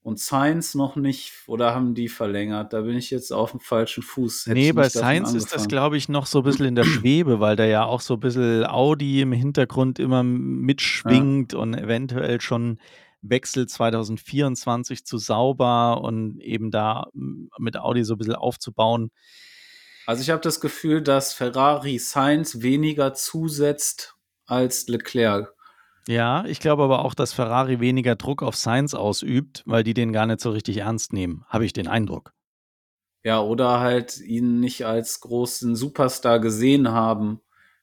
und 0.09 0.19
Science 0.19 0.73
noch 0.73 0.95
nicht 0.95 1.33
oder 1.45 1.75
haben 1.75 1.93
die 1.93 2.09
verlängert? 2.09 2.73
Da 2.73 2.81
bin 2.81 2.97
ich 2.97 3.11
jetzt 3.11 3.31
auf 3.31 3.51
dem 3.51 3.59
falschen 3.59 4.01
Fuß. 4.01 4.47
Hätte 4.47 4.55
nee, 4.55 4.71
bei 4.71 4.89
Science 4.89 5.35
ist 5.35 5.53
das, 5.53 5.67
glaube 5.67 5.97
ich, 5.97 6.09
noch 6.09 6.25
so 6.25 6.39
ein 6.39 6.43
bisschen 6.43 6.65
in 6.65 6.75
der 6.75 6.83
Schwebe, 6.83 7.39
weil 7.39 7.55
da 7.55 7.65
ja 7.65 7.85
auch 7.85 8.01
so 8.01 8.15
ein 8.15 8.19
bisschen 8.19 8.65
Audi 8.65 9.21
im 9.21 9.31
Hintergrund 9.31 9.99
immer 9.99 10.23
mitschwingt 10.23 11.53
ja. 11.53 11.59
und 11.59 11.75
eventuell 11.75 12.41
schon 12.41 12.79
Wechsel 13.21 13.67
2024 13.67 15.05
zu 15.05 15.19
sauber 15.19 16.01
und 16.01 16.39
eben 16.41 16.71
da 16.71 17.07
mit 17.13 17.77
Audi 17.77 18.03
so 18.03 18.15
ein 18.15 18.17
bisschen 18.17 18.35
aufzubauen. 18.35 19.11
Also 20.07 20.23
ich 20.23 20.31
habe 20.31 20.41
das 20.41 20.59
Gefühl, 20.59 21.03
dass 21.03 21.33
Ferrari 21.33 21.99
Science 21.99 22.63
weniger 22.63 23.13
zusetzt 23.13 24.15
als 24.47 24.87
Leclerc. 24.87 25.53
Ja, 26.07 26.45
ich 26.45 26.59
glaube 26.59 26.83
aber 26.83 27.05
auch, 27.05 27.13
dass 27.13 27.33
Ferrari 27.33 27.79
weniger 27.79 28.15
Druck 28.15 28.41
auf 28.41 28.55
Sainz 28.55 28.93
ausübt, 28.93 29.63
weil 29.65 29.83
die 29.83 29.93
den 29.93 30.11
gar 30.11 30.25
nicht 30.25 30.39
so 30.39 30.51
richtig 30.51 30.77
ernst 30.77 31.13
nehmen, 31.13 31.45
habe 31.47 31.65
ich 31.65 31.73
den 31.73 31.87
Eindruck. 31.87 32.33
Ja, 33.23 33.41
oder 33.41 33.79
halt 33.79 34.19
ihn 34.21 34.59
nicht 34.59 34.85
als 34.85 35.19
großen 35.19 35.75
Superstar 35.75 36.39
gesehen 36.39 36.89
haben. 36.89 37.41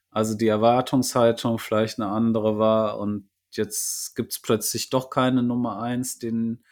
Also 0.09 0.35
die 0.35 0.47
Erwartungshaltung 0.47 1.59
vielleicht 1.59 1.99
eine 1.99 2.09
andere 2.09 2.57
war 2.57 2.99
und 2.99 3.29
jetzt 3.51 4.15
gibt 4.15 4.33
es 4.33 4.41
plötzlich 4.41 4.89
doch 4.89 5.09
keine 5.09 5.43
Nummer 5.43 5.79
eins, 5.79 6.17
den 6.17 6.63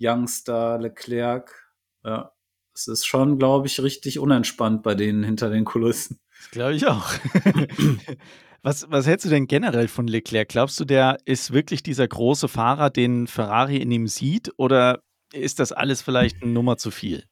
Youngster 0.00 0.78
Leclerc. 0.78 1.72
Ja, 2.04 2.32
es 2.74 2.88
ist 2.88 3.06
schon, 3.06 3.38
glaube 3.38 3.68
ich, 3.68 3.80
richtig 3.82 4.18
unentspannt 4.18 4.82
bei 4.82 4.94
denen 4.94 5.22
hinter 5.22 5.50
den 5.50 5.64
Kulissen. 5.64 6.18
Das 6.38 6.50
glaube 6.50 6.74
ich 6.74 6.86
auch. 6.86 7.12
Was, 8.62 8.90
was 8.90 9.06
hältst 9.06 9.24
du 9.24 9.30
denn 9.30 9.46
generell 9.46 9.88
von 9.88 10.06
Leclerc? 10.06 10.48
Glaubst 10.48 10.78
du, 10.78 10.84
der 10.84 11.18
ist 11.24 11.52
wirklich 11.52 11.82
dieser 11.82 12.06
große 12.06 12.48
Fahrer, 12.48 12.90
den 12.90 13.26
Ferrari 13.26 13.78
in 13.78 13.90
ihm 13.90 14.06
sieht? 14.06 14.52
Oder 14.58 15.02
ist 15.32 15.60
das 15.60 15.72
alles 15.72 16.02
vielleicht 16.02 16.42
eine 16.42 16.52
Nummer 16.52 16.76
zu 16.76 16.90
viel? 16.90 17.24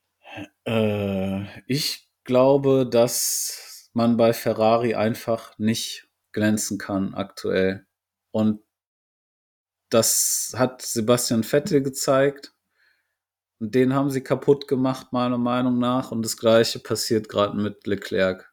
Äh, 0.64 1.44
ich 1.66 2.08
glaube, 2.24 2.88
dass 2.90 3.90
man 3.92 4.16
bei 4.16 4.32
Ferrari 4.32 4.94
einfach 4.94 5.58
nicht 5.58 6.08
glänzen 6.32 6.78
kann 6.78 7.14
aktuell. 7.14 7.86
Und 8.30 8.60
das 9.90 10.54
hat 10.56 10.80
Sebastian 10.82 11.44
Vettel 11.44 11.82
gezeigt. 11.82 12.54
Und 13.60 13.74
den 13.74 13.92
haben 13.92 14.10
sie 14.10 14.22
kaputt 14.22 14.68
gemacht, 14.68 15.12
meiner 15.12 15.38
Meinung 15.38 15.78
nach. 15.78 16.10
Und 16.10 16.22
das 16.24 16.36
gleiche 16.36 16.78
passiert 16.78 17.28
gerade 17.28 17.56
mit 17.56 17.86
Leclerc 17.86 18.50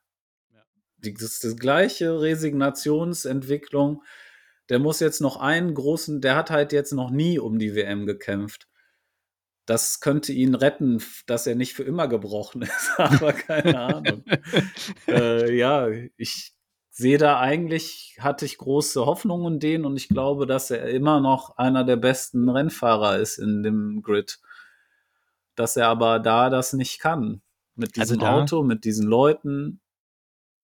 das 1.14 1.22
ist 1.22 1.44
die 1.44 1.56
gleiche 1.56 2.20
Resignationsentwicklung. 2.22 4.04
Der 4.70 4.80
muss 4.80 5.00
jetzt 5.00 5.22
noch 5.22 5.38
einen 5.38 5.74
großen, 5.74 6.22
der 6.22 6.36
hat 6.36 6.50
halt 6.50 6.74
jetzt 6.74 6.94
noch 6.94 7.12
nie 7.12 7.40
um 7.40 7.60
die 7.60 7.76
WM 7.76 8.06
gekämpft. 8.06 8.68
Das 9.66 10.00
könnte 10.00 10.32
ihn 10.32 10.56
retten, 10.56 11.02
dass 11.26 11.48
er 11.48 11.56
nicht 11.56 11.74
für 11.74 11.84
immer 11.84 12.08
gebrochen 12.08 12.62
ist, 12.64 12.92
aber 12.98 13.34
keine 13.34 13.80
Ahnung. 13.80 14.24
äh, 15.08 15.56
ja, 15.56 15.88
ich 16.18 16.56
sehe 16.90 17.18
da 17.18 17.40
eigentlich, 17.40 18.18
hatte 18.22 18.46
ich 18.46 18.58
große 18.58 19.06
Hoffnungen 19.06 19.56
in 19.56 19.60
den 19.60 19.86
und 19.86 19.98
ich 19.98 20.08
glaube, 20.08 20.46
dass 20.46 20.72
er 20.72 20.88
immer 20.90 21.20
noch 21.20 21.58
einer 21.58 21.84
der 21.84 21.98
besten 21.98 22.48
Rennfahrer 22.48 23.18
ist 23.20 23.38
in 23.38 23.64
dem 23.64 24.02
Grid. 24.02 24.40
Dass 25.56 25.76
er 25.76 25.88
aber 25.88 26.20
da 26.20 26.50
das 26.50 26.74
nicht 26.74 27.00
kann. 27.00 27.42
Mit 27.76 28.00
also 28.00 28.14
diesem 28.14 28.26
also 28.26 28.42
Auto, 28.42 28.64
mit 28.64 28.86
diesen 28.86 29.08
Leuten. 29.08 29.82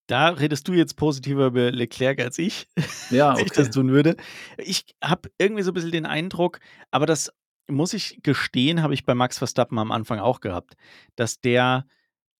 Da 0.07 0.29
redest 0.29 0.67
du 0.67 0.73
jetzt 0.73 0.95
positiver 0.95 1.47
über 1.47 1.71
Leclerc 1.71 2.19
als 2.19 2.37
ich, 2.37 2.67
ja, 3.09 3.33
okay. 3.33 3.43
ich 3.45 3.51
das 3.51 3.69
tun 3.69 3.91
würde. 3.91 4.17
Ich 4.57 4.85
habe 5.03 5.29
irgendwie 5.37 5.63
so 5.63 5.71
ein 5.71 5.73
bisschen 5.73 5.91
den 5.91 6.05
Eindruck, 6.05 6.59
aber 6.89 7.05
das 7.05 7.31
muss 7.69 7.93
ich 7.93 8.19
gestehen, 8.23 8.81
habe 8.81 8.93
ich 8.93 9.05
bei 9.05 9.15
Max 9.15 9.37
Verstappen 9.37 9.77
am 9.79 9.91
Anfang 9.91 10.19
auch 10.19 10.41
gehabt, 10.41 10.75
dass 11.15 11.39
der 11.39 11.85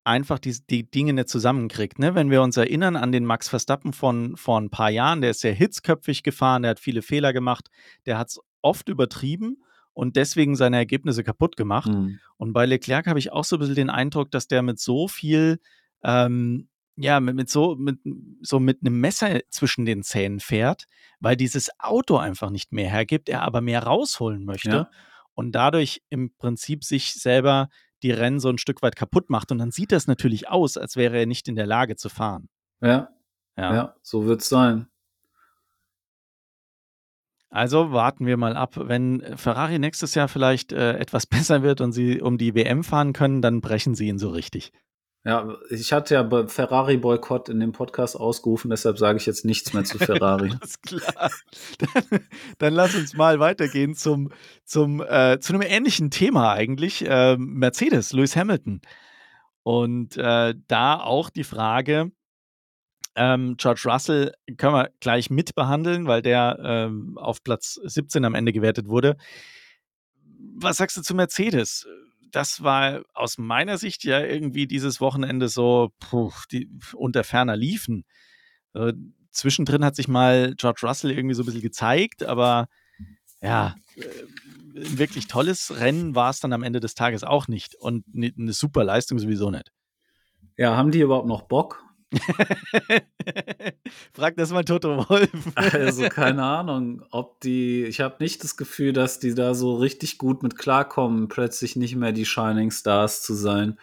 einfach 0.04 0.39
die, 0.39 0.58
die 0.69 0.89
Dinge 0.89 1.13
nicht 1.13 1.30
zusammenkriegt. 1.30 2.00
Ne? 2.00 2.15
Wenn 2.15 2.32
wir 2.32 2.41
uns 2.41 2.58
erinnern 2.58 2.95
an 2.95 3.12
den 3.12 3.26
Max 3.26 3.50
Verstappen 3.50 3.93
von 3.93 4.36
vor 4.36 4.60
ein 4.60 4.69
paar 4.69 4.89
Jahren, 4.89 5.21
der 5.21 5.32
ist 5.32 5.41
sehr 5.41 5.54
hitzköpfig 5.54 6.24
gefahren, 6.24 6.63
der 6.63 6.71
hat 6.71 6.80
viele 6.80 7.02
Fehler 7.02 7.34
gemacht, 7.34 7.69
der 8.06 8.17
hat 8.17 8.30
es 8.30 8.39
oft 8.62 8.89
übertrieben 8.89 9.58
und 9.93 10.15
deswegen 10.15 10.56
seine 10.56 10.78
Ergebnisse 10.78 11.24
kaputt 11.24 11.56
gemacht. 11.56 11.91
Mhm. 11.91 12.19
Und 12.38 12.54
bei 12.54 12.65
Leclerc 12.65 13.08
habe 13.08 13.19
ich 13.19 13.32
auch 13.32 13.43
so 13.43 13.58
ein 13.58 13.60
bisschen 13.60 13.76
den 13.76 13.89
Eindruck, 13.89 14.32
dass 14.32 14.47
der 14.47 14.62
mit 14.62 14.80
so 14.80 15.08
viel 15.08 15.60
ähm, 16.04 16.67
ja, 17.02 17.20
mit, 17.20 17.36
mit, 17.36 17.50
so, 17.50 17.76
mit, 17.76 18.00
so 18.42 18.60
mit 18.60 18.80
einem 18.82 19.00
Messer 19.00 19.40
zwischen 19.50 19.86
den 19.86 20.04
Zähnen 20.04 20.40
fährt, 20.40 20.86
weil 21.20 21.36
dieses 21.36 21.70
Auto 21.80 22.18
einfach 22.18 22.50
nicht 22.50 22.72
mehr 22.72 22.90
hergibt, 22.90 23.30
er 23.30 23.42
aber 23.42 23.62
mehr 23.62 23.84
rausholen 23.84 24.46
möchte 24.46 24.70
ja. 24.70 24.92
und 25.34 25.54
dadurch 25.54 26.02
im 26.10 26.36
Prinzip 26.38 26.84
sich 26.84 27.14
selber 27.14 27.70
die 28.04 28.12
Rennen 28.12 28.40
so 28.40 28.50
ein 28.50 28.58
Stück 28.58 28.82
weit 28.82 28.96
kaputt 28.96 29.30
macht. 29.30 29.52
Und 29.52 29.60
dann 29.60 29.72
sieht 29.72 29.92
das 29.92 30.08
natürlich 30.08 30.50
aus, 30.50 30.78
als 30.78 30.96
wäre 30.96 31.18
er 31.18 31.26
nicht 31.26 31.48
in 31.48 31.56
der 31.56 31.68
Lage 31.68 31.96
zu 31.96 32.10
fahren. 32.10 32.50
Ja, 32.82 33.10
ja, 33.58 33.74
ja 33.74 33.96
so 34.02 34.26
wird 34.26 34.42
es 34.42 34.50
sein. 34.50 34.88
Also 37.50 37.92
warten 37.92 38.26
wir 38.26 38.38
mal 38.38 38.56
ab. 38.56 38.76
Wenn 38.78 39.38
Ferrari 39.38 39.78
nächstes 39.78 40.16
Jahr 40.16 40.30
vielleicht 40.30 40.72
äh, 40.72 40.98
etwas 40.98 41.26
besser 41.28 41.64
wird 41.64 41.82
und 41.82 41.92
sie 41.92 42.22
um 42.22 42.38
die 42.38 42.56
WM 42.56 42.84
fahren 42.84 43.14
können, 43.14 43.42
dann 43.42 43.62
brechen 43.62 43.94
sie 43.94 44.08
ihn 44.08 44.20
so 44.20 44.30
richtig. 44.30 44.72
Ja, 45.24 45.56
ich 45.70 45.93
hatte 45.93 46.16
ja 46.16 46.48
Ferrari-Boykott 46.48 47.48
in 47.50 47.60
dem 47.60 47.74
Podcast 47.74 48.16
ausgerufen, 48.16 48.72
deshalb 48.72 48.98
sage 48.98 49.18
ich 49.18 49.28
jetzt 49.28 49.45
nichts 49.45 49.72
mehr 49.72 49.84
zu 49.84 49.98
Ferrari. 50.00 50.52
Alles 50.60 50.82
klar. 50.82 51.30
Dann, 51.78 52.22
dann, 52.58 52.74
lass 52.74 52.95
uns 52.95 53.14
mal 53.14 53.39
weitergehen 53.39 53.93
zum, 53.93 54.32
zum, 54.66 55.02
äh, 55.02 55.39
zu 55.39 55.54
einem 55.54 55.62
ähnlichen 55.62 56.10
Thema 56.10 56.54
eigentlich. 56.54 57.08
Äh, 57.08 57.38
Mercedes, 57.38 58.14
Lewis 58.14 58.36
Hamilton. 58.36 58.82
Und 59.62 60.18
äh, 60.18 60.56
da 60.68 61.00
auch 61.00 61.30
die 61.30 61.43
Frage, 61.43 62.12
ähm, 63.16 63.56
George 63.58 63.84
Russell 63.86 64.34
können 64.58 64.74
wir 64.74 64.89
gleich 65.02 65.30
mit 65.30 65.54
behandeln, 65.54 66.08
weil 66.08 66.24
der 66.24 66.58
ähm, 66.64 67.18
auf 67.20 67.43
Platz 67.43 67.80
17 67.84 68.26
am 68.26 68.34
Ende 68.34 68.54
gewertet 68.54 68.88
wurde. 68.88 69.18
Was 70.56 70.78
sagst 70.78 70.98
du 70.98 71.02
zu 71.02 71.14
Mercedes? 71.14 71.86
Das 72.32 72.64
war 72.64 73.04
aus 73.14 73.38
meiner 73.38 73.78
Sicht 73.78 74.04
ja 74.04 74.22
irgendwie 74.22 74.68
dieses 74.68 75.02
Wochenende 75.02 75.48
so 75.48 75.92
puh, 76.00 76.32
die, 76.52 76.70
unter 76.94 77.24
ferner 77.24 77.56
liefen. 77.56 78.04
Äh, 78.74 78.94
zwischendrin 79.32 79.86
hat 79.86 79.96
sich 79.96 80.08
mal 80.08 80.54
George 80.56 80.82
Russell 80.84 81.12
irgendwie 81.12 81.36
so 81.36 81.44
ein 81.44 81.46
bisschen 81.46 81.62
gezeigt, 81.62 82.24
aber 82.24 82.68
ja, 83.42 83.76
äh, 83.96 84.04
ein 84.76 84.98
wirklich 84.98 85.28
tolles 85.28 85.80
Rennen 85.80 86.16
war 86.16 86.30
es 86.30 86.40
dann 86.40 86.54
am 86.54 86.64
Ende 86.64 86.80
des 86.80 86.96
Tages 86.96 87.24
auch 87.24 87.48
nicht 87.48 87.76
und 87.76 88.06
eine 88.16 88.54
super 88.54 88.84
Leistung 88.84 89.20
sowieso 89.20 89.52
nicht. 89.52 89.72
Ja, 90.58 90.76
haben 90.78 90.92
die 90.92 91.02
überhaupt 91.02 91.28
noch 91.28 91.44
Bock? 91.44 91.84
Frag 94.14 94.36
das 94.36 94.51
mal 94.51 94.66
Toto 94.66 95.09
Wolf. 95.09 95.30
Also 95.55 96.09
keine 96.09 96.43
Ahnung, 96.43 97.03
ob 97.12 97.39
die, 97.41 97.86
ich 97.86 98.01
habe 98.01 98.16
nicht 98.20 98.43
das 98.43 98.57
Gefühl, 98.57 98.93
dass 98.93 99.20
die 99.20 99.34
da 99.34 99.53
so 99.53 99.76
richtig 99.76 100.18
gut 100.18 100.43
mit 100.43 100.57
klarkommen, 100.57 101.30
plötzlich 101.30 101.76
nicht 101.76 101.95
mehr 101.95 102.12
die 102.12 102.26
Shining 102.26 102.72
Stars 102.72 103.22
zu 103.22 103.34
sein. 103.34 103.80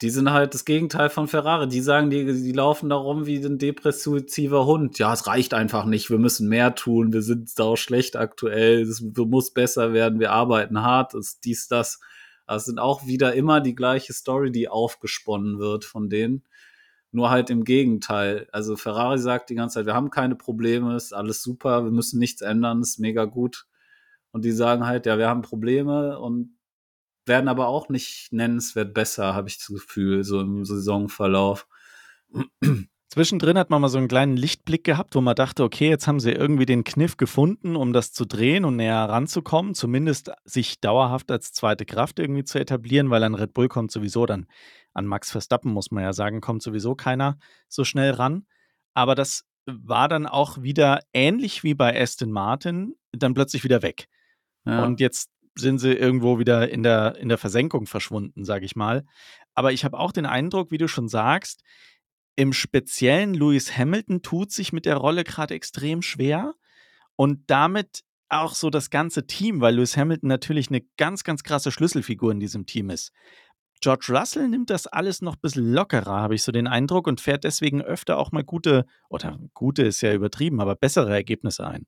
Die 0.00 0.10
sind 0.10 0.32
halt 0.32 0.54
das 0.54 0.64
Gegenteil 0.64 1.10
von 1.10 1.28
Ferrari. 1.28 1.68
Die 1.68 1.80
sagen, 1.80 2.10
die, 2.10 2.24
die 2.24 2.52
laufen 2.52 2.88
da 2.88 2.96
rum 2.96 3.26
wie 3.26 3.36
ein 3.36 3.58
depressiver 3.58 4.66
Hund. 4.66 4.98
Ja, 4.98 5.12
es 5.12 5.28
reicht 5.28 5.54
einfach 5.54 5.84
nicht. 5.84 6.10
Wir 6.10 6.18
müssen 6.18 6.48
mehr 6.48 6.74
tun. 6.74 7.12
Wir 7.12 7.22
sind 7.22 7.48
sau 7.48 7.76
schlecht 7.76 8.16
aktuell. 8.16 8.82
Es 8.82 9.00
muss 9.00 9.52
besser 9.52 9.92
werden. 9.92 10.18
Wir 10.18 10.32
arbeiten 10.32 10.82
hart. 10.82 11.14
Es 11.14 11.38
dies, 11.38 11.68
das. 11.68 12.00
Das 12.48 12.64
sind 12.64 12.80
auch 12.80 13.06
wieder 13.06 13.34
immer 13.34 13.60
die 13.60 13.76
gleiche 13.76 14.12
Story, 14.12 14.50
die 14.50 14.68
aufgesponnen 14.68 15.60
wird 15.60 15.84
von 15.84 16.10
denen. 16.10 16.42
Nur 17.12 17.30
halt 17.30 17.50
im 17.50 17.64
Gegenteil. 17.64 18.48
Also 18.52 18.74
Ferrari 18.76 19.18
sagt 19.18 19.50
die 19.50 19.54
ganze 19.54 19.74
Zeit, 19.74 19.86
wir 19.86 19.94
haben 19.94 20.10
keine 20.10 20.34
Probleme, 20.34 20.96
ist 20.96 21.12
alles 21.12 21.42
super, 21.42 21.84
wir 21.84 21.90
müssen 21.90 22.18
nichts 22.18 22.40
ändern, 22.40 22.80
ist 22.80 22.98
mega 22.98 23.26
gut. 23.26 23.66
Und 24.32 24.44
die 24.44 24.52
sagen 24.52 24.86
halt, 24.86 25.04
ja, 25.06 25.18
wir 25.18 25.28
haben 25.28 25.42
Probleme 25.42 26.18
und 26.18 26.56
werden 27.26 27.48
aber 27.48 27.68
auch 27.68 27.88
nicht 27.90 28.32
nennenswert 28.32 28.94
besser, 28.94 29.34
habe 29.34 29.48
ich 29.48 29.58
das 29.58 29.68
Gefühl, 29.68 30.24
so 30.24 30.40
im 30.40 30.64
Saisonverlauf. 30.64 31.68
Zwischendrin 33.12 33.58
hat 33.58 33.68
man 33.68 33.82
mal 33.82 33.90
so 33.90 33.98
einen 33.98 34.08
kleinen 34.08 34.38
Lichtblick 34.38 34.84
gehabt, 34.84 35.14
wo 35.14 35.20
man 35.20 35.34
dachte, 35.34 35.64
okay, 35.64 35.90
jetzt 35.90 36.06
haben 36.06 36.18
sie 36.18 36.32
irgendwie 36.32 36.64
den 36.64 36.82
Kniff 36.82 37.18
gefunden, 37.18 37.76
um 37.76 37.92
das 37.92 38.14
zu 38.14 38.24
drehen 38.24 38.64
und 38.64 38.76
näher 38.76 38.96
ranzukommen, 38.96 39.74
zumindest 39.74 40.32
sich 40.46 40.80
dauerhaft 40.80 41.30
als 41.30 41.52
zweite 41.52 41.84
Kraft 41.84 42.18
irgendwie 42.18 42.44
zu 42.44 42.58
etablieren, 42.58 43.10
weil 43.10 43.22
an 43.22 43.34
Red 43.34 43.52
Bull 43.52 43.68
kommt 43.68 43.92
sowieso 43.92 44.24
dann, 44.24 44.46
an 44.94 45.06
Max 45.06 45.30
Verstappen 45.30 45.72
muss 45.72 45.90
man 45.90 46.02
ja 46.02 46.12
sagen, 46.12 46.40
kommt 46.40 46.62
sowieso 46.62 46.94
keiner 46.94 47.38
so 47.68 47.84
schnell 47.84 48.12
ran. 48.12 48.46
Aber 48.94 49.14
das 49.14 49.44
war 49.66 50.08
dann 50.08 50.26
auch 50.26 50.62
wieder 50.62 51.00
ähnlich 51.12 51.62
wie 51.62 51.74
bei 51.74 51.98
Aston 52.00 52.30
Martin, 52.30 52.94
dann 53.12 53.34
plötzlich 53.34 53.64
wieder 53.64 53.82
weg. 53.82 54.08
Ja. 54.64 54.84
Und 54.84 55.00
jetzt 55.00 55.30
sind 55.54 55.78
sie 55.78 55.92
irgendwo 55.92 56.38
wieder 56.38 56.68
in 56.70 56.82
der, 56.82 57.16
in 57.16 57.28
der 57.28 57.38
Versenkung 57.38 57.86
verschwunden, 57.86 58.44
sage 58.44 58.64
ich 58.64 58.76
mal. 58.76 59.04
Aber 59.54 59.72
ich 59.72 59.84
habe 59.84 59.98
auch 59.98 60.12
den 60.12 60.26
Eindruck, 60.26 60.70
wie 60.70 60.78
du 60.78 60.88
schon 60.88 61.08
sagst, 61.08 61.62
im 62.36 62.52
Speziellen 62.52 63.34
Lewis 63.34 63.76
Hamilton 63.76 64.22
tut 64.22 64.50
sich 64.50 64.72
mit 64.72 64.86
der 64.86 64.96
Rolle 64.96 65.24
gerade 65.24 65.54
extrem 65.54 66.00
schwer 66.00 66.54
und 67.16 67.50
damit 67.50 68.02
auch 68.30 68.54
so 68.54 68.70
das 68.70 68.88
ganze 68.88 69.26
Team, 69.26 69.60
weil 69.60 69.74
Lewis 69.74 69.96
Hamilton 69.96 70.28
natürlich 70.28 70.68
eine 70.68 70.80
ganz, 70.96 71.22
ganz 71.22 71.42
krasse 71.42 71.70
Schlüsselfigur 71.70 72.32
in 72.32 72.40
diesem 72.40 72.64
Team 72.64 72.88
ist. 72.88 73.12
George 73.82 74.06
Russell 74.10 74.48
nimmt 74.48 74.70
das 74.70 74.86
alles 74.86 75.22
noch 75.22 75.34
ein 75.34 75.40
bisschen 75.42 75.72
lockerer, 75.72 76.20
habe 76.20 76.36
ich 76.36 76.42
so 76.42 76.52
den 76.52 76.68
Eindruck, 76.68 77.08
und 77.08 77.20
fährt 77.20 77.44
deswegen 77.44 77.82
öfter 77.82 78.16
auch 78.16 78.30
mal 78.30 78.44
gute, 78.44 78.86
oder 79.10 79.38
gute 79.54 79.82
ist 79.82 80.00
ja 80.02 80.14
übertrieben, 80.14 80.60
aber 80.60 80.76
bessere 80.76 81.12
Ergebnisse 81.12 81.66
ein. 81.66 81.86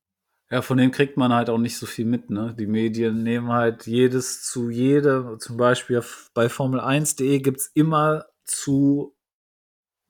Ja, 0.51 0.61
von 0.61 0.77
dem 0.77 0.91
kriegt 0.91 1.17
man 1.17 1.33
halt 1.33 1.49
auch 1.49 1.59
nicht 1.59 1.79
so 1.79 1.87
viel 1.87 2.05
mit, 2.05 2.31
ne? 2.31 2.55
Die 2.59 2.67
Medien 2.67 3.23
nehmen 3.23 3.49
halt 3.49 3.87
jedes 3.87 4.43
zu 4.43 4.71
jedem, 4.71 5.39
zum 5.39 5.57
Beispiel 5.57 6.03
bei 6.35 6.47
Formel1.de 6.47 7.39
gibt 7.39 7.61
es 7.61 7.71
immer 7.75 8.27
zu 8.45 9.17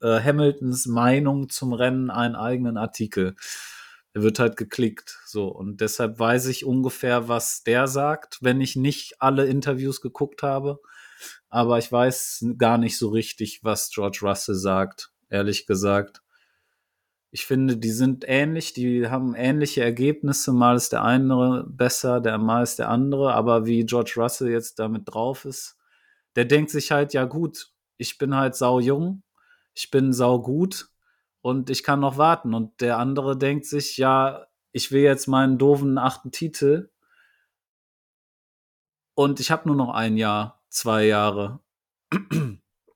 äh, 0.01 0.19
Hamiltons 0.21 0.87
Meinung 0.87 1.49
zum 1.49 1.71
Rennen 1.73 2.09
einen 2.09 2.35
eigenen 2.35 2.77
Artikel. 2.77 3.35
Er 4.13 4.23
wird 4.23 4.39
halt 4.39 4.57
geklickt, 4.57 5.19
so. 5.25 5.47
Und 5.47 5.81
deshalb 5.81 6.19
weiß 6.19 6.47
ich 6.47 6.65
ungefähr, 6.65 7.27
was 7.27 7.63
der 7.63 7.87
sagt, 7.87 8.39
wenn 8.41 8.59
ich 8.59 8.75
nicht 8.75 9.21
alle 9.21 9.45
Interviews 9.45 10.01
geguckt 10.01 10.41
habe. 10.41 10.79
Aber 11.55 11.77
ich 11.77 11.91
weiß 11.91 12.45
gar 12.57 12.77
nicht 12.77 12.97
so 12.97 13.09
richtig, 13.09 13.63
was 13.63 13.89
George 13.89 14.19
Russell 14.21 14.55
sagt, 14.55 15.11
ehrlich 15.29 15.65
gesagt. 15.65 16.21
Ich 17.31 17.45
finde, 17.45 17.77
die 17.77 17.91
sind 17.91 18.25
ähnlich, 18.27 18.73
die 18.73 19.07
haben 19.07 19.35
ähnliche 19.35 19.83
Ergebnisse. 19.83 20.53
Mal 20.53 20.75
ist 20.75 20.91
der 20.93 21.03
eine 21.03 21.65
besser, 21.67 22.21
der 22.21 22.37
mal 22.37 22.63
ist 22.63 22.79
der 22.79 22.89
andere. 22.89 23.33
Aber 23.33 23.65
wie 23.65 23.85
George 23.85 24.13
Russell 24.17 24.49
jetzt 24.49 24.79
damit 24.79 25.03
drauf 25.05 25.45
ist, 25.45 25.77
der 26.35 26.45
denkt 26.45 26.71
sich 26.71 26.91
halt, 26.91 27.13
ja 27.13 27.25
gut, 27.25 27.71
ich 27.97 28.17
bin 28.17 28.35
halt 28.35 28.55
sau 28.55 28.79
jung 28.79 29.23
ich 29.75 29.91
bin 29.91 30.13
saugut 30.13 30.89
und 31.41 31.69
ich 31.69 31.83
kann 31.83 31.99
noch 31.99 32.17
warten. 32.17 32.53
Und 32.53 32.81
der 32.81 32.97
andere 32.97 33.37
denkt 33.37 33.65
sich, 33.65 33.97
ja, 33.97 34.47
ich 34.71 34.91
will 34.91 35.03
jetzt 35.03 35.27
meinen 35.27 35.57
doofen 35.57 35.97
achten 35.97 36.31
Titel 36.31 36.89
und 39.13 39.39
ich 39.39 39.51
habe 39.51 39.67
nur 39.67 39.75
noch 39.75 39.93
ein 39.93 40.17
Jahr, 40.17 40.54
zwei 40.75 41.05
Jahre. 41.05 41.59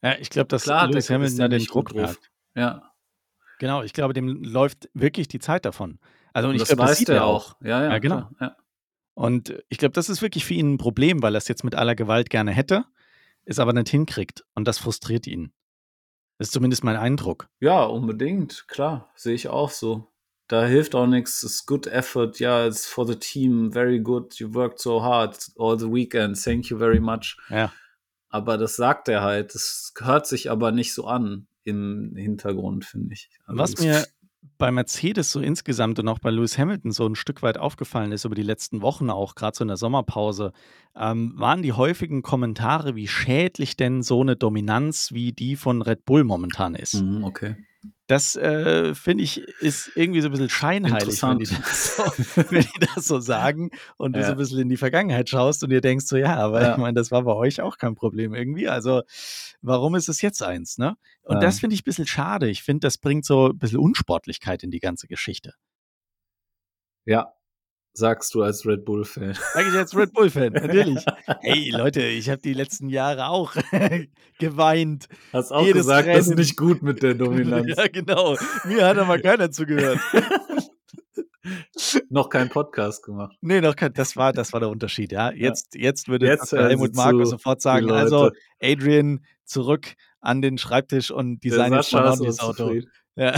Ja, 0.02 0.18
ich 0.20 0.30
glaube, 0.30 0.48
dass 0.48 0.64
Klar, 0.64 0.88
Lewis 0.88 1.10
Hamilton 1.10 1.38
da 1.38 1.48
den 1.48 1.66
Druck 1.66 1.94
merkt. 1.94 2.32
Ja. 2.56 2.94
Genau, 3.60 3.84
ich 3.84 3.94
glaube, 3.94 4.14
dem 4.14 4.44
läuft 4.44 4.90
wirklich 4.94 5.28
die 5.28 5.40
Zeit 5.40 5.66
davon. 5.66 6.00
Also 6.32 6.50
und, 6.50 6.56
ich 6.56 6.64
glaube, 6.64 6.82
das 6.82 7.02
weiß 7.02 7.10
er 7.10 7.26
auch. 7.26 7.56
auch. 7.56 7.62
Ja, 7.62 7.84
ja, 7.84 7.92
ja 7.92 8.00
genau. 8.00 8.30
Ja. 8.40 8.56
Und 9.16 9.62
ich 9.68 9.78
glaube, 9.78 9.94
das 9.94 10.08
ist 10.08 10.22
wirklich 10.22 10.46
für 10.46 10.54
ihn 10.54 10.76
ein 10.76 10.78
Problem, 10.78 11.22
weil 11.22 11.36
er 11.36 11.40
es 11.40 11.50
jetzt 11.50 11.66
mit 11.66 11.76
aller 11.76 11.96
Gewalt 11.96 12.30
gerne 12.30 12.52
hätte, 12.52 12.86
es 13.44 13.60
aber 13.60 13.74
nicht 13.74 13.90
hinkriegt. 13.90 14.46
Und 14.56 14.66
das 14.66 14.78
frustriert 14.78 15.28
ihn. 15.28 15.52
Das 16.38 16.48
ist 16.48 16.54
zumindest 16.54 16.86
mein 16.86 16.96
Eindruck. 16.96 17.50
Ja, 17.60 17.84
unbedingt, 17.84 18.70
klar, 18.70 19.12
sehe 19.16 19.36
ich 19.36 19.50
auch 19.50 19.72
so. 19.72 20.09
Da 20.50 20.66
hilft 20.66 20.96
auch 20.96 21.06
nichts. 21.06 21.44
It's 21.44 21.66
good 21.66 21.86
effort. 21.88 22.40
Ja, 22.40 22.66
it's 22.66 22.88
for 22.88 23.08
the 23.08 23.16
team. 23.16 23.72
Very 23.72 24.00
good. 24.00 24.34
You 24.40 24.54
worked 24.54 24.80
so 24.80 25.02
hard 25.02 25.38
all 25.58 25.80
the 25.80 25.86
weekend. 25.86 26.44
Thank 26.44 26.70
you 26.70 26.78
very 26.78 27.00
much. 27.00 27.38
Ja. 27.50 27.72
Aber 28.30 28.58
das 28.58 28.76
sagt 28.76 29.08
er 29.10 29.22
halt. 29.22 29.54
Das 29.54 29.94
hört 30.00 30.26
sich 30.26 30.50
aber 30.50 30.72
nicht 30.72 30.94
so 30.94 31.06
an 31.06 31.48
im 31.64 32.16
Hintergrund, 32.16 32.84
finde 32.84 33.14
ich. 33.14 33.30
Also 33.46 33.60
Was 33.60 33.80
mir 33.80 34.06
bei 34.58 34.72
Mercedes 34.72 35.32
so 35.32 35.40
insgesamt 35.40 36.00
und 36.00 36.08
auch 36.08 36.20
bei 36.20 36.32
Lewis 36.32 36.58
Hamilton 36.58 36.92
so 36.92 37.06
ein 37.08 37.16
Stück 37.16 37.44
weit 37.44 37.60
aufgefallen 37.60 38.12
ist 38.12 38.26
über 38.26 38.36
die 38.36 38.44
letzten 38.44 38.82
Wochen 38.82 39.10
auch, 39.12 39.36
gerade 39.36 39.56
so 39.56 39.64
in 39.64 39.68
der 39.68 39.78
Sommerpause, 39.78 40.52
ähm, 40.96 41.34
waren 41.38 41.62
die 41.62 41.74
häufigen 41.74 42.24
Kommentare, 42.24 42.96
wie 42.96 43.08
schädlich 43.08 43.78
denn 43.78 44.02
so 44.02 44.22
eine 44.22 44.36
Dominanz 44.36 45.12
wie 45.14 45.32
die 45.32 45.56
von 45.56 45.82
Red 45.82 46.06
Bull 46.06 46.24
momentan 46.24 46.76
ist. 46.76 46.96
Mhm, 46.96 47.24
okay. 47.24 47.56
Das 48.10 48.36
äh, 48.36 48.96
finde 48.96 49.24
ich 49.24 49.38
ist 49.62 49.92
irgendwie 49.94 50.22
so 50.22 50.30
ein 50.30 50.32
bisschen 50.32 50.50
scheinheilig, 50.50 51.22
wenn 51.22 51.38
die, 51.38 51.46
das 51.46 51.96
so, 51.96 52.04
wenn 52.50 52.64
die 52.64 52.88
das 52.96 53.06
so 53.06 53.20
sagen 53.20 53.70
und 53.98 54.16
ja. 54.16 54.22
du 54.22 54.26
so 54.26 54.32
ein 54.32 54.38
bisschen 54.40 54.60
in 54.62 54.70
die 54.70 54.78
Vergangenheit 54.78 55.30
schaust 55.30 55.64
und 55.64 55.70
dir 55.70 55.80
denkst 55.80 56.08
so, 56.08 56.18
ja, 56.18 56.36
aber 56.38 56.60
ja. 56.60 56.72
ich 56.72 56.78
meine, 56.78 56.96
das 56.96 57.12
war 57.12 57.22
bei 57.22 57.36
euch 57.36 57.62
auch 57.62 57.78
kein 57.78 57.94
Problem 57.94 58.34
irgendwie. 58.34 58.68
Also 58.68 59.04
warum 59.62 59.94
ist 59.94 60.10
es 60.10 60.24
jetzt 60.24 60.42
eins, 60.42 60.80
ne? 60.80 60.98
Und 61.22 61.36
ja. 61.36 61.42
das 61.42 61.60
finde 61.60 61.76
ich 61.76 61.82
ein 61.82 61.84
bisschen 61.84 62.08
schade. 62.08 62.50
Ich 62.50 62.64
finde, 62.64 62.80
das 62.80 62.98
bringt 62.98 63.26
so 63.26 63.50
ein 63.50 63.60
bisschen 63.60 63.78
Unsportlichkeit 63.78 64.64
in 64.64 64.72
die 64.72 64.80
ganze 64.80 65.06
Geschichte. 65.06 65.54
Ja, 67.06 67.32
sagst 68.00 68.34
du 68.34 68.42
als 68.42 68.66
Red 68.66 68.86
Bull-Fan. 68.86 69.38
Sag 69.54 69.68
ich 69.68 69.74
als 69.74 69.96
Red 69.96 70.14
Bull-Fan, 70.14 70.54
natürlich. 70.54 71.06
hey 71.42 71.70
Leute, 71.70 72.02
ich 72.02 72.30
habe 72.30 72.42
die 72.42 72.54
letzten 72.54 72.90
Jahre 72.90 73.28
auch 73.28 73.54
geweint. 74.40 75.08
Hast 75.32 75.52
auch 75.52 75.66
Jedes 75.66 75.82
gesagt, 75.82 76.08
Rennen. 76.08 76.18
das 76.18 76.28
ist 76.28 76.38
nicht 76.38 76.58
gut 76.58 76.82
mit 76.82 77.04
der 77.04 77.14
Dominanz. 77.14 77.76
ja, 77.78 77.88
genau. 77.88 78.36
Mir 78.66 78.88
hat 78.88 78.98
aber 78.98 79.20
keiner 79.20 79.52
zugehört. 79.52 80.00
noch 82.10 82.30
kein 82.30 82.50
Podcast 82.50 83.04
gemacht. 83.04 83.36
Nee, 83.42 83.62
noch 83.62 83.76
kein, 83.76 83.94
das 83.94 84.16
war, 84.16 84.34
das 84.34 84.54
war 84.54 84.60
der 84.60 84.70
Unterschied, 84.70 85.12
ja. 85.12 85.32
Jetzt, 85.32 85.76
ja. 85.76 85.82
jetzt 85.82 86.08
würde 86.08 86.28
jetzt 86.28 86.52
Helmut 86.52 86.96
Marco 86.96 87.24
sofort 87.26 87.62
sagen, 87.62 87.92
also 87.92 88.32
Adrian, 88.62 89.24
zurück 89.46 89.96
an 90.22 90.42
den 90.42 90.58
Schreibtisch 90.58 91.12
und 91.12 91.44
design 91.44 91.74
jetzt 91.74 91.94
mal 91.94 92.18
das 92.18 92.40
Auto. 92.40 92.80
Ja. 93.16 93.36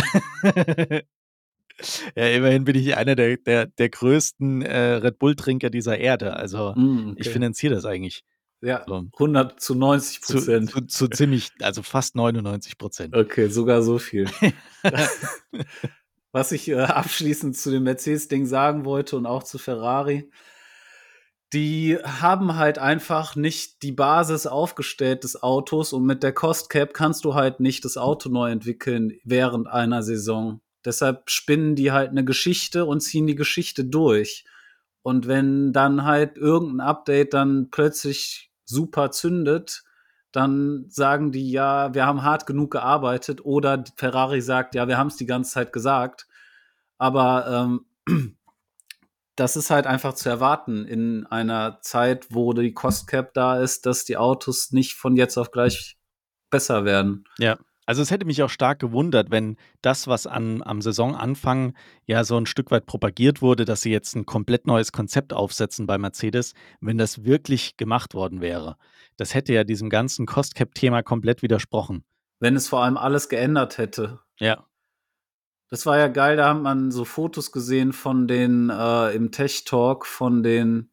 Ja, 2.15 2.27
immerhin 2.27 2.65
bin 2.65 2.75
ich 2.75 2.95
einer 2.97 3.15
der, 3.15 3.37
der, 3.37 3.67
der 3.67 3.89
größten 3.89 4.61
äh, 4.61 4.93
Red 4.93 5.19
Bull-Trinker 5.19 5.69
dieser 5.69 5.97
Erde. 5.97 6.35
Also 6.35 6.73
mm, 6.75 7.11
okay. 7.11 7.15
ich 7.17 7.29
finanziere 7.29 7.75
das 7.75 7.85
eigentlich. 7.85 8.23
Ja, 8.61 8.83
so. 8.87 9.07
100 9.13 9.59
zu 9.59 9.73
90 9.75 10.21
Prozent. 10.21 10.69
Zu, 10.69 10.81
zu, 10.81 10.87
zu, 10.87 11.07
ziemlich, 11.09 11.49
also 11.61 11.81
fast 11.81 12.15
99 12.15 12.77
Prozent. 12.77 13.15
Okay, 13.15 13.47
sogar 13.47 13.81
so 13.81 13.97
viel. 13.97 14.29
Was 16.31 16.51
ich 16.51 16.69
äh, 16.69 16.75
abschließend 16.75 17.57
zu 17.57 17.71
dem 17.71 17.83
Mercedes-Ding 17.83 18.45
sagen 18.45 18.85
wollte 18.85 19.17
und 19.17 19.25
auch 19.25 19.43
zu 19.43 19.57
Ferrari, 19.57 20.29
die 21.53 21.97
haben 22.03 22.55
halt 22.55 22.77
einfach 22.77 23.35
nicht 23.35 23.83
die 23.83 23.91
Basis 23.91 24.47
aufgestellt 24.47 25.23
des 25.23 25.41
Autos 25.41 25.91
und 25.91 26.05
mit 26.05 26.23
der 26.23 26.31
Cost 26.31 26.69
Cap 26.69 26.93
kannst 26.93 27.25
du 27.25 27.33
halt 27.33 27.59
nicht 27.59 27.83
das 27.83 27.97
Auto 27.97 28.29
neu 28.29 28.49
entwickeln 28.51 29.17
während 29.25 29.67
einer 29.67 30.03
Saison. 30.03 30.61
Deshalb 30.85 31.29
spinnen 31.29 31.75
die 31.75 31.91
halt 31.91 32.09
eine 32.09 32.25
Geschichte 32.25 32.85
und 32.85 33.01
ziehen 33.01 33.27
die 33.27 33.35
Geschichte 33.35 33.85
durch. 33.85 34.45
Und 35.03 35.27
wenn 35.27 35.73
dann 35.73 36.03
halt 36.03 36.37
irgendein 36.37 36.81
Update 36.81 37.33
dann 37.33 37.69
plötzlich 37.71 38.51
super 38.65 39.11
zündet, 39.11 39.83
dann 40.31 40.85
sagen 40.89 41.31
die 41.31 41.51
ja, 41.51 41.93
wir 41.93 42.05
haben 42.05 42.23
hart 42.23 42.45
genug 42.45 42.71
gearbeitet 42.71 43.43
oder 43.43 43.83
Ferrari 43.95 44.41
sagt, 44.41 44.75
ja, 44.75 44.87
wir 44.87 44.97
haben 44.97 45.07
es 45.07 45.17
die 45.17 45.25
ganze 45.25 45.51
Zeit 45.51 45.73
gesagt. 45.73 46.27
Aber 46.97 47.79
ähm, 48.07 48.37
das 49.35 49.55
ist 49.55 49.69
halt 49.71 49.87
einfach 49.87 50.13
zu 50.13 50.29
erwarten 50.29 50.85
in 50.85 51.25
einer 51.25 51.79
Zeit, 51.81 52.27
wo 52.29 52.53
die 52.53 52.73
Cost 52.73 53.07
Cap 53.07 53.33
da 53.33 53.59
ist, 53.59 53.85
dass 53.85 54.05
die 54.05 54.17
Autos 54.17 54.71
nicht 54.71 54.93
von 54.93 55.17
jetzt 55.17 55.37
auf 55.37 55.51
gleich 55.51 55.97
besser 56.49 56.85
werden. 56.85 57.25
Ja. 57.37 57.57
Also 57.91 58.03
es 58.03 58.09
hätte 58.09 58.25
mich 58.25 58.41
auch 58.41 58.49
stark 58.49 58.79
gewundert, 58.79 59.31
wenn 59.31 59.57
das, 59.81 60.07
was 60.07 60.25
an, 60.25 60.63
am 60.63 60.81
Saisonanfang 60.81 61.73
ja 62.05 62.23
so 62.23 62.37
ein 62.37 62.45
Stück 62.45 62.71
weit 62.71 62.85
propagiert 62.85 63.41
wurde, 63.41 63.65
dass 63.65 63.81
sie 63.81 63.91
jetzt 63.91 64.15
ein 64.15 64.25
komplett 64.25 64.65
neues 64.65 64.93
Konzept 64.93 65.33
aufsetzen 65.33 65.87
bei 65.87 65.97
Mercedes, 65.97 66.53
wenn 66.79 66.97
das 66.97 67.25
wirklich 67.25 67.75
gemacht 67.75 68.13
worden 68.13 68.39
wäre. 68.39 68.77
Das 69.17 69.33
hätte 69.33 69.51
ja 69.51 69.65
diesem 69.65 69.89
ganzen 69.89 70.25
Cost-Cap-Thema 70.25 71.03
komplett 71.03 71.41
widersprochen. 71.41 72.05
Wenn 72.39 72.55
es 72.55 72.69
vor 72.69 72.81
allem 72.81 72.95
alles 72.95 73.27
geändert 73.27 73.77
hätte. 73.77 74.21
Ja. 74.39 74.65
Das 75.69 75.85
war 75.85 75.97
ja 75.97 76.07
geil, 76.07 76.37
da 76.37 76.53
hat 76.53 76.61
man 76.61 76.91
so 76.91 77.03
Fotos 77.03 77.51
gesehen 77.51 77.91
von 77.91 78.25
den 78.25 78.69
äh, 78.69 79.13
im 79.13 79.33
Tech 79.33 79.65
Talk 79.65 80.05
von 80.05 80.43
den 80.43 80.91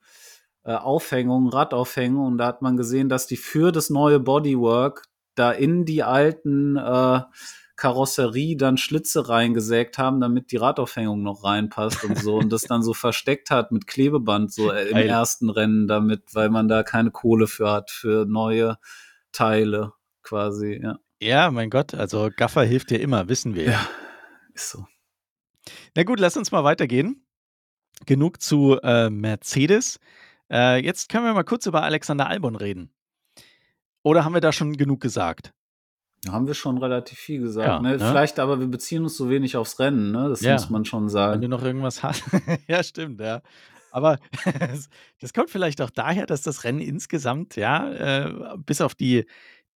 äh, 0.65 0.73
Aufhängungen, 0.73 1.49
Radaufhängungen 1.49 2.33
und 2.33 2.39
da 2.39 2.47
hat 2.47 2.61
man 2.61 2.77
gesehen, 2.77 3.09
dass 3.09 3.29
die 3.29 3.37
für 3.37 3.71
das 3.71 3.89
neue 3.89 4.19
Bodywork 4.19 5.05
da 5.39 5.53
in 5.53 5.85
die 5.85 6.03
alten 6.03 6.77
äh, 6.77 7.21
Karosserie 7.77 8.57
dann 8.57 8.77
Schlitze 8.77 9.29
reingesägt 9.29 9.99
haben, 9.99 10.21
damit 10.21 10.51
die 10.51 10.57
Radaufhängung 10.57 11.23
noch 11.23 11.45
reinpasst 11.45 12.05
und 12.05 12.19
so 12.19 12.37
und 12.37 12.51
das 12.51 12.63
dann 12.63 12.83
so 12.83 12.93
versteckt 12.93 13.51
hat 13.51 13.71
mit 13.71 13.87
Klebeband 13.87 14.53
so 14.53 14.73
äh, 14.73 14.89
im 14.89 14.95
Geil. 14.95 15.09
ersten 15.09 15.49
Rennen 15.49 15.87
damit, 15.87 16.35
weil 16.35 16.51
man 16.51 16.67
da 16.67 16.83
keine 16.83 17.13
Kohle 17.13 17.47
für 17.47 17.71
hat 17.71 17.91
für 17.91 18.27
neue 18.27 18.79
Teile 19.33 19.93
quasi, 20.23 20.81
ja. 20.83 20.99
Ja, 21.21 21.51
mein 21.51 21.71
Gott, 21.71 21.95
also 21.95 22.31
Gaffer 22.37 22.65
hilft 22.65 22.91
dir 22.91 23.01
immer, 23.01 23.29
wissen 23.29 23.55
wir. 23.55 23.65
Ja, 23.65 23.89
ist 24.55 24.71
so. 24.71 24.87
Na 25.95 26.03
gut, 26.03 26.21
lass 26.21 26.37
uns 26.37 26.53
mal 26.53 26.65
weitergehen. 26.65 27.25
Genug 28.07 28.41
zu 28.41 28.79
äh, 28.83 29.11
Mercedes. 29.11 29.99
Äh, 30.51 30.85
jetzt 30.85 31.09
können 31.09 31.25
wir 31.25 31.35
mal 31.35 31.45
kurz 31.45 31.67
über 31.67 31.83
Alexander 31.83 32.29
Albon 32.29 32.57
reden. 32.57 32.93
Oder 34.03 34.25
haben 34.25 34.35
wir 34.35 34.41
da 34.41 34.53
schon 34.53 34.77
genug 34.77 35.01
gesagt? 35.01 35.53
Da 36.25 36.33
haben 36.33 36.47
wir 36.47 36.55
schon 36.55 36.79
relativ 36.79 37.19
viel 37.19 37.41
gesagt. 37.41 37.69
Ja, 37.69 37.81
ne? 37.81 37.93
Ne? 37.93 37.99
Vielleicht 37.99 38.39
aber, 38.39 38.59
wir 38.59 38.67
beziehen 38.67 39.05
uns 39.05 39.17
so 39.17 39.31
wenig 39.31 39.57
aufs 39.57 39.79
Rennen, 39.79 40.11
ne? 40.11 40.29
Das 40.29 40.41
ja. 40.41 40.55
muss 40.55 40.69
man 40.69 40.85
schon 40.85 41.09
sagen. 41.09 41.35
Wenn 41.35 41.43
du 41.43 41.49
noch 41.49 41.63
irgendwas 41.63 42.03
hast. 42.03 42.25
ja, 42.67 42.83
stimmt, 42.83 43.21
ja. 43.21 43.41
Aber 43.91 44.19
das 45.21 45.33
kommt 45.33 45.51
vielleicht 45.51 45.81
auch 45.81 45.91
daher, 45.91 46.27
dass 46.27 46.43
das 46.43 46.65
Rennen 46.65 46.81
insgesamt, 46.81 47.57
ja, 47.57 47.91
äh, 47.91 48.57
bis 48.59 48.81
auf 48.81 48.95
die, 48.95 49.27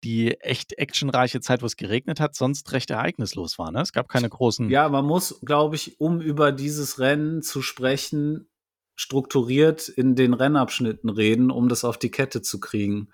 die 0.04 0.32
echt 0.40 0.78
actionreiche 0.78 1.40
Zeit, 1.40 1.62
wo 1.62 1.66
es 1.66 1.76
geregnet 1.76 2.20
hat, 2.20 2.34
sonst 2.34 2.72
recht 2.72 2.90
ereignislos 2.90 3.58
war. 3.58 3.70
Ne? 3.70 3.80
Es 3.80 3.92
gab 3.92 4.08
keine 4.08 4.28
großen. 4.28 4.68
Ja, 4.68 4.88
man 4.88 5.04
muss, 5.04 5.40
glaube 5.44 5.76
ich, 5.76 6.00
um 6.00 6.20
über 6.20 6.52
dieses 6.52 6.98
Rennen 6.98 7.42
zu 7.42 7.62
sprechen, 7.62 8.48
strukturiert 8.96 9.88
in 9.88 10.16
den 10.16 10.34
Rennabschnitten 10.34 11.08
reden, 11.08 11.50
um 11.50 11.68
das 11.68 11.84
auf 11.84 11.98
die 11.98 12.10
Kette 12.10 12.42
zu 12.42 12.60
kriegen. 12.60 13.08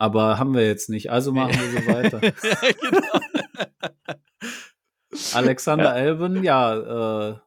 Aber 0.00 0.38
haben 0.38 0.54
wir 0.54 0.66
jetzt 0.66 0.88
nicht, 0.88 1.10
also 1.10 1.30
machen 1.30 1.52
wir 1.60 1.82
so 1.82 1.86
weiter. 1.92 2.20
genau. 2.80 3.20
Alexander. 5.34 5.92
Albon, 5.92 6.42
ja, 6.42 7.32
äh, 7.32 7.38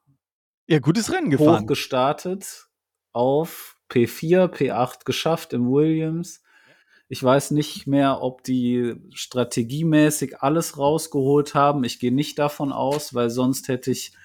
ja, 0.67 0.77
gutes 0.77 1.11
Rennen 1.11 1.31
gefahren. 1.31 1.63
Hoch 1.63 1.67
gestartet 1.67 2.67
auf 3.11 3.79
P4, 3.89 4.49
P8 4.53 5.03
geschafft 5.03 5.53
im 5.53 5.71
Williams. 5.71 6.43
Ich 7.09 7.23
weiß 7.23 7.51
nicht 7.51 7.87
mehr, 7.87 8.21
ob 8.21 8.43
die 8.43 8.97
strategiemäßig 9.15 10.41
alles 10.41 10.77
rausgeholt 10.77 11.55
haben. 11.55 11.83
Ich 11.83 11.99
gehe 11.99 12.13
nicht 12.13 12.37
davon 12.37 12.71
aus, 12.71 13.15
weil 13.15 13.31
sonst 13.31 13.67
hätte 13.67 13.89
ich, 13.89 14.15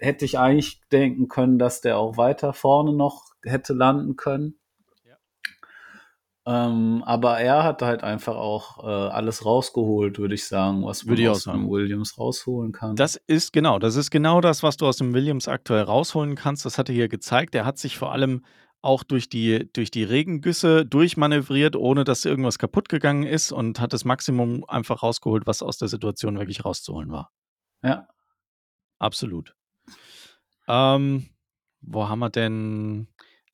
hätte 0.00 0.26
ich 0.26 0.38
eigentlich 0.38 0.82
denken 0.92 1.28
können, 1.28 1.58
dass 1.58 1.80
der 1.80 1.96
auch 1.96 2.18
weiter 2.18 2.52
vorne 2.52 2.92
noch 2.92 3.30
hätte 3.42 3.72
landen 3.72 4.16
können. 4.16 4.58
Ähm, 6.48 7.02
aber 7.04 7.40
er 7.40 7.64
hat 7.64 7.82
halt 7.82 8.04
einfach 8.04 8.36
auch 8.36 8.84
äh, 8.84 8.86
alles 8.86 9.44
rausgeholt, 9.44 10.18
würde 10.18 10.34
ich 10.34 10.46
sagen, 10.46 10.84
was 10.84 11.04
man 11.04 11.18
würde 11.18 11.32
aus 11.32 11.42
dem 11.42 11.68
Williams 11.68 12.16
rausholen 12.18 12.70
kann. 12.70 12.94
Das 12.94 13.16
ist 13.26 13.52
genau, 13.52 13.80
das 13.80 13.96
ist 13.96 14.12
genau 14.12 14.40
das, 14.40 14.62
was 14.62 14.76
du 14.76 14.86
aus 14.86 14.98
dem 14.98 15.12
Williams 15.12 15.48
aktuell 15.48 15.82
rausholen 15.82 16.36
kannst. 16.36 16.64
Das 16.64 16.78
hat 16.78 16.88
er 16.88 16.94
hier 16.94 17.08
gezeigt. 17.08 17.56
Er 17.56 17.64
hat 17.64 17.78
sich 17.78 17.98
vor 17.98 18.12
allem 18.12 18.44
auch 18.80 19.02
durch 19.02 19.28
die, 19.28 19.68
durch 19.72 19.90
die 19.90 20.04
Regengüsse 20.04 20.86
durchmanövriert, 20.86 21.74
ohne 21.74 22.04
dass 22.04 22.24
irgendwas 22.24 22.60
kaputt 22.60 22.88
gegangen 22.88 23.24
ist 23.24 23.50
und 23.50 23.80
hat 23.80 23.92
das 23.92 24.04
Maximum 24.04 24.64
einfach 24.68 25.02
rausgeholt, 25.02 25.48
was 25.48 25.62
aus 25.62 25.78
der 25.78 25.88
Situation 25.88 26.38
wirklich 26.38 26.64
rauszuholen 26.64 27.10
war. 27.10 27.32
Ja. 27.82 28.06
Absolut. 29.00 29.56
Ähm, 30.68 31.26
wo 31.80 32.08
haben 32.08 32.20
wir 32.20 32.30
denn? 32.30 33.08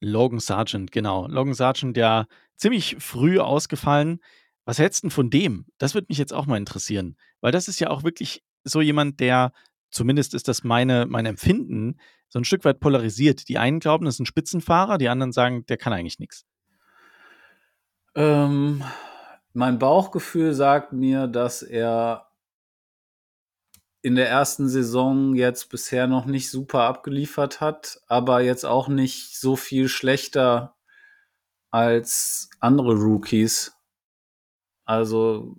Logan 0.04 0.40
Sargent, 0.40 0.90
genau. 0.90 1.28
Logan 1.28 1.54
Sargent, 1.54 1.96
ja 1.96 2.26
ziemlich 2.56 2.96
früh 3.00 3.38
ausgefallen. 3.38 4.20
Was 4.64 4.78
hältst 4.78 5.02
du 5.02 5.06
denn 5.06 5.10
von 5.10 5.30
dem? 5.30 5.66
Das 5.78 5.94
würde 5.94 6.06
mich 6.08 6.18
jetzt 6.18 6.32
auch 6.32 6.46
mal 6.46 6.56
interessieren, 6.56 7.16
weil 7.40 7.52
das 7.52 7.68
ist 7.68 7.80
ja 7.80 7.90
auch 7.90 8.04
wirklich 8.04 8.42
so 8.64 8.80
jemand, 8.80 9.20
der, 9.20 9.52
zumindest 9.90 10.34
ist 10.34 10.48
das 10.48 10.62
meine, 10.62 11.06
mein 11.06 11.26
Empfinden, 11.26 11.98
so 12.28 12.38
ein 12.38 12.44
Stück 12.44 12.64
weit 12.64 12.80
polarisiert. 12.80 13.48
Die 13.48 13.58
einen 13.58 13.80
glauben, 13.80 14.04
das 14.04 14.14
ist 14.14 14.20
ein 14.20 14.26
Spitzenfahrer, 14.26 14.98
die 14.98 15.08
anderen 15.08 15.32
sagen, 15.32 15.66
der 15.66 15.76
kann 15.76 15.92
eigentlich 15.92 16.18
nichts. 16.18 16.46
Ähm, 18.14 18.84
mein 19.52 19.78
Bauchgefühl 19.78 20.54
sagt 20.54 20.92
mir, 20.92 21.26
dass 21.26 21.62
er 21.62 22.28
in 24.02 24.16
der 24.16 24.28
ersten 24.28 24.68
Saison 24.68 25.34
jetzt 25.34 25.70
bisher 25.70 26.06
noch 26.06 26.26
nicht 26.26 26.50
super 26.50 26.82
abgeliefert 26.82 27.60
hat, 27.60 28.00
aber 28.08 28.40
jetzt 28.40 28.64
auch 28.64 28.88
nicht 28.88 29.38
so 29.38 29.54
viel 29.54 29.88
schlechter 29.88 30.74
als 31.72 32.50
andere 32.60 32.94
Rookies. 32.94 33.74
Also 34.84 35.56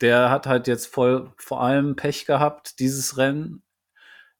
der 0.00 0.30
hat 0.30 0.46
halt 0.46 0.66
jetzt 0.66 0.86
voll 0.86 1.32
vor 1.36 1.62
allem 1.62 1.94
Pech 1.96 2.26
gehabt, 2.26 2.80
dieses 2.80 3.16
Rennen 3.16 3.62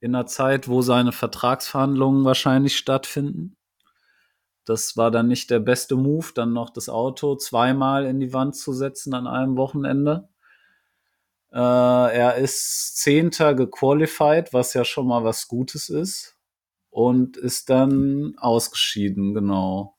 in 0.00 0.14
einer 0.14 0.26
Zeit, 0.26 0.68
wo 0.68 0.82
seine 0.82 1.12
Vertragsverhandlungen 1.12 2.24
wahrscheinlich 2.24 2.76
stattfinden. 2.76 3.56
Das 4.64 4.96
war 4.96 5.10
dann 5.10 5.28
nicht 5.28 5.50
der 5.50 5.60
beste 5.60 5.96
Move, 5.96 6.32
dann 6.34 6.52
noch 6.52 6.70
das 6.70 6.88
Auto 6.88 7.36
zweimal 7.36 8.04
in 8.06 8.18
die 8.18 8.32
Wand 8.32 8.56
zu 8.56 8.72
setzen 8.72 9.14
an 9.14 9.26
einem 9.26 9.56
Wochenende. 9.56 10.28
Äh, 11.52 11.58
er 11.58 12.34
ist 12.36 12.98
Zehnter 12.98 13.54
gequalified, 13.54 14.52
was 14.52 14.74
ja 14.74 14.84
schon 14.84 15.06
mal 15.06 15.24
was 15.24 15.46
Gutes 15.48 15.88
ist. 15.88 16.36
Und 16.90 17.36
ist 17.36 17.70
dann 17.70 18.34
ausgeschieden, 18.38 19.34
genau. 19.34 19.95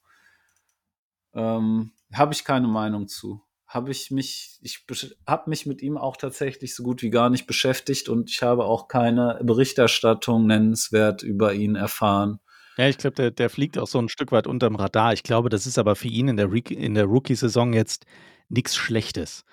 Ähm, 1.38 1.92
habe 2.14 2.34
ich 2.34 2.44
keine 2.44 2.68
Meinung 2.68 3.08
zu. 3.08 3.42
Habe 3.68 3.92
ich 3.92 4.12
mich, 4.12 4.60
ich 4.62 4.86
habe 5.28 5.50
mich 5.50 5.66
mit 5.66 5.82
ihm 5.82 5.98
auch 5.98 6.18
tatsächlich 6.18 6.74
so 6.74 6.84
gut 6.84 7.04
wie 7.04 7.10
gar 7.10 7.30
nicht 7.30 7.46
beschäftigt 7.46 8.10
und 8.10 8.30
ich 8.30 8.42
habe 8.42 8.66
auch 8.66 8.88
keine 8.88 9.40
Berichterstattung 9.44 10.48
nennenswert 10.48 11.22
über 11.22 11.54
ihn 11.54 11.76
erfahren. 11.76 12.40
Ja, 12.78 12.88
ich 12.88 12.98
glaube, 12.98 13.16
der, 13.16 13.32
der 13.32 13.50
fliegt 13.50 13.78
auch 13.78 13.88
so 13.88 14.00
ein 14.00 14.10
Stück 14.10 14.32
weit 14.32 14.48
unterm 14.48 14.76
Radar. 14.76 15.14
Ich 15.14 15.24
glaube, 15.24 15.50
das 15.50 15.68
ist 15.68 15.78
aber 15.78 15.96
für 15.96 16.08
ihn 16.08 16.28
in 16.28 16.38
der, 16.38 16.52
in 16.52 16.96
der 16.96 17.06
Rookie-Saison 17.06 17.74
jetzt 17.74 18.06
nichts 18.50 18.76
Schlechtes. 18.76 19.44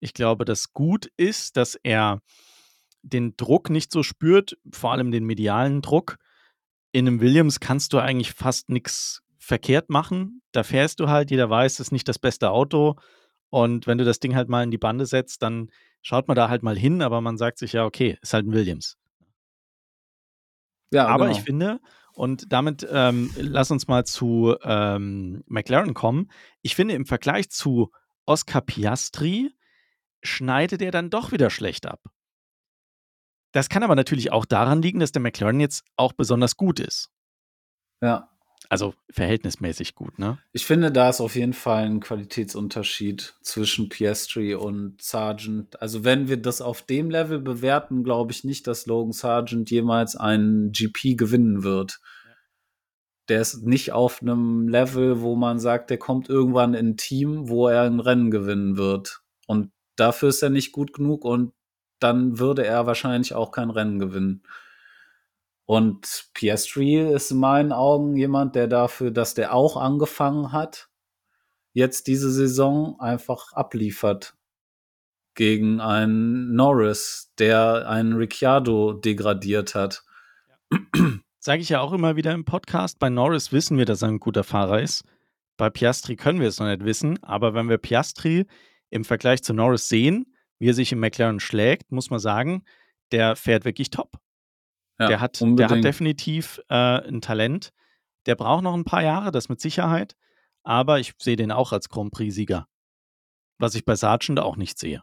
Ich 0.00 0.12
glaube, 0.12 0.44
das 0.44 0.72
gut 0.72 1.10
ist, 1.16 1.56
dass 1.56 1.76
er 1.82 2.20
den 3.02 3.36
Druck 3.36 3.70
nicht 3.70 3.90
so 3.90 4.02
spürt, 4.02 4.56
vor 4.72 4.92
allem 4.92 5.10
den 5.10 5.24
medialen 5.24 5.82
Druck. 5.82 6.18
In 6.92 7.06
einem 7.06 7.20
Williams 7.20 7.60
kannst 7.60 7.92
du 7.92 7.98
eigentlich 7.98 8.32
fast 8.32 8.68
nichts 8.68 9.23
verkehrt 9.44 9.90
machen. 9.90 10.42
Da 10.52 10.62
fährst 10.62 11.00
du 11.00 11.08
halt, 11.08 11.30
jeder 11.30 11.50
weiß, 11.50 11.74
es 11.74 11.80
ist 11.80 11.92
nicht 11.92 12.08
das 12.08 12.18
beste 12.18 12.50
Auto. 12.50 12.96
Und 13.50 13.86
wenn 13.86 13.98
du 13.98 14.04
das 14.04 14.18
Ding 14.18 14.34
halt 14.34 14.48
mal 14.48 14.64
in 14.64 14.70
die 14.70 14.78
Bande 14.78 15.06
setzt, 15.06 15.42
dann 15.42 15.70
schaut 16.02 16.28
man 16.28 16.34
da 16.34 16.48
halt 16.48 16.62
mal 16.62 16.76
hin, 16.76 17.02
aber 17.02 17.20
man 17.20 17.36
sagt 17.36 17.58
sich 17.58 17.72
ja, 17.72 17.84
okay, 17.84 18.18
ist 18.22 18.34
halt 18.34 18.46
ein 18.46 18.52
Williams. 18.52 18.96
Ja, 20.92 21.06
aber 21.06 21.26
genau. 21.26 21.36
ich 21.36 21.44
finde, 21.44 21.80
und 22.14 22.52
damit 22.52 22.86
ähm, 22.90 23.30
lass 23.36 23.70
uns 23.70 23.88
mal 23.88 24.04
zu 24.04 24.56
ähm, 24.62 25.42
McLaren 25.46 25.94
kommen. 25.94 26.30
Ich 26.62 26.76
finde 26.76 26.94
im 26.94 27.06
Vergleich 27.06 27.50
zu 27.50 27.90
Oscar 28.26 28.60
Piastri 28.60 29.50
schneidet 30.22 30.80
er 30.80 30.90
dann 30.90 31.10
doch 31.10 31.32
wieder 31.32 31.50
schlecht 31.50 31.86
ab. 31.86 32.00
Das 33.52 33.68
kann 33.68 33.82
aber 33.82 33.94
natürlich 33.94 34.32
auch 34.32 34.46
daran 34.46 34.82
liegen, 34.82 35.00
dass 35.00 35.12
der 35.12 35.22
McLaren 35.22 35.60
jetzt 35.60 35.84
auch 35.96 36.12
besonders 36.12 36.56
gut 36.56 36.80
ist. 36.80 37.10
Ja. 38.00 38.33
Also 38.68 38.94
verhältnismäßig 39.10 39.94
gut, 39.94 40.18
ne? 40.18 40.38
Ich 40.52 40.66
finde, 40.66 40.90
da 40.90 41.10
ist 41.10 41.20
auf 41.20 41.36
jeden 41.36 41.52
Fall 41.52 41.84
ein 41.84 42.00
Qualitätsunterschied 42.00 43.34
zwischen 43.42 43.88
Piastri 43.88 44.54
und 44.54 45.00
Sargent. 45.02 45.80
Also, 45.80 46.04
wenn 46.04 46.28
wir 46.28 46.38
das 46.38 46.60
auf 46.60 46.82
dem 46.82 47.10
Level 47.10 47.40
bewerten, 47.40 48.04
glaube 48.04 48.32
ich 48.32 48.44
nicht, 48.44 48.66
dass 48.66 48.86
Logan 48.86 49.12
Sargent 49.12 49.70
jemals 49.70 50.16
einen 50.16 50.72
GP 50.72 51.16
gewinnen 51.16 51.62
wird. 51.62 52.00
Der 53.28 53.40
ist 53.40 53.64
nicht 53.64 53.92
auf 53.92 54.20
einem 54.20 54.68
Level, 54.68 55.22
wo 55.22 55.34
man 55.34 55.58
sagt, 55.58 55.88
der 55.88 55.98
kommt 55.98 56.28
irgendwann 56.28 56.74
in 56.74 56.90
ein 56.90 56.96
Team, 56.98 57.48
wo 57.48 57.68
er 57.68 57.82
ein 57.82 58.00
Rennen 58.00 58.30
gewinnen 58.30 58.76
wird. 58.76 59.22
Und 59.46 59.70
Dafür 59.96 60.30
ist 60.30 60.42
er 60.42 60.50
nicht 60.50 60.72
gut 60.72 60.92
genug 60.92 61.24
und 61.24 61.52
dann 62.00 62.38
würde 62.38 62.66
er 62.66 62.86
wahrscheinlich 62.86 63.34
auch 63.34 63.52
kein 63.52 63.70
Rennen 63.70 63.98
gewinnen. 63.98 64.42
Und 65.66 66.28
Piastri 66.34 66.98
ist 67.12 67.30
in 67.30 67.38
meinen 67.38 67.72
Augen 67.72 68.16
jemand, 68.16 68.54
der 68.54 68.66
dafür, 68.66 69.10
dass 69.10 69.34
der 69.34 69.54
auch 69.54 69.76
angefangen 69.76 70.52
hat, 70.52 70.88
jetzt 71.72 72.06
diese 72.06 72.30
Saison 72.30 72.98
einfach 73.00 73.52
abliefert. 73.52 74.34
gegen 75.34 75.80
einen 75.80 76.54
Norris, 76.54 77.32
der 77.38 77.88
einen 77.88 78.14
Ricciardo 78.14 78.92
degradiert 78.92 79.74
hat. 79.74 80.04
Sage 81.38 81.60
ich 81.62 81.68
ja 81.68 81.80
auch 81.80 81.92
immer 81.92 82.16
wieder 82.16 82.32
im 82.32 82.44
Podcast. 82.44 82.98
Bei 82.98 83.10
Norris 83.10 83.52
wissen 83.52 83.76
wir, 83.76 83.84
dass 83.84 84.02
er 84.02 84.08
ein 84.08 84.20
guter 84.20 84.44
Fahrer 84.44 84.80
ist. 84.80 85.04
Bei 85.56 85.70
Piastri 85.70 86.16
können 86.16 86.40
wir 86.40 86.48
es 86.48 86.58
noch 86.58 86.66
nicht 86.66 86.84
wissen, 86.84 87.22
aber 87.22 87.54
wenn 87.54 87.68
wir 87.68 87.78
Piastri 87.78 88.46
im 88.90 89.04
Vergleich 89.04 89.42
zu 89.42 89.54
Norris 89.54 89.88
sehen, 89.88 90.34
wie 90.58 90.68
er 90.70 90.74
sich 90.74 90.92
im 90.92 91.00
McLaren 91.00 91.40
schlägt, 91.40 91.92
muss 91.92 92.10
man 92.10 92.20
sagen, 92.20 92.64
der 93.12 93.36
fährt 93.36 93.64
wirklich 93.64 93.90
top. 93.90 94.18
Ja, 94.98 95.08
der, 95.08 95.20
hat, 95.20 95.40
der 95.40 95.68
hat 95.68 95.84
definitiv 95.84 96.60
äh, 96.68 96.74
ein 96.74 97.20
Talent. 97.20 97.72
Der 98.26 98.36
braucht 98.36 98.62
noch 98.62 98.74
ein 98.74 98.84
paar 98.84 99.02
Jahre, 99.02 99.32
das 99.32 99.48
mit 99.48 99.60
Sicherheit. 99.60 100.14
Aber 100.62 101.00
ich 101.00 101.14
sehe 101.18 101.36
den 101.36 101.52
auch 101.52 101.72
als 101.72 101.88
Grand 101.88 102.12
Prix-Sieger. 102.12 102.66
Was 103.58 103.74
ich 103.74 103.84
bei 103.84 103.96
Sargent 103.96 104.40
auch 104.40 104.56
nicht 104.56 104.78
sehe. 104.78 105.02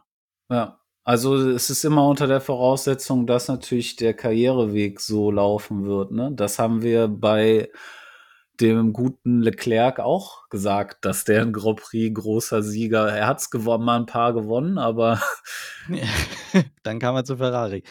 Ja, 0.50 0.80
also 1.04 1.36
es 1.36 1.70
ist 1.70 1.84
immer 1.84 2.06
unter 2.06 2.26
der 2.26 2.40
Voraussetzung, 2.40 3.26
dass 3.26 3.48
natürlich 3.48 3.96
der 3.96 4.14
Karriereweg 4.14 5.00
so 5.00 5.30
laufen 5.30 5.84
wird. 5.84 6.12
Ne? 6.12 6.30
Das 6.32 6.58
haben 6.58 6.82
wir 6.82 7.08
bei 7.08 7.70
dem 8.60 8.92
guten 8.92 9.40
Leclerc 9.40 9.98
auch 9.98 10.48
gesagt, 10.48 11.04
dass 11.04 11.24
der 11.24 11.42
ein 11.42 11.52
Grand 11.52 11.80
Prix 11.80 12.14
großer 12.14 12.62
Sieger. 12.62 13.08
Er 13.08 13.26
hat 13.26 13.40
es 13.40 13.50
gewonnen, 13.50 13.84
mal 13.84 13.98
ein 13.98 14.06
paar 14.06 14.32
gewonnen, 14.32 14.78
aber 14.78 15.20
dann 16.82 16.98
kam 16.98 17.16
er 17.16 17.24
zu 17.24 17.36
Ferrari. 17.36 17.82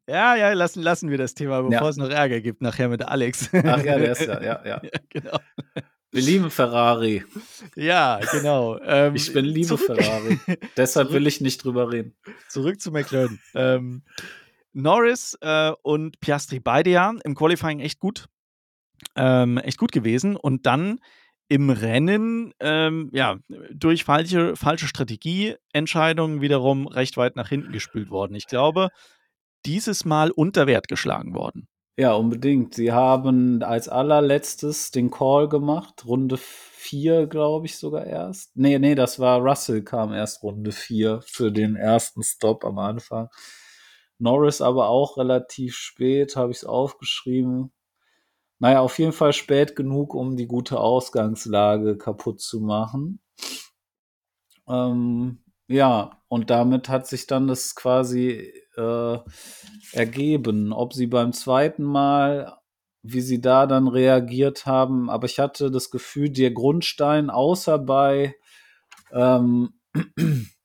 Ja, 0.07 0.35
ja, 0.35 0.53
lassen, 0.53 0.81
lassen 0.81 1.09
wir 1.09 1.17
das 1.17 1.33
Thema, 1.33 1.61
bevor 1.61 1.83
ja. 1.83 1.89
es 1.89 1.97
noch 1.97 2.09
Ärger 2.09 2.41
gibt, 2.41 2.61
nachher 2.61 2.89
mit 2.89 3.03
Alex. 3.03 3.49
Ach 3.53 3.83
ja, 3.83 3.97
der 3.97 4.11
ist 4.11 4.21
ja, 4.21 4.41
ja, 4.41 4.61
ja. 4.65 4.81
ja 4.83 4.89
genau. 5.09 5.39
Wir 6.11 6.21
lieben 6.21 6.49
Ferrari. 6.49 7.23
Ja, 7.75 8.19
genau. 8.31 8.79
Ähm, 8.79 9.15
ich 9.15 9.33
bin 9.33 9.45
liebe 9.45 9.67
zurück, 9.67 9.97
Ferrari. 9.97 10.39
Deshalb 10.77 11.11
will 11.11 11.27
ich 11.27 11.41
nicht 11.41 11.63
drüber 11.63 11.91
reden. 11.91 12.15
Zurück 12.47 12.79
zu 12.79 12.91
McLaren. 12.91 13.39
Ähm, 13.53 14.03
Norris 14.71 15.37
äh, 15.41 15.73
und 15.83 16.19
Piastri 16.19 16.59
beide 16.59 16.91
ja 16.91 17.13
im 17.23 17.35
Qualifying 17.35 17.81
echt 17.81 17.99
gut. 17.99 18.27
Ähm, 19.15 19.57
echt 19.57 19.77
gut 19.77 19.91
gewesen. 19.91 20.37
Und 20.37 20.65
dann 20.65 20.99
im 21.49 21.69
Rennen, 21.69 22.53
ähm, 22.59 23.09
ja, 23.13 23.37
durch 23.71 24.03
falsche, 24.03 24.55
falsche 24.55 24.87
Strategieentscheidungen 24.87 26.41
wiederum 26.41 26.87
recht 26.87 27.17
weit 27.17 27.35
nach 27.35 27.49
hinten 27.49 27.71
gespült 27.71 28.09
worden. 28.09 28.35
Ich 28.35 28.47
glaube, 28.47 28.89
dieses 29.67 30.05
Mal 30.05 30.31
unter 30.31 30.65
Wert 30.65 30.87
geschlagen 30.87 31.35
worden. 31.35 31.67
Ja, 31.99 32.13
unbedingt. 32.13 32.75
Sie 32.75 32.91
haben 32.91 33.63
als 33.63 33.89
allerletztes 33.89 34.91
den 34.91 35.09
Call 35.11 35.49
gemacht, 35.49 36.05
Runde 36.05 36.37
4, 36.37 37.27
glaube 37.27 37.65
ich 37.65 37.77
sogar 37.77 38.05
erst. 38.05 38.55
Nee, 38.55 38.77
nee, 38.79 38.95
das 38.95 39.19
war 39.19 39.41
Russell, 39.41 39.83
kam 39.83 40.13
erst 40.13 40.43
Runde 40.43 40.71
4 40.71 41.21
für 41.25 41.51
den 41.51 41.75
ersten 41.75 42.23
Stop 42.23 42.63
am 42.65 42.77
Anfang. 42.77 43.29
Norris 44.19 44.61
aber 44.61 44.89
auch 44.89 45.17
relativ 45.17 45.75
spät, 45.75 46.35
habe 46.35 46.51
ich 46.51 46.57
es 46.57 46.65
aufgeschrieben. 46.65 47.71
Naja, 48.59 48.81
auf 48.81 48.97
jeden 48.99 49.11
Fall 49.11 49.33
spät 49.33 49.75
genug, 49.75 50.13
um 50.13 50.37
die 50.37 50.47
gute 50.47 50.79
Ausgangslage 50.79 51.97
kaputt 51.97 52.41
zu 52.41 52.61
machen. 52.61 53.21
Ähm, 54.67 55.43
ja, 55.67 56.21
und 56.27 56.49
damit 56.49 56.89
hat 56.89 57.07
sich 57.07 57.27
dann 57.27 57.47
das 57.47 57.75
quasi 57.75 58.53
äh, 58.77 59.17
ergeben. 59.93 60.73
Ob 60.73 60.93
sie 60.93 61.07
beim 61.07 61.33
zweiten 61.33 61.83
Mal, 61.83 62.57
wie 63.03 63.21
sie 63.21 63.41
da 63.41 63.65
dann 63.67 63.87
reagiert 63.87 64.65
haben, 64.65 65.09
aber 65.09 65.25
ich 65.25 65.39
hatte 65.39 65.71
das 65.71 65.91
Gefühl, 65.91 66.29
der 66.29 66.51
Grundstein, 66.51 67.29
außer 67.29 67.79
bei 67.79 68.35
ähm, 69.11 69.73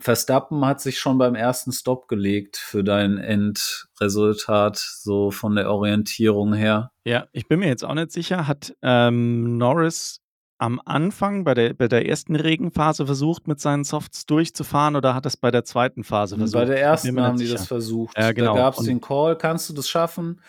Verstappen 0.00 0.64
hat 0.64 0.80
sich 0.80 0.98
schon 0.98 1.18
beim 1.18 1.34
ersten 1.34 1.72
Stop 1.72 2.06
gelegt 2.06 2.56
für 2.56 2.84
dein 2.84 3.18
Endresultat, 3.18 4.76
so 4.76 5.32
von 5.32 5.56
der 5.56 5.70
Orientierung 5.70 6.54
her. 6.54 6.92
Ja, 7.04 7.26
ich 7.32 7.48
bin 7.48 7.60
mir 7.60 7.66
jetzt 7.66 7.84
auch 7.84 7.94
nicht 7.94 8.12
sicher. 8.12 8.46
Hat 8.46 8.76
ähm, 8.82 9.58
Norris 9.58 10.20
am 10.58 10.80
Anfang 10.84 11.44
bei 11.44 11.54
der, 11.54 11.74
bei 11.74 11.88
der 11.88 12.06
ersten 12.08 12.36
Regenphase 12.36 13.06
versucht, 13.06 13.46
mit 13.46 13.60
seinen 13.60 13.84
Softs 13.84 14.26
durchzufahren 14.26 14.96
oder 14.96 15.14
hat 15.14 15.24
es 15.24 15.36
bei 15.36 15.50
der 15.50 15.64
zweiten 15.64 16.04
Phase 16.04 16.36
versucht? 16.36 16.60
Bei 16.60 16.64
der 16.64 16.80
ersten 16.80 17.20
haben 17.20 17.38
die 17.38 17.48
das 17.48 17.66
versucht. 17.66 18.18
Ja, 18.18 18.32
genau. 18.32 18.54
Da 18.54 18.62
gab 18.62 18.78
es 18.78 18.84
den 18.84 19.00
Call, 19.00 19.38
kannst 19.38 19.70
du 19.70 19.74
das 19.74 19.88
schaffen? 19.88 20.40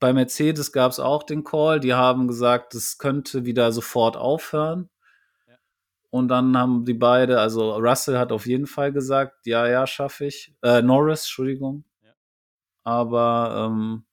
Bei 0.00 0.12
Mercedes 0.12 0.72
gab 0.72 0.92
es 0.92 1.00
auch 1.00 1.24
den 1.24 1.42
Call, 1.42 1.80
die 1.80 1.92
haben 1.92 2.28
gesagt, 2.28 2.74
das 2.74 2.98
könnte 2.98 3.44
wieder 3.44 3.72
sofort 3.72 4.16
aufhören. 4.16 4.88
Und 6.10 6.28
dann 6.28 6.56
haben 6.56 6.84
die 6.84 6.94
beide, 6.94 7.38
also 7.38 7.76
Russell 7.76 8.16
hat 8.16 8.32
auf 8.32 8.46
jeden 8.46 8.66
Fall 8.66 8.92
gesagt, 8.92 9.46
ja, 9.46 9.66
ja, 9.68 9.86
schaffe 9.86 10.24
ich. 10.26 10.54
Äh, 10.62 10.80
Norris, 10.80 11.20
Entschuldigung. 11.20 11.84
Ja. 12.02 12.12
Aber 12.84 13.68
ähm, 13.70 14.04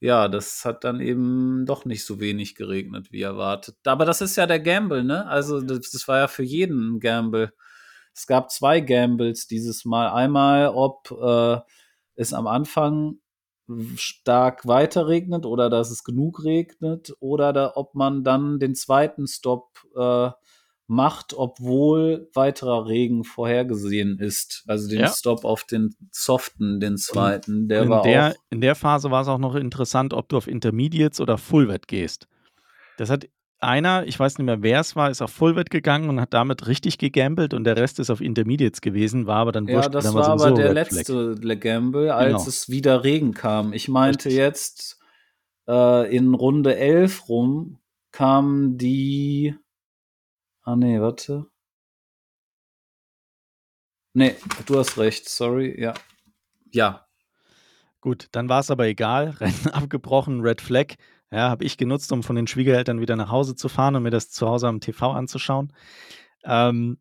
ja, 0.00 0.28
das 0.28 0.64
hat 0.64 0.84
dann 0.84 1.00
eben 1.00 1.64
doch 1.66 1.84
nicht 1.84 2.04
so 2.04 2.20
wenig 2.20 2.54
geregnet 2.54 3.10
wie 3.12 3.22
erwartet. 3.22 3.76
Aber 3.84 4.04
das 4.04 4.20
ist 4.20 4.36
ja 4.36 4.46
der 4.46 4.60
Gamble, 4.60 5.04
ne? 5.04 5.26
Also 5.26 5.60
das, 5.60 5.90
das 5.90 6.06
war 6.08 6.18
ja 6.18 6.28
für 6.28 6.44
jeden 6.44 6.96
ein 6.96 7.00
Gamble. 7.00 7.52
Es 8.14 8.26
gab 8.26 8.50
zwei 8.50 8.80
Gambles 8.80 9.46
dieses 9.46 9.84
Mal. 9.84 10.08
Einmal, 10.10 10.68
ob 10.68 11.10
äh, 11.10 11.60
es 12.16 12.32
am 12.32 12.46
Anfang 12.46 13.18
stark 13.96 14.66
weiter 14.66 15.08
regnet 15.08 15.44
oder 15.44 15.68
dass 15.68 15.90
es 15.90 16.04
genug 16.04 16.44
regnet 16.44 17.14
oder 17.20 17.52
da, 17.52 17.72
ob 17.74 17.94
man 17.94 18.24
dann 18.24 18.58
den 18.58 18.74
zweiten 18.74 19.26
Stop 19.26 19.70
äh, 19.96 20.30
macht, 20.88 21.34
obwohl 21.34 22.28
weiterer 22.34 22.86
Regen 22.86 23.22
vorhergesehen 23.22 24.18
ist. 24.18 24.64
Also 24.66 24.88
den 24.88 25.00
ja. 25.00 25.08
Stop 25.08 25.44
auf 25.44 25.64
den 25.64 25.94
Soften, 26.10 26.80
den 26.80 26.96
zweiten, 26.96 27.68
der 27.68 27.82
in 27.82 27.88
war 27.90 28.02
der, 28.02 28.30
auch. 28.30 28.34
In 28.50 28.60
der 28.62 28.74
Phase 28.74 29.10
war 29.10 29.22
es 29.22 29.28
auch 29.28 29.38
noch 29.38 29.54
interessant, 29.54 30.14
ob 30.14 30.28
du 30.30 30.38
auf 30.38 30.48
Intermediates 30.48 31.20
oder 31.20 31.36
Fullwet 31.36 31.88
gehst. 31.88 32.26
Das 32.96 33.10
hat 33.10 33.28
einer, 33.60 34.06
ich 34.06 34.18
weiß 34.18 34.38
nicht 34.38 34.46
mehr, 34.46 34.62
wer 34.62 34.80
es 34.80 34.96
war, 34.96 35.10
ist 35.10 35.20
auf 35.20 35.30
Fullwet 35.30 35.70
gegangen 35.70 36.08
und 36.08 36.20
hat 36.20 36.32
damit 36.32 36.66
richtig 36.68 36.96
gegambelt 36.96 37.52
und 37.52 37.64
der 37.64 37.76
Rest 37.76 37.98
ist 37.98 38.08
auf 38.08 38.20
Intermediates 38.20 38.80
gewesen, 38.80 39.26
war 39.26 39.38
aber 39.38 39.52
dann 39.52 39.68
wurscht. 39.68 39.84
Ja, 39.84 39.88
das 39.90 40.14
war 40.14 40.28
aber 40.28 40.52
der 40.52 40.72
letzte 40.72 41.34
Gamble, 41.34 42.14
als 42.14 42.28
genau. 42.28 42.48
es 42.48 42.68
wieder 42.70 43.04
Regen 43.04 43.34
kam. 43.34 43.72
Ich 43.72 43.88
meinte 43.88 44.26
richtig. 44.26 44.36
jetzt 44.36 44.98
äh, 45.68 46.16
in 46.16 46.34
Runde 46.34 46.76
11 46.76 47.28
rum 47.28 47.78
kam 48.10 48.78
die 48.78 49.54
Ah, 50.68 50.76
nee, 50.76 51.00
warte. 51.00 51.46
Nee, 54.12 54.36
du 54.66 54.78
hast 54.78 54.98
recht, 54.98 55.26
sorry, 55.26 55.80
ja. 55.80 55.94
Ja. 56.70 57.06
Gut, 58.02 58.28
dann 58.32 58.50
war 58.50 58.60
es 58.60 58.70
aber 58.70 58.86
egal. 58.86 59.30
Rennen 59.40 59.68
abgebrochen, 59.72 60.42
Red 60.42 60.60
Flag. 60.60 60.96
Ja, 61.30 61.48
habe 61.48 61.64
ich 61.64 61.78
genutzt, 61.78 62.12
um 62.12 62.22
von 62.22 62.36
den 62.36 62.46
Schwiegereltern 62.46 63.00
wieder 63.00 63.16
nach 63.16 63.30
Hause 63.30 63.54
zu 63.54 63.70
fahren 63.70 63.96
und 63.96 64.02
mir 64.02 64.10
das 64.10 64.28
zu 64.30 64.46
Hause 64.46 64.68
am 64.68 64.80
TV 64.80 65.10
anzuschauen. 65.10 65.72
Ähm, 66.44 66.98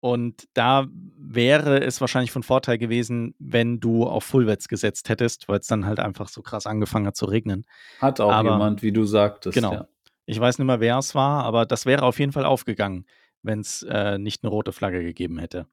und 0.00 0.48
da 0.54 0.86
wäre 0.90 1.82
es 1.82 2.00
wahrscheinlich 2.00 2.32
von 2.32 2.42
Vorteil 2.42 2.78
gewesen, 2.78 3.34
wenn 3.38 3.78
du 3.78 4.06
auf 4.06 4.24
Fullwets 4.24 4.68
gesetzt 4.68 5.10
hättest, 5.10 5.50
weil 5.50 5.58
es 5.58 5.66
dann 5.66 5.84
halt 5.84 6.00
einfach 6.00 6.30
so 6.30 6.40
krass 6.40 6.66
angefangen 6.66 7.06
hat 7.08 7.16
zu 7.16 7.26
regnen. 7.26 7.66
Hat 8.00 8.22
auch 8.22 8.32
aber, 8.32 8.52
jemand, 8.52 8.82
wie 8.82 8.92
du 8.92 9.04
sagtest. 9.04 9.54
Genau. 9.54 9.74
Ja. 9.74 9.88
Ich 10.26 10.38
weiß 10.38 10.58
nicht 10.58 10.66
mehr, 10.66 10.80
wer 10.80 10.98
es 10.98 11.14
war, 11.14 11.44
aber 11.44 11.66
das 11.66 11.86
wäre 11.86 12.04
auf 12.04 12.18
jeden 12.18 12.32
Fall 12.32 12.44
aufgegangen, 12.44 13.06
wenn 13.42 13.60
es 13.60 13.82
äh, 13.82 14.18
nicht 14.18 14.42
eine 14.42 14.50
rote 14.50 14.72
Flagge 14.72 15.02
gegeben 15.02 15.38
hätte. 15.38 15.66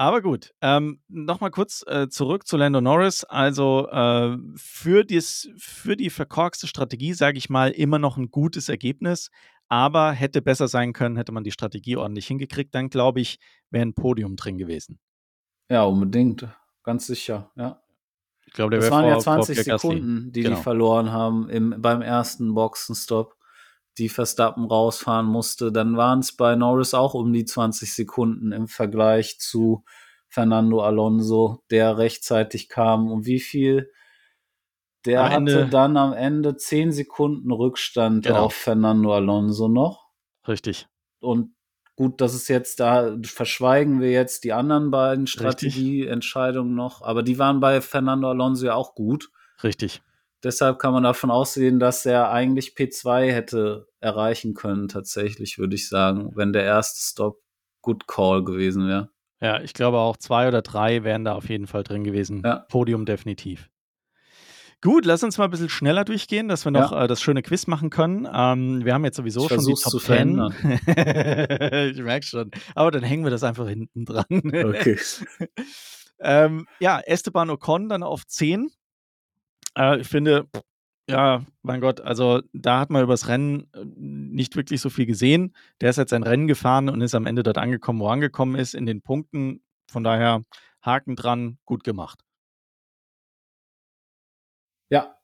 Aber 0.00 0.22
gut, 0.22 0.54
ähm, 0.62 1.02
nochmal 1.08 1.50
kurz 1.50 1.84
äh, 1.86 2.08
zurück 2.08 2.46
zu 2.46 2.56
Lando 2.56 2.80
Norris. 2.80 3.24
Also 3.24 3.86
äh, 3.90 4.34
für, 4.56 5.04
dies, 5.04 5.50
für 5.58 5.94
die 5.94 6.08
verkorkste 6.08 6.66
Strategie, 6.66 7.12
sage 7.12 7.36
ich 7.36 7.50
mal, 7.50 7.70
immer 7.70 7.98
noch 7.98 8.16
ein 8.16 8.30
gutes 8.30 8.70
Ergebnis. 8.70 9.30
Aber 9.68 10.12
hätte 10.12 10.40
besser 10.40 10.68
sein 10.68 10.94
können, 10.94 11.16
hätte 11.16 11.32
man 11.32 11.44
die 11.44 11.52
Strategie 11.52 11.96
ordentlich 11.96 12.26
hingekriegt, 12.26 12.74
dann 12.74 12.88
glaube 12.88 13.20
ich, 13.20 13.38
wäre 13.68 13.84
ein 13.84 13.92
Podium 13.92 14.36
drin 14.36 14.56
gewesen. 14.56 14.98
Ja, 15.70 15.84
unbedingt. 15.84 16.48
Ganz 16.82 17.06
sicher, 17.06 17.50
ja. 17.54 17.82
Ich 18.50 18.54
glaube, 18.54 18.72
der 18.72 18.80
das 18.80 18.90
waren 18.90 19.04
vor, 19.04 19.10
ja 19.10 19.18
20 19.20 19.62
Sekunden, 19.62 20.32
die 20.32 20.42
genau. 20.42 20.56
die 20.56 20.62
verloren 20.62 21.12
haben 21.12 21.48
im, 21.48 21.76
beim 21.78 22.02
ersten 22.02 22.52
Boxenstopp, 22.52 23.36
die 23.96 24.08
Verstappen 24.08 24.64
rausfahren 24.64 25.26
musste. 25.26 25.70
Dann 25.70 25.96
waren 25.96 26.18
es 26.18 26.36
bei 26.36 26.56
Norris 26.56 26.92
auch 26.92 27.14
um 27.14 27.32
die 27.32 27.44
20 27.44 27.94
Sekunden 27.94 28.50
im 28.50 28.66
Vergleich 28.66 29.38
zu 29.38 29.84
Fernando 30.28 30.80
Alonso, 30.80 31.62
der 31.70 31.96
rechtzeitig 31.96 32.68
kam. 32.68 33.08
Und 33.08 33.24
wie 33.24 33.38
viel? 33.38 33.92
Der 35.06 35.20
am 35.20 35.26
hatte 35.26 35.36
Ende. 35.36 35.66
dann 35.68 35.96
am 35.96 36.12
Ende 36.12 36.56
10 36.56 36.90
Sekunden 36.90 37.52
Rückstand 37.52 38.26
genau. 38.26 38.46
auf 38.46 38.52
Fernando 38.52 39.14
Alonso 39.14 39.68
noch. 39.68 40.10
Richtig. 40.48 40.88
Und 41.20 41.54
Gut, 42.00 42.22
das 42.22 42.32
ist 42.32 42.48
jetzt, 42.48 42.80
da 42.80 43.14
verschweigen 43.22 44.00
wir 44.00 44.10
jetzt 44.10 44.44
die 44.44 44.54
anderen 44.54 44.90
beiden 44.90 45.26
Strategieentscheidungen 45.26 46.74
noch, 46.74 47.02
aber 47.02 47.22
die 47.22 47.38
waren 47.38 47.60
bei 47.60 47.82
Fernando 47.82 48.30
Alonso 48.30 48.64
ja 48.64 48.74
auch 48.74 48.94
gut. 48.94 49.30
Richtig. 49.62 50.00
Deshalb 50.42 50.78
kann 50.78 50.94
man 50.94 51.02
davon 51.02 51.30
ausgehen, 51.30 51.78
dass 51.78 52.06
er 52.06 52.30
eigentlich 52.30 52.70
P2 52.70 53.30
hätte 53.30 53.86
erreichen 54.00 54.54
können, 54.54 54.88
tatsächlich, 54.88 55.58
würde 55.58 55.74
ich 55.74 55.90
sagen, 55.90 56.32
wenn 56.34 56.54
der 56.54 56.64
erste 56.64 57.02
Stop 57.02 57.42
Good 57.82 58.06
Call 58.06 58.44
gewesen 58.44 58.88
wäre. 58.88 59.10
Ja, 59.42 59.60
ich 59.60 59.74
glaube 59.74 59.98
auch 59.98 60.16
zwei 60.16 60.48
oder 60.48 60.62
drei 60.62 61.04
wären 61.04 61.26
da 61.26 61.34
auf 61.34 61.50
jeden 61.50 61.66
Fall 61.66 61.82
drin 61.82 62.02
gewesen. 62.02 62.40
Ja. 62.42 62.64
Podium 62.70 63.04
definitiv. 63.04 63.68
Gut, 64.82 65.04
lass 65.04 65.22
uns 65.22 65.36
mal 65.36 65.44
ein 65.44 65.50
bisschen 65.50 65.68
schneller 65.68 66.04
durchgehen, 66.04 66.48
dass 66.48 66.64
wir 66.64 66.70
noch 66.72 66.92
Ja. 66.92 67.04
äh, 67.04 67.08
das 67.08 67.20
schöne 67.20 67.42
Quiz 67.42 67.66
machen 67.66 67.90
können. 67.90 68.26
Ähm, 68.32 68.84
wir 68.84 68.94
haben 68.94 69.04
jetzt 69.04 69.16
sowieso 69.16 69.42
Ich 69.42 69.48
schon 69.48 69.58
die 69.66 69.74
Top 69.74 69.92
zu 69.92 69.98
10. 69.98 70.06
verändern. 70.06 70.54
ich 71.94 72.02
merke 72.02 72.24
schon. 72.24 72.50
Aber 72.74 72.90
dann 72.90 73.02
hängen 73.02 73.24
wir 73.24 73.30
das 73.30 73.42
einfach 73.42 73.68
hinten 73.68 74.06
dran. 74.06 74.24
Okay. 74.30 74.98
ähm, 76.20 76.66
ja, 76.78 76.98
Esteban 77.00 77.50
Ocon 77.50 77.90
dann 77.90 78.02
auf 78.02 78.26
10. 78.26 78.70
Äh, 79.76 80.00
ich 80.00 80.08
finde, 80.08 80.48
ja, 81.10 81.44
mein 81.62 81.82
Gott, 81.82 82.00
also 82.00 82.40
da 82.54 82.80
hat 82.80 82.90
man 82.90 83.02
übers 83.02 83.28
Rennen 83.28 83.68
äh, 83.74 83.84
nicht 83.84 84.56
wirklich 84.56 84.80
so 84.80 84.88
viel 84.88 85.04
gesehen. 85.04 85.54
Der 85.82 85.90
ist 85.90 85.96
jetzt 85.96 86.14
ein 86.14 86.22
Rennen 86.22 86.46
gefahren 86.46 86.88
und 86.88 87.02
ist 87.02 87.14
am 87.14 87.26
Ende 87.26 87.42
dort 87.42 87.58
angekommen, 87.58 88.00
wo 88.00 88.06
er 88.06 88.12
angekommen 88.12 88.54
ist, 88.54 88.74
in 88.74 88.86
den 88.86 89.02
Punkten. 89.02 89.62
Von 89.90 90.04
daher 90.04 90.42
Haken 90.82 91.16
dran, 91.16 91.58
gut 91.66 91.84
gemacht. 91.84 92.20
Ja, 94.90 95.16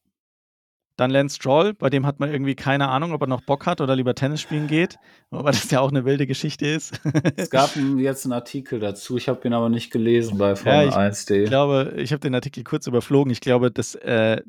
Dann 0.96 1.10
Lance 1.10 1.36
Stroll, 1.36 1.74
bei 1.74 1.90
dem 1.90 2.06
hat 2.06 2.20
man 2.20 2.30
irgendwie 2.32 2.54
keine 2.54 2.88
Ahnung, 2.88 3.12
ob 3.12 3.20
er 3.20 3.26
noch 3.26 3.42
Bock 3.42 3.66
hat 3.66 3.82
oder 3.82 3.94
lieber 3.94 4.14
Tennis 4.14 4.40
spielen 4.40 4.66
geht, 4.66 4.96
aber 5.30 5.50
das 5.50 5.70
ja 5.70 5.80
auch 5.80 5.90
eine 5.90 6.06
wilde 6.06 6.26
Geschichte 6.26 6.66
ist. 6.66 6.98
es 7.36 7.50
gab 7.50 7.76
jetzt 7.76 8.24
einen 8.24 8.32
Artikel 8.32 8.80
dazu. 8.80 9.18
Ich 9.18 9.28
habe 9.28 9.46
ihn 9.46 9.52
aber 9.52 9.68
nicht 9.68 9.90
gelesen 9.90 10.38
bei 10.38 10.50
Ja, 10.50 10.56
Formel 10.56 10.88
ich 10.88 10.94
1.de. 10.94 11.42
Ich 11.42 11.50
glaube, 11.50 11.92
ich 11.96 12.12
habe 12.12 12.20
den 12.20 12.34
Artikel 12.34 12.64
kurz 12.64 12.86
überflogen. 12.86 13.30
Ich 13.30 13.40
glaube, 13.40 13.70
das 13.70 13.94
äh, 13.96 14.40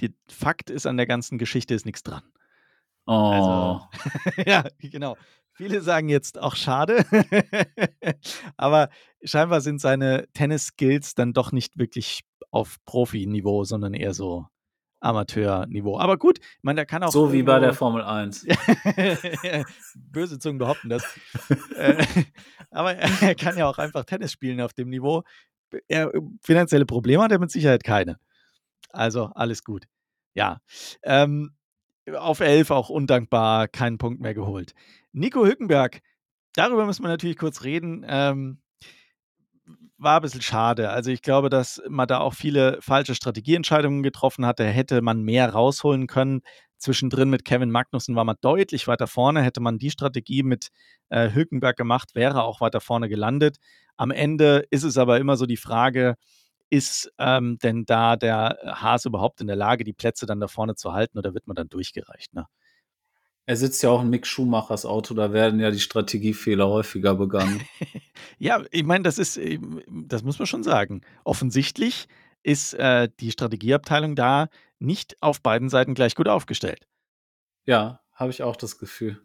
die 0.00 0.12
Fakt 0.28 0.68
ist 0.70 0.86
an 0.86 0.96
der 0.96 1.06
ganzen 1.06 1.38
Geschichte 1.38 1.74
ist 1.74 1.86
nichts 1.86 2.02
dran. 2.02 2.22
Oh, 3.06 3.80
ja, 4.46 4.64
genau. 4.80 5.16
Viele 5.52 5.82
sagen 5.82 6.08
jetzt 6.08 6.40
auch 6.40 6.56
schade, 6.56 7.04
aber 8.56 8.88
scheinbar 9.22 9.60
sind 9.60 9.80
seine 9.80 10.26
Tennis-Skills 10.32 11.14
dann 11.14 11.32
doch 11.32 11.52
nicht 11.52 11.78
wirklich 11.78 12.22
auf 12.50 12.78
Profi-Niveau, 12.86 13.62
sondern 13.62 13.94
eher 13.94 14.14
so 14.14 14.46
Amateur-Niveau. 15.04 15.98
Aber 15.98 16.16
gut, 16.16 16.38
ich 16.38 16.62
meine, 16.62 16.76
der 16.76 16.86
kann 16.86 17.02
auch. 17.02 17.12
so 17.12 17.32
wie 17.32 17.42
bei 17.42 17.58
der 17.60 17.70
irgendwo- 17.70 17.78
Formel 17.78 18.02
1. 18.02 18.46
Böse 19.94 20.38
Zungen 20.38 20.58
behaupten 20.58 20.88
das. 20.88 21.04
Äh, 21.76 22.04
aber 22.70 22.94
er 22.96 23.34
kann 23.34 23.56
ja 23.58 23.66
auch 23.66 23.78
einfach 23.78 24.04
Tennis 24.04 24.32
spielen 24.32 24.60
auf 24.60 24.72
dem 24.72 24.88
Niveau. 24.88 25.22
Er, 25.88 26.12
finanzielle 26.42 26.86
Probleme 26.86 27.22
hat 27.22 27.32
er 27.32 27.38
mit 27.38 27.50
Sicherheit 27.50 27.84
keine. 27.84 28.18
Also 28.90 29.26
alles 29.34 29.64
gut. 29.64 29.84
Ja. 30.34 30.60
Ähm, 31.02 31.54
auf 32.12 32.40
11 32.40 32.70
auch 32.70 32.90
undankbar, 32.90 33.66
keinen 33.68 33.98
Punkt 33.98 34.20
mehr 34.20 34.34
geholt. 34.34 34.74
Nico 35.12 35.44
Hülkenberg, 35.44 36.00
darüber 36.54 36.86
müssen 36.86 37.02
wir 37.02 37.08
natürlich 37.08 37.36
kurz 37.38 37.64
reden. 37.64 38.04
Ähm, 38.06 38.60
war 39.98 40.16
ein 40.16 40.22
bisschen 40.22 40.42
schade. 40.42 40.90
Also 40.90 41.10
ich 41.10 41.22
glaube, 41.22 41.50
dass 41.50 41.82
man 41.88 42.08
da 42.08 42.18
auch 42.18 42.34
viele 42.34 42.78
falsche 42.80 43.14
Strategieentscheidungen 43.14 44.02
getroffen 44.02 44.46
hatte. 44.46 44.64
Hätte 44.64 45.02
man 45.02 45.22
mehr 45.22 45.50
rausholen 45.50 46.06
können. 46.06 46.42
Zwischendrin 46.78 47.30
mit 47.30 47.44
Kevin 47.44 47.70
Magnussen 47.70 48.16
war 48.16 48.24
man 48.24 48.36
deutlich 48.40 48.88
weiter 48.88 49.06
vorne. 49.06 49.42
Hätte 49.42 49.60
man 49.60 49.78
die 49.78 49.90
Strategie 49.90 50.42
mit 50.42 50.68
äh, 51.08 51.30
Hülkenberg 51.32 51.76
gemacht, 51.76 52.14
wäre 52.14 52.42
auch 52.44 52.60
weiter 52.60 52.80
vorne 52.80 53.08
gelandet. 53.08 53.58
Am 53.96 54.10
Ende 54.10 54.66
ist 54.70 54.82
es 54.82 54.98
aber 54.98 55.18
immer 55.18 55.36
so 55.36 55.46
die 55.46 55.56
Frage, 55.56 56.16
ist 56.70 57.12
ähm, 57.18 57.58
denn 57.62 57.84
da 57.86 58.16
der 58.16 58.58
Haas 58.64 59.04
überhaupt 59.04 59.40
in 59.40 59.46
der 59.46 59.56
Lage, 59.56 59.84
die 59.84 59.92
Plätze 59.92 60.26
dann 60.26 60.40
da 60.40 60.48
vorne 60.48 60.74
zu 60.74 60.92
halten 60.92 61.18
oder 61.18 61.34
wird 61.34 61.46
man 61.46 61.54
dann 61.54 61.68
durchgereicht? 61.68 62.34
Ne? 62.34 62.46
Er 63.46 63.56
sitzt 63.56 63.82
ja 63.82 63.90
auch 63.90 64.02
in 64.02 64.10
Mick 64.10 64.26
Schumachers 64.26 64.86
Auto, 64.86 65.12
da 65.12 65.32
werden 65.32 65.60
ja 65.60 65.70
die 65.70 65.80
Strategiefehler 65.80 66.68
häufiger 66.68 67.14
begangen. 67.14 67.60
Ja, 68.38 68.62
ich 68.70 68.84
meine, 68.84 69.04
das 69.04 69.18
ist, 69.18 69.36
ähm, 69.36 69.82
das 69.88 70.22
muss 70.22 70.38
man 70.38 70.46
schon 70.46 70.62
sagen. 70.62 71.02
Offensichtlich 71.24 72.06
ist 72.42 72.74
äh, 72.74 73.08
die 73.20 73.30
Strategieabteilung 73.30 74.16
da 74.16 74.48
nicht 74.78 75.20
auf 75.20 75.40
beiden 75.40 75.68
Seiten 75.68 75.94
gleich 75.94 76.14
gut 76.14 76.28
aufgestellt. 76.28 76.86
ja, 77.66 78.00
habe 78.12 78.30
ich 78.30 78.42
auch 78.42 78.56
das 78.56 78.78
Gefühl. 78.78 79.20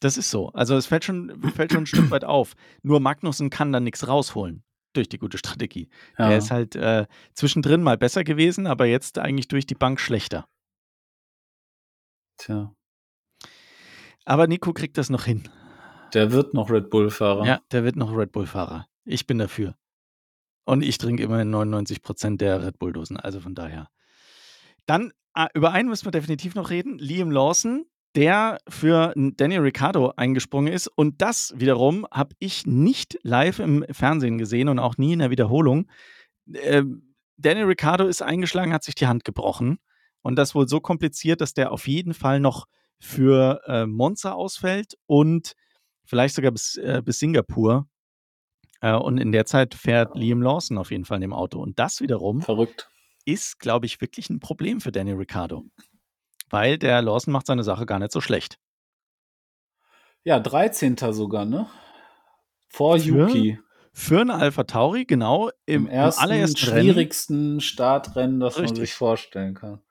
Das 0.00 0.16
ist 0.16 0.30
so. 0.30 0.50
Also 0.50 0.76
es 0.76 0.86
fällt 0.86 1.04
schon, 1.04 1.42
fällt 1.54 1.72
schon 1.72 1.84
ein 1.84 1.86
Stück 1.86 2.10
weit 2.10 2.24
auf. 2.24 2.54
Nur 2.82 3.00
Magnussen 3.00 3.50
kann 3.50 3.72
da 3.72 3.80
nichts 3.80 4.06
rausholen 4.06 4.62
durch 4.92 5.08
die 5.08 5.18
gute 5.18 5.38
Strategie. 5.38 5.88
Ja. 6.18 6.30
Er 6.30 6.38
ist 6.38 6.50
halt 6.50 6.76
äh, 6.76 7.06
zwischendrin 7.34 7.82
mal 7.82 7.96
besser 7.96 8.24
gewesen, 8.24 8.66
aber 8.66 8.86
jetzt 8.86 9.18
eigentlich 9.18 9.48
durch 9.48 9.66
die 9.66 9.74
Bank 9.74 10.00
schlechter. 10.00 10.46
Tja, 12.36 12.74
Aber 14.24 14.46
Nico 14.46 14.72
kriegt 14.72 14.98
das 14.98 15.10
noch 15.10 15.24
hin. 15.24 15.48
der 16.14 16.32
wird 16.32 16.54
noch 16.54 16.70
Red 16.70 16.90
Bull-Fahrer. 16.90 17.46
Ja, 17.46 17.60
der 17.72 17.84
wird 17.84 17.96
noch 17.96 18.14
Red 18.16 18.32
Bull-Fahrer. 18.32 18.86
Ich 19.04 19.26
bin 19.26 19.38
dafür. 19.38 19.74
Und 20.64 20.82
ich 20.82 20.98
trinke 20.98 21.22
immerhin 21.24 21.50
99 21.50 22.02
Prozent 22.02 22.40
der 22.40 22.64
Red 22.64 22.78
Bull-Dosen. 22.78 23.16
Also 23.16 23.40
von 23.40 23.54
daher. 23.54 23.88
Dann 24.86 25.12
äh, 25.34 25.46
über 25.54 25.72
einen 25.72 25.88
müssen 25.88 26.06
wir 26.06 26.12
definitiv 26.12 26.54
noch 26.54 26.70
reden. 26.70 26.98
Liam 26.98 27.30
Lawson, 27.30 27.84
der 28.14 28.58
für 28.68 29.12
Daniel 29.16 29.62
Ricciardo 29.62 30.12
eingesprungen 30.16 30.72
ist. 30.72 30.86
Und 30.86 31.20
das 31.22 31.52
wiederum 31.56 32.06
habe 32.12 32.34
ich 32.38 32.66
nicht 32.66 33.18
live 33.22 33.58
im 33.58 33.84
Fernsehen 33.90 34.38
gesehen 34.38 34.68
und 34.68 34.78
auch 34.78 34.98
nie 34.98 35.14
in 35.14 35.18
der 35.20 35.30
Wiederholung. 35.30 35.88
Ähm, 36.52 37.14
Daniel 37.38 37.66
Ricciardo 37.66 38.06
ist 38.06 38.22
eingeschlagen, 38.22 38.72
hat 38.72 38.84
sich 38.84 38.94
die 38.94 39.06
Hand 39.06 39.24
gebrochen. 39.24 39.78
Und 40.20 40.36
das 40.36 40.54
wohl 40.54 40.68
so 40.68 40.78
kompliziert, 40.78 41.40
dass 41.40 41.54
der 41.54 41.72
auf 41.72 41.88
jeden 41.88 42.14
Fall 42.14 42.38
noch 42.38 42.66
für 43.02 43.60
äh, 43.66 43.84
Monza 43.84 44.32
ausfällt 44.32 44.96
und 45.06 45.54
vielleicht 46.04 46.36
sogar 46.36 46.52
bis, 46.52 46.76
äh, 46.76 47.02
bis 47.04 47.18
Singapur. 47.18 47.88
Äh, 48.80 48.94
und 48.94 49.18
in 49.18 49.32
der 49.32 49.44
Zeit 49.44 49.74
fährt 49.74 50.14
Liam 50.16 50.40
Lawson 50.40 50.78
auf 50.78 50.90
jeden 50.90 51.04
Fall 51.04 51.16
in 51.16 51.22
dem 51.22 51.32
Auto. 51.32 51.60
Und 51.60 51.78
das 51.78 52.00
wiederum 52.00 52.42
Verrückt. 52.42 52.88
ist, 53.24 53.58
glaube 53.58 53.86
ich, 53.86 54.00
wirklich 54.00 54.30
ein 54.30 54.38
Problem 54.38 54.80
für 54.80 54.92
Daniel 54.92 55.16
Ricciardo. 55.16 55.64
Weil 56.48 56.78
der 56.78 57.02
Lawson 57.02 57.32
macht 57.32 57.46
seine 57.46 57.64
Sache 57.64 57.86
gar 57.86 57.98
nicht 57.98 58.12
so 58.12 58.20
schlecht. 58.20 58.58
Ja, 60.22 60.38
13. 60.38 60.96
sogar, 61.10 61.44
ne? 61.44 61.68
Vor 62.68 62.98
Für? 62.98 63.04
Yuki. 63.04 63.58
Für 63.94 64.20
einen 64.20 64.30
Alpha 64.30 64.64
Tauri, 64.64 65.04
genau, 65.04 65.50
im, 65.66 65.86
Im 65.86 65.88
ersten, 65.88 66.22
allerersten 66.22 66.70
Rennen. 66.70 66.82
schwierigsten 66.84 67.60
Startrennen, 67.60 68.40
das 68.40 68.54
man 68.54 68.62
Richtig. 68.62 68.80
sich 68.80 68.94
vorstellen 68.94 69.54
kann. 69.54 69.82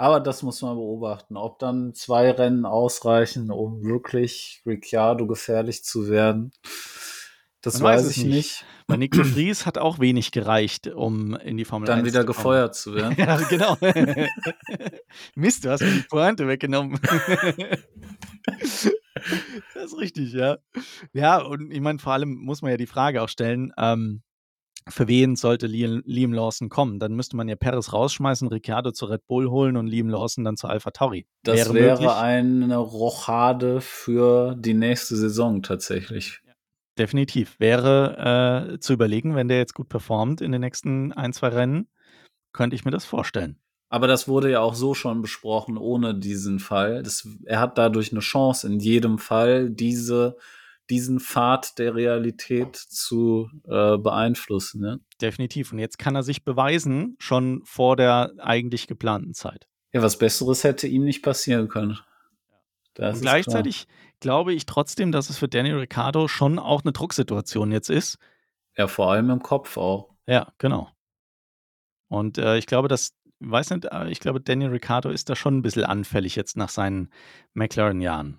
Aber 0.00 0.18
das 0.18 0.42
muss 0.42 0.62
man 0.62 0.76
beobachten, 0.76 1.36
ob 1.36 1.58
dann 1.58 1.92
zwei 1.92 2.30
Rennen 2.30 2.64
ausreichen, 2.64 3.50
um 3.50 3.84
wirklich 3.84 4.62
Ricciardo 4.64 5.26
gefährlich 5.26 5.84
zu 5.84 6.08
werden. 6.08 6.52
Das 7.60 7.80
Man 7.80 7.92
weiß 7.92 8.06
weiß 8.06 8.10
ich 8.12 8.24
nicht. 8.24 8.34
nicht. 8.34 8.64
Bei 8.86 8.96
Nick 8.96 9.12
de 9.12 9.24
Vries 9.24 9.66
hat 9.66 9.76
auch 9.76 9.98
wenig 9.98 10.32
gereicht, 10.32 10.86
um 10.86 11.36
in 11.36 11.58
die 11.58 11.66
Formel 11.66 11.86
Dann 11.86 11.98
1 11.98 12.08
wieder 12.08 12.22
zu 12.22 12.28
gefeuert 12.28 12.74
zu 12.74 12.94
werden. 12.94 13.14
Ja, 13.18 13.36
genau. 13.36 13.76
Mist, 15.34 15.66
du 15.66 15.70
hast 15.70 15.82
mir 15.82 15.90
die 15.90 16.06
Pointe 16.08 16.48
weggenommen. 16.48 16.98
das 18.46 18.88
ist 19.84 19.98
richtig, 19.98 20.32
ja. 20.32 20.56
Ja, 21.12 21.42
und 21.42 21.70
ich 21.70 21.80
meine, 21.82 21.98
vor 21.98 22.14
allem 22.14 22.36
muss 22.36 22.62
man 22.62 22.70
ja 22.70 22.78
die 22.78 22.86
Frage 22.86 23.20
auch 23.20 23.28
stellen, 23.28 23.74
ähm, 23.76 24.22
für 24.88 25.08
wen 25.08 25.36
sollte 25.36 25.66
Liam, 25.66 26.32
Lawson 26.32 26.68
kommen? 26.68 26.98
Dann 26.98 27.14
müsste 27.14 27.36
man 27.36 27.48
ja 27.48 27.56
Perez 27.56 27.92
rausschmeißen, 27.92 28.48
Ricciardo 28.48 28.92
zu 28.92 29.06
Red 29.06 29.26
Bull 29.26 29.50
holen 29.50 29.76
und 29.76 29.86
Liam 29.86 30.08
Lawson 30.08 30.44
dann 30.44 30.56
zu 30.56 30.68
Alpha 30.68 30.90
Tauri. 30.90 31.26
Das 31.42 31.72
wäre, 31.72 31.94
möglich. 31.94 32.08
eine 32.08 32.76
Rochade 32.76 33.80
für 33.80 34.54
die 34.56 34.74
nächste 34.74 35.16
Saison 35.16 35.62
tatsächlich. 35.62 36.40
Definitiv. 36.98 37.58
Wäre 37.58 38.72
äh, 38.74 38.78
zu 38.78 38.92
überlegen, 38.92 39.34
wenn 39.34 39.48
der 39.48 39.58
jetzt 39.58 39.74
gut 39.74 39.88
performt 39.88 40.40
in 40.40 40.52
den 40.52 40.60
nächsten 40.60 41.12
ein, 41.12 41.32
zwei 41.32 41.48
Rennen, 41.48 41.88
könnte 42.52 42.76
ich 42.76 42.84
mir 42.84 42.90
das 42.90 43.04
vorstellen. 43.04 43.58
Aber 43.88 44.06
das 44.06 44.28
wurde 44.28 44.50
ja 44.50 44.60
auch 44.60 44.74
so 44.74 44.94
schon 44.94 45.20
besprochen, 45.20 45.76
ohne 45.76 46.14
diesen 46.14 46.60
Fall. 46.60 47.02
Das, 47.02 47.26
er 47.44 47.58
hat 47.58 47.76
dadurch 47.76 48.12
eine 48.12 48.20
Chance, 48.20 48.66
in 48.66 48.78
jedem 48.78 49.18
Fall 49.18 49.68
diese, 49.70 50.36
diesen 50.90 51.20
Pfad 51.20 51.78
der 51.78 51.94
Realität 51.94 52.76
zu 52.76 53.48
äh, 53.64 53.96
beeinflussen. 53.96 54.80
Ne? 54.80 55.00
Definitiv. 55.20 55.72
Und 55.72 55.78
jetzt 55.78 55.98
kann 55.98 56.16
er 56.16 56.22
sich 56.22 56.44
beweisen, 56.44 57.16
schon 57.18 57.62
vor 57.64 57.96
der 57.96 58.32
eigentlich 58.38 58.86
geplanten 58.86 59.32
Zeit. 59.32 59.68
Ja, 59.92 60.02
was 60.02 60.18
Besseres 60.18 60.64
hätte 60.64 60.86
ihm 60.86 61.04
nicht 61.04 61.22
passieren 61.22 61.68
können. 61.68 61.98
Das 62.94 63.16
Und 63.16 63.22
gleichzeitig 63.22 63.86
glaube 64.20 64.52
ich 64.52 64.66
trotzdem, 64.66 65.12
dass 65.12 65.30
es 65.30 65.38
für 65.38 65.48
Daniel 65.48 65.78
Ricciardo 65.78 66.28
schon 66.28 66.58
auch 66.58 66.82
eine 66.84 66.92
Drucksituation 66.92 67.72
jetzt 67.72 67.90
ist. 67.90 68.18
Klar. 68.18 68.28
Ja, 68.76 68.88
vor 68.88 69.10
allem 69.10 69.30
im 69.30 69.42
Kopf 69.42 69.76
auch. 69.76 70.14
Ja, 70.26 70.52
genau. 70.58 70.88
Und 72.08 72.38
äh, 72.38 72.56
ich 72.56 72.66
glaube, 72.66 72.88
dass, 72.88 73.14
weiß 73.40 73.70
nicht, 73.70 73.86
äh, 73.86 74.08
ich 74.08 74.20
glaube, 74.20 74.40
Daniel 74.40 74.70
Ricciardo 74.70 75.10
ist 75.10 75.28
da 75.28 75.36
schon 75.36 75.58
ein 75.58 75.62
bisschen 75.62 75.84
anfällig 75.84 76.36
jetzt 76.36 76.56
nach 76.56 76.68
seinen 76.68 77.10
McLaren-Jahren. 77.54 78.38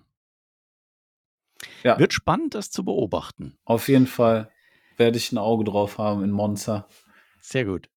Ja. 1.82 1.98
Wird 1.98 2.12
spannend, 2.12 2.54
das 2.54 2.70
zu 2.70 2.84
beobachten. 2.84 3.56
Auf 3.64 3.88
jeden 3.88 4.06
Fall 4.06 4.50
werde 4.96 5.18
ich 5.18 5.32
ein 5.32 5.38
Auge 5.38 5.64
drauf 5.64 5.98
haben 5.98 6.22
in 6.22 6.30
Monza. 6.30 6.86
Sehr 7.40 7.64
gut. 7.64 7.88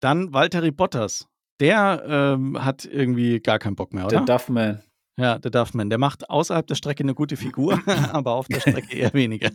Dann 0.00 0.32
Valtteri 0.32 0.70
Bottas. 0.70 1.26
Der 1.60 2.02
ähm, 2.06 2.64
hat 2.64 2.84
irgendwie 2.84 3.40
gar 3.40 3.58
keinen 3.58 3.76
Bock 3.76 3.92
mehr, 3.92 4.06
Der 4.08 4.22
oder? 4.22 4.34
Duffman. 4.34 4.82
Ja, 5.16 5.38
der 5.38 5.50
Duffman. 5.50 5.88
Der 5.88 5.98
macht 5.98 6.28
außerhalb 6.28 6.66
der 6.66 6.74
Strecke 6.74 7.04
eine 7.04 7.14
gute 7.14 7.36
Figur, 7.36 7.80
aber 8.12 8.32
auf 8.32 8.48
der 8.48 8.60
Strecke 8.60 8.96
eher 8.96 9.14
weniger. 9.14 9.50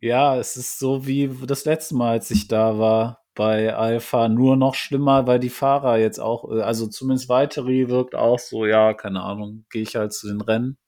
Ja, 0.00 0.36
es 0.38 0.56
ist 0.56 0.78
so 0.78 1.06
wie 1.06 1.30
das 1.46 1.66
letzte 1.66 1.94
Mal, 1.94 2.12
als 2.12 2.30
ich 2.30 2.48
da 2.48 2.78
war 2.78 3.20
bei 3.34 3.74
Alpha, 3.74 4.28
nur 4.28 4.56
noch 4.56 4.74
schlimmer, 4.74 5.26
weil 5.26 5.38
die 5.38 5.50
Fahrer 5.50 5.98
jetzt 5.98 6.18
auch, 6.18 6.50
äh, 6.50 6.62
also 6.62 6.86
zumindest 6.86 7.28
Weiteri 7.28 7.88
wirkt 7.88 8.14
auch 8.14 8.38
so, 8.38 8.66
ja, 8.66 8.92
keine 8.94 9.22
Ahnung, 9.22 9.66
gehe 9.70 9.82
ich 9.82 9.96
halt 9.96 10.12
zu 10.12 10.26
den 10.28 10.40
Rennen. 10.40 10.78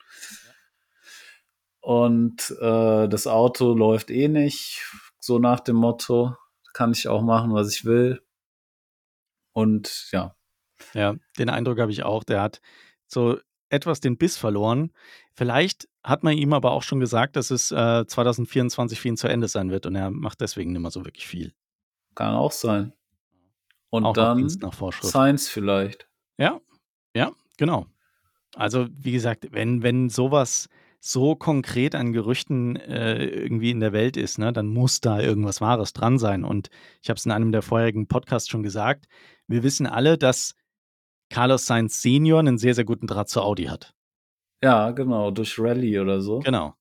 Und 1.83 2.57
äh, 2.61 3.09
das 3.09 3.27
Auto 3.27 3.75
läuft 3.75 4.11
eh 4.11 4.29
nicht, 4.29 4.89
so 5.19 5.39
nach 5.41 5.61
dem 5.61 5.77
Motto, 5.77 6.37
kann 6.73 6.93
ich 6.93 7.09
auch 7.09 7.23
machen, 7.23 7.53
was 7.53 7.75
ich 7.75 7.85
will. 7.85 8.23
Und 9.53 10.09
ja. 10.13 10.35
Ja, 10.95 11.17
den 11.39 11.51
Eindruck 11.51 11.81
habe 11.81 11.93
ich 11.93 12.05
auch. 12.05 12.25
Der 12.25 12.41
hat 12.41 12.61
so 13.07 13.39
etwas 13.69 14.01
den 14.01 14.17
Biss 14.17 14.37
verloren. 14.37 14.93
Vielleicht 15.35 15.89
hat 16.05 16.23
man 16.23 16.37
ihm 16.37 16.53
aber 16.53 16.71
auch 16.71 16.83
schon 16.83 17.01
gesagt, 17.01 17.37
dass 17.37 17.51
es 17.51 17.73
äh, 17.73 18.07
2024 18.07 19.01
für 19.01 19.09
ihn 19.09 19.17
zu 19.17 19.29
Ende 19.29 19.49
sein 19.49 19.71
wird 19.71 19.85
und 19.87 19.97
er 19.97 20.11
macht 20.11 20.41
deswegen 20.41 20.73
nicht 20.73 20.83
mehr 20.83 20.91
so 20.91 21.05
wirklich 21.05 21.27
viel. 21.27 21.53
Kann 22.15 22.35
auch 22.35 22.53
sein. 22.53 22.93
Und 23.91 24.05
Auch 24.05 24.15
dann. 24.15 24.49
Science 24.49 25.49
vielleicht. 25.49 26.09
Ja, 26.39 26.61
ja, 27.15 27.33
genau. 27.59 27.87
Also, 28.55 28.87
wie 28.91 29.13
gesagt, 29.13 29.49
wenn, 29.53 29.83
wenn 29.83 30.09
sowas 30.09 30.69
so 31.05 31.35
konkret 31.35 31.97
an 31.97 32.13
Gerüchten 32.13 32.77
äh, 32.77 33.25
irgendwie 33.25 33.73
in 33.73 33.81
der 33.81 33.93
Welt 33.93 34.17
ist, 34.17 34.39
ne, 34.39 34.53
dann 34.53 34.69
muss 34.69 35.01
da 35.01 35.21
irgendwas 35.21 35.61
Wahres 35.61 35.93
dran 35.93 36.17
sein. 36.17 36.45
Und 36.45 36.71
ich 37.03 37.11
habe 37.11 37.19
es 37.19 37.27
in 37.27 37.33
einem 37.33 37.51
der 37.51 37.63
vorherigen 37.63 38.07
Podcasts 38.07 38.49
schon 38.49 38.63
gesagt, 38.63 39.07
wir 39.49 39.65
wissen 39.65 39.89
alle, 39.89 40.17
dass 40.17 40.55
Carlos 41.29 41.67
Sainz 41.67 42.01
Senior 42.03 42.39
einen 42.39 42.57
sehr, 42.57 42.77
sehr 42.77 42.85
guten 42.85 43.09
Draht 43.09 43.29
zu 43.29 43.43
Audi 43.43 43.65
hat. 43.65 43.95
Ja, 44.63 44.93
genau, 44.93 45.33
durch 45.33 45.59
Rallye 45.59 45.99
oder 45.99 46.21
so. 46.21 46.39
Genau. 46.39 46.77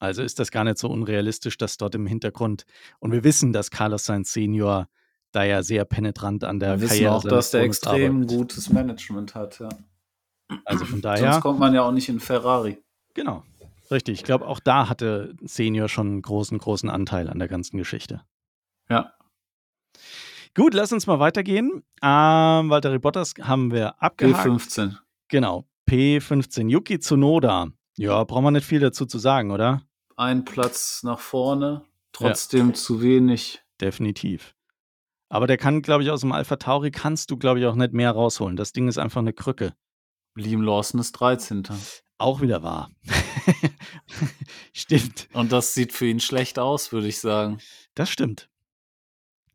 Also 0.00 0.24
ist 0.24 0.40
das 0.40 0.50
gar 0.50 0.64
nicht 0.64 0.78
so 0.78 0.88
unrealistisch, 0.88 1.56
dass 1.56 1.76
dort 1.76 1.94
im 1.94 2.08
Hintergrund, 2.08 2.64
und 2.98 3.12
wir 3.12 3.22
wissen, 3.22 3.52
dass 3.52 3.70
Carlos 3.70 4.04
Sainz 4.04 4.32
Senior 4.32 4.88
da 5.30 5.44
ja 5.44 5.62
sehr 5.62 5.84
penetrant 5.84 6.42
an 6.42 6.58
der 6.58 6.80
Wir 6.80 6.88
wissen 6.88 7.04
Karriere 7.04 7.14
auch, 7.14 7.22
dass 7.22 7.52
der 7.52 7.62
extrem 7.62 8.16
arbeitet. 8.16 8.36
gutes 8.36 8.70
Management 8.70 9.36
hat, 9.36 9.60
ja. 9.60 9.68
Also 10.64 10.84
von 10.86 11.00
Sonst 11.02 11.04
daher, 11.04 11.40
kommt 11.40 11.60
man 11.60 11.72
ja 11.72 11.82
auch 11.82 11.92
nicht 11.92 12.08
in 12.08 12.18
Ferrari. 12.18 12.83
Genau, 13.14 13.42
richtig. 13.90 14.20
Ich 14.20 14.24
glaube, 14.24 14.46
auch 14.46 14.60
da 14.60 14.88
hatte 14.88 15.34
Senior 15.42 15.88
schon 15.88 16.08
einen 16.08 16.22
großen, 16.22 16.58
großen 16.58 16.90
Anteil 16.90 17.28
an 17.28 17.38
der 17.38 17.48
ganzen 17.48 17.78
Geschichte. 17.78 18.22
Ja. 18.88 19.12
Gut, 20.54 20.74
lass 20.74 20.92
uns 20.92 21.06
mal 21.06 21.18
weitergehen. 21.18 21.82
Ähm, 22.02 22.70
Valtteri 22.70 22.98
Bottas 22.98 23.34
haben 23.40 23.72
wir 23.72 24.00
abgehakt. 24.02 24.46
P15. 24.46 24.96
Genau, 25.28 25.64
P15. 25.88 26.68
Yuki 26.68 26.98
Tsunoda. 27.00 27.68
Ja, 27.96 28.22
brauchen 28.24 28.44
wir 28.44 28.50
nicht 28.50 28.66
viel 28.66 28.80
dazu 28.80 29.06
zu 29.06 29.18
sagen, 29.18 29.50
oder? 29.50 29.82
Ein 30.16 30.44
Platz 30.44 31.02
nach 31.02 31.18
vorne, 31.18 31.84
trotzdem 32.12 32.74
zu 32.74 33.02
wenig. 33.02 33.62
Definitiv. 33.80 34.54
Aber 35.28 35.48
der 35.48 35.56
kann, 35.56 35.82
glaube 35.82 36.04
ich, 36.04 36.10
aus 36.10 36.20
dem 36.20 36.30
Alpha 36.32 36.56
Tauri 36.56 36.92
kannst 36.92 37.30
du, 37.30 37.36
glaube 37.36 37.58
ich, 37.58 37.66
auch 37.66 37.74
nicht 37.74 37.92
mehr 37.92 38.12
rausholen. 38.12 38.56
Das 38.56 38.72
Ding 38.72 38.86
ist 38.86 38.98
einfach 38.98 39.20
eine 39.20 39.32
Krücke. 39.32 39.74
Liam 40.36 40.62
Lawson 40.62 41.00
ist 41.00 41.12
13. 41.12 41.64
Auch 42.18 42.40
wieder 42.40 42.62
wahr. 42.62 42.90
stimmt. 44.72 45.28
Und 45.32 45.52
das 45.52 45.74
sieht 45.74 45.92
für 45.92 46.06
ihn 46.06 46.20
schlecht 46.20 46.58
aus, 46.58 46.92
würde 46.92 47.08
ich 47.08 47.20
sagen. 47.20 47.58
Das 47.94 48.10
stimmt. 48.10 48.48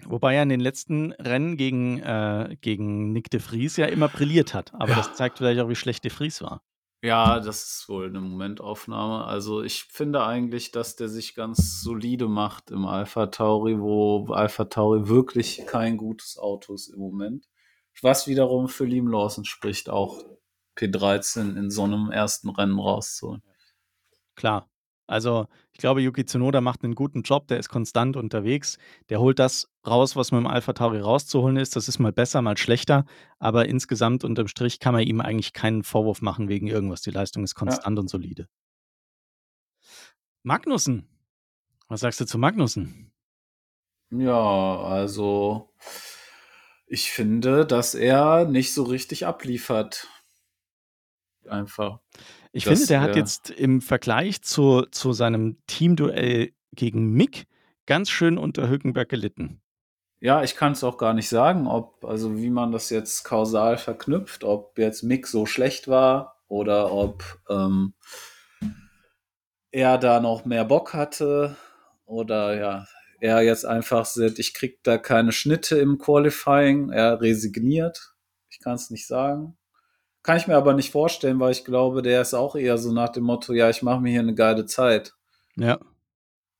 Wobei 0.05 0.35
er 0.35 0.43
in 0.43 0.49
den 0.49 0.59
letzten 0.61 1.11
Rennen 1.13 1.57
gegen, 1.57 1.99
äh, 1.99 2.55
gegen 2.61 3.11
Nick 3.11 3.29
de 3.31 3.39
Vries 3.41 3.75
ja 3.77 3.85
immer 3.85 4.07
brilliert 4.07 4.53
hat. 4.53 4.73
Aber 4.73 4.89
Ja. 4.91 4.95
das 4.97 5.13
zeigt 5.13 5.37
vielleicht 5.39 5.59
auch, 5.59 5.69
wie 5.69 5.75
schlecht 5.75 6.03
de 6.03 6.11
Vries 6.11 6.41
war. 6.41 6.61
Ja, 7.01 7.39
das 7.39 7.63
ist 7.63 7.89
wohl 7.89 8.07
eine 8.07 8.19
Momentaufnahme. 8.19 9.23
Also 9.25 9.61
ich 9.61 9.85
finde 9.85 10.25
eigentlich, 10.25 10.71
dass 10.71 10.97
der 10.97 11.07
sich 11.07 11.33
ganz 11.33 11.81
solide 11.81 12.27
macht 12.27 12.71
im 12.71 12.85
Alpha 12.85 13.27
Tauri, 13.27 13.79
wo 13.79 14.27
Alpha 14.33 14.65
Tauri 14.65 15.07
wirklich 15.07 15.63
kein 15.65 15.95
gutes 15.95 16.37
Auto 16.37 16.73
ist 16.73 16.89
im 16.89 16.99
Moment. 16.99 17.47
Was 18.01 18.27
wiederum 18.27 18.67
für 18.67 18.85
Liam 18.85 19.07
Lawson 19.07 19.45
spricht, 19.45 19.89
auch 19.89 20.23
P13 20.79 21.57
in 21.57 21.69
so 21.69 21.83
einem 21.83 22.11
ersten 22.11 22.49
Rennen 22.49 22.79
rauszuholen. 22.79 23.43
Klar. 24.35 24.69
Also, 25.07 25.47
ich 25.71 25.79
glaube, 25.79 26.01
Yuki 26.01 26.23
Tsunoda 26.23 26.61
macht 26.61 26.83
einen 26.83 26.93
guten 26.93 27.23
Job, 27.23 27.47
der 27.47 27.57
ist 27.57 27.69
konstant 27.69 28.15
unterwegs. 28.15 28.77
Der 29.09 29.19
holt 29.19 29.39
das 29.39 29.67
raus, 29.85 30.15
was 30.15 30.31
mit 30.31 30.39
dem 30.39 30.45
Alpha 30.47 30.73
Tauri 30.73 30.99
rauszuholen 30.99 31.57
ist. 31.57 31.75
Das 31.75 31.87
ist 31.87 31.97
mal 31.97 32.11
besser, 32.11 32.43
mal 32.43 32.57
schlechter. 32.57 33.05
Aber 33.39 33.67
insgesamt 33.67 34.23
unterm 34.23 34.47
Strich 34.47 34.79
kann 34.79 34.93
man 34.93 35.01
ihm 35.01 35.19
eigentlich 35.19 35.53
keinen 35.53 35.81
Vorwurf 35.83 36.21
machen 36.21 36.47
wegen 36.47 36.67
irgendwas. 36.67 37.01
Die 37.01 37.09
Leistung 37.09 37.43
ist 37.43 37.55
konstant 37.55 37.97
und 37.97 38.07
solide. 38.07 38.47
Magnussen. 40.43 41.09
Was 41.87 42.01
sagst 42.01 42.21
du 42.21 42.25
zu 42.25 42.37
Magnussen? 42.37 43.11
Ja, 44.11 44.79
also 44.79 45.73
ich 46.85 47.11
finde, 47.11 47.65
dass 47.65 47.95
er 47.95 48.45
nicht 48.45 48.73
so 48.75 48.83
richtig 48.83 49.25
abliefert. 49.25 50.07
Einfach. 51.47 51.99
Ich 52.51 52.65
finde, 52.65 52.85
der 52.87 53.01
hat 53.01 53.09
wär- 53.11 53.17
jetzt 53.17 53.49
im 53.49 53.81
Vergleich 53.81 54.41
zu, 54.41 54.83
zu 54.91 55.13
seinem 55.13 55.57
Teamduell 55.67 56.51
gegen 56.73 57.11
Mick 57.11 57.47
ganz 57.85 58.09
schön 58.09 58.37
unter 58.37 58.69
Hülkenberg 58.69 59.09
gelitten. 59.09 59.61
Ja, 60.21 60.43
ich 60.43 60.55
kann 60.55 60.73
es 60.73 60.83
auch 60.83 60.97
gar 60.97 61.13
nicht 61.13 61.29
sagen, 61.29 61.65
ob, 61.65 62.03
also 62.03 62.37
wie 62.37 62.49
man 62.49 62.71
das 62.71 62.89
jetzt 62.89 63.23
kausal 63.23 63.77
verknüpft, 63.77 64.43
ob 64.43 64.77
jetzt 64.77 65.01
Mick 65.01 65.27
so 65.27 65.45
schlecht 65.45 65.87
war 65.87 66.35
oder 66.47 66.91
ob 66.91 67.23
ähm, 67.49 67.93
er 69.71 69.97
da 69.97 70.19
noch 70.19 70.45
mehr 70.45 70.65
Bock 70.65 70.93
hatte 70.93 71.55
oder 72.05 72.59
ja, 72.59 72.85
er 73.21 73.41
jetzt 73.43 73.65
einfach 73.65 74.05
sagt, 74.05 74.39
ich 74.39 74.53
krieg 74.53 74.83
da 74.83 74.97
keine 74.97 75.31
Schnitte 75.31 75.77
im 75.77 75.97
Qualifying, 75.97 76.89
er 76.89 77.21
resigniert. 77.21 78.15
Ich 78.49 78.59
kann 78.59 78.75
es 78.75 78.89
nicht 78.89 79.07
sagen. 79.07 79.57
Kann 80.23 80.37
ich 80.37 80.47
mir 80.47 80.57
aber 80.57 80.73
nicht 80.73 80.91
vorstellen, 80.91 81.39
weil 81.39 81.51
ich 81.51 81.63
glaube, 81.63 82.01
der 82.01 82.21
ist 82.21 82.33
auch 82.33 82.55
eher 82.55 82.77
so 82.77 82.91
nach 82.91 83.09
dem 83.09 83.23
Motto, 83.23 83.53
ja, 83.53 83.69
ich 83.69 83.81
mache 83.81 84.01
mir 84.01 84.11
hier 84.11 84.19
eine 84.19 84.35
geile 84.35 84.65
Zeit. 84.65 85.13
Ja. 85.55 85.79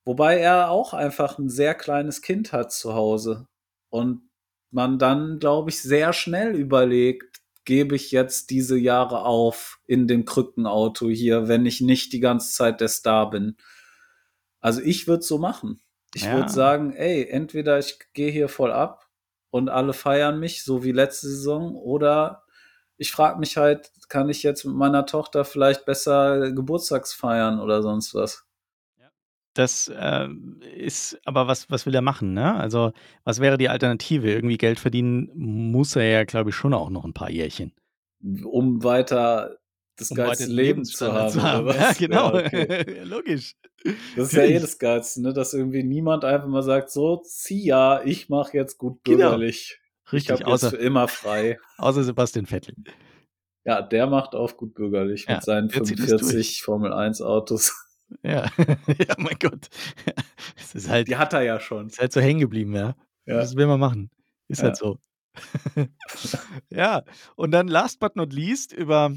Wobei 0.05 0.39
er 0.39 0.71
auch 0.71 0.93
einfach 0.93 1.37
ein 1.37 1.49
sehr 1.49 1.75
kleines 1.75 2.21
Kind 2.21 2.53
hat 2.53 2.71
zu 2.71 2.93
Hause. 2.93 3.47
Und 3.89 4.29
man 4.71 4.97
dann, 4.97 5.39
glaube 5.39 5.69
ich, 5.71 5.81
sehr 5.81 6.13
schnell 6.13 6.55
überlegt, 6.55 7.41
gebe 7.65 7.95
ich 7.95 8.11
jetzt 8.11 8.49
diese 8.49 8.77
Jahre 8.77 9.25
auf 9.25 9.79
in 9.85 10.07
dem 10.07 10.25
Krückenauto 10.25 11.09
hier, 11.09 11.47
wenn 11.47 11.65
ich 11.65 11.81
nicht 11.81 12.13
die 12.13 12.19
ganze 12.19 12.53
Zeit 12.53 12.81
der 12.81 12.87
Star 12.87 13.29
bin. 13.29 13.57
Also 14.61 14.81
ich 14.81 15.07
würde 15.07 15.23
so 15.23 15.37
machen. 15.37 15.81
Ich 16.15 16.23
Ja. 16.23 16.33
würde 16.35 16.49
sagen, 16.49 16.93
ey, 16.93 17.27
entweder 17.29 17.77
ich 17.77 17.99
gehe 18.13 18.31
hier 18.31 18.49
voll 18.49 18.71
ab 18.71 19.07
und 19.51 19.69
alle 19.69 19.93
feiern 19.93 20.39
mich, 20.39 20.63
so 20.63 20.83
wie 20.83 20.91
letzte 20.91 21.27
Saison, 21.27 21.75
oder 21.75 22.43
ich 22.99 23.11
frage 23.11 23.39
mich 23.39 23.57
halt, 23.57 23.91
kann 24.09 24.29
ich 24.29 24.43
jetzt 24.43 24.65
mit 24.65 24.75
meiner 24.75 25.05
Tochter 25.07 25.45
vielleicht 25.45 25.85
besser 25.85 26.51
Geburtstags 26.51 27.13
feiern 27.13 27.59
oder 27.59 27.81
sonst 27.81 28.13
was? 28.15 28.45
Das 29.55 29.91
ähm, 29.95 30.61
ist, 30.75 31.19
aber 31.25 31.47
was, 31.47 31.69
was 31.69 31.85
will 31.85 31.95
er 31.95 32.01
machen, 32.01 32.33
ne? 32.33 32.55
Also, 32.55 32.93
was 33.23 33.39
wäre 33.41 33.57
die 33.57 33.67
Alternative? 33.69 34.31
Irgendwie 34.31 34.57
Geld 34.57 34.79
verdienen 34.79 35.29
muss 35.35 35.95
er 35.95 36.03
ja, 36.07 36.23
glaube 36.23 36.51
ich, 36.51 36.55
schon 36.55 36.73
auch 36.73 36.89
noch 36.89 37.03
ein 37.03 37.13
paar 37.13 37.29
Jährchen. 37.31 37.73
um 38.43 38.83
weiter 38.83 39.57
das 39.97 40.11
Um 40.11 40.15
geilste 40.17 40.45
Leben 40.45 40.85
zu 40.85 41.11
haben. 41.11 41.39
oder 41.39 41.65
Ja, 41.65 41.65
was? 41.65 41.97
genau. 41.97 42.37
Ja, 42.37 42.45
okay. 42.45 43.01
Logisch. 43.03 43.55
Das 44.15 44.27
ist 44.27 44.33
ja 44.33 44.43
eh 44.43 44.59
das 44.59 44.77
Geilste, 44.79 45.21
ne? 45.21 45.33
dass 45.33 45.53
irgendwie 45.53 45.83
niemand 45.83 46.23
einfach 46.25 46.47
mal 46.47 46.63
sagt, 46.63 46.89
so, 46.91 47.17
zieh 47.17 47.63
ja, 47.65 48.01
ich 48.03 48.29
mache 48.29 48.55
jetzt 48.57 48.77
gut 48.77 49.03
Genau. 49.03 49.31
bürgerlich. 49.31 49.79
Ich 50.09 50.13
Richtig, 50.29 50.39
jetzt 50.39 50.45
außer, 50.47 50.69
für 50.71 50.77
immer 50.77 51.07
frei. 51.07 51.59
außer 51.77 52.03
Sebastian 52.03 52.45
Vettel. 52.45 52.75
Ja, 53.65 53.81
der 53.81 54.07
macht 54.07 54.35
auf 54.35 54.57
gut 54.57 54.73
bürgerlich 54.73 55.25
Ja, 55.27 55.35
mit 55.35 55.43
seinen 55.43 55.67
der 55.69 55.83
zieht 55.83 55.99
das 55.99 56.07
45 56.09 56.63
Formel 56.63 56.93
1 56.93 57.21
Autos. 57.21 57.73
Ja, 58.23 58.45
ja, 58.57 59.15
mein 59.19 59.37
Gott. 59.39 59.69
Es 60.57 60.73
ist 60.73 60.89
halt, 60.89 61.07
Die 61.07 61.17
hat 61.17 61.33
er 61.33 61.41
ja 61.43 61.59
schon. 61.59 61.87
ist 61.87 61.99
halt 61.99 62.11
so 62.11 62.19
hängen 62.21 62.39
geblieben, 62.39 62.73
ja. 62.73 62.95
Ja. 63.25 63.35
Das 63.37 63.55
will 63.55 63.67
man 63.67 63.79
machen. 63.79 64.09
Ist 64.47 64.59
Ja. 64.59 64.65
halt 64.65 64.77
so. 64.77 64.97
ja, 66.69 67.03
und 67.35 67.51
dann 67.51 67.67
last 67.67 67.99
but 67.99 68.15
not 68.15 68.33
least 68.33 68.73
über 68.73 69.11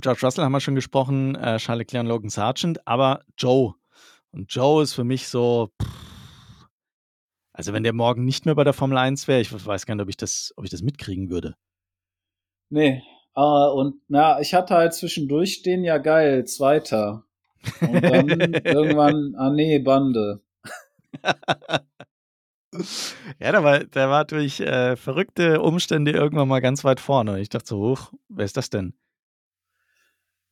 George 0.00 0.20
Russell 0.22 0.44
haben 0.44 0.52
wir 0.52 0.60
schon 0.60 0.74
gesprochen, 0.74 1.34
äh, 1.36 1.58
Charles 1.58 1.78
Leclerc 1.80 2.02
und 2.04 2.08
Logan 2.08 2.30
Sargent, 2.30 2.86
aber 2.86 3.22
Joe. 3.36 3.74
Und 4.32 4.52
Joe 4.52 4.82
ist 4.82 4.94
für 4.94 5.04
mich 5.04 5.28
so, 5.28 5.70
pff, 5.80 5.88
also 7.58 7.72
wenn 7.72 7.82
der 7.82 7.92
morgen 7.92 8.24
nicht 8.24 8.46
mehr 8.46 8.54
bei 8.54 8.62
der 8.62 8.72
Formel 8.72 8.96
1 8.96 9.26
wäre, 9.26 9.40
ich 9.40 9.52
weiß 9.52 9.84
gar 9.84 9.96
nicht, 9.96 10.02
ob 10.04 10.08
ich 10.08 10.16
das, 10.16 10.54
ob 10.56 10.64
ich 10.64 10.70
das 10.70 10.82
mitkriegen 10.82 11.28
würde. 11.28 11.56
Nee. 12.70 13.02
Ah, 13.34 13.66
und 13.66 14.00
na, 14.06 14.40
ich 14.40 14.54
hatte 14.54 14.74
halt 14.74 14.94
zwischendurch 14.94 15.54
stehen, 15.54 15.82
ja 15.82 15.98
geil, 15.98 16.44
Zweiter. 16.44 17.24
Und 17.80 18.04
dann 18.04 18.28
irgendwann, 18.64 19.34
ah 19.36 19.50
nee, 19.50 19.80
Bande. 19.80 20.40
ja, 23.40 23.50
der 23.50 23.64
war, 23.64 23.80
der 23.80 24.08
war 24.08 24.24
durch 24.24 24.60
äh, 24.60 24.94
verrückte 24.94 25.60
Umstände 25.60 26.12
irgendwann 26.12 26.46
mal 26.46 26.60
ganz 26.60 26.84
weit 26.84 27.00
vorne. 27.00 27.32
Und 27.32 27.38
ich 27.40 27.48
dachte 27.48 27.66
so, 27.66 27.78
hoch, 27.78 28.12
wer 28.28 28.44
ist 28.44 28.56
das 28.56 28.70
denn? 28.70 28.94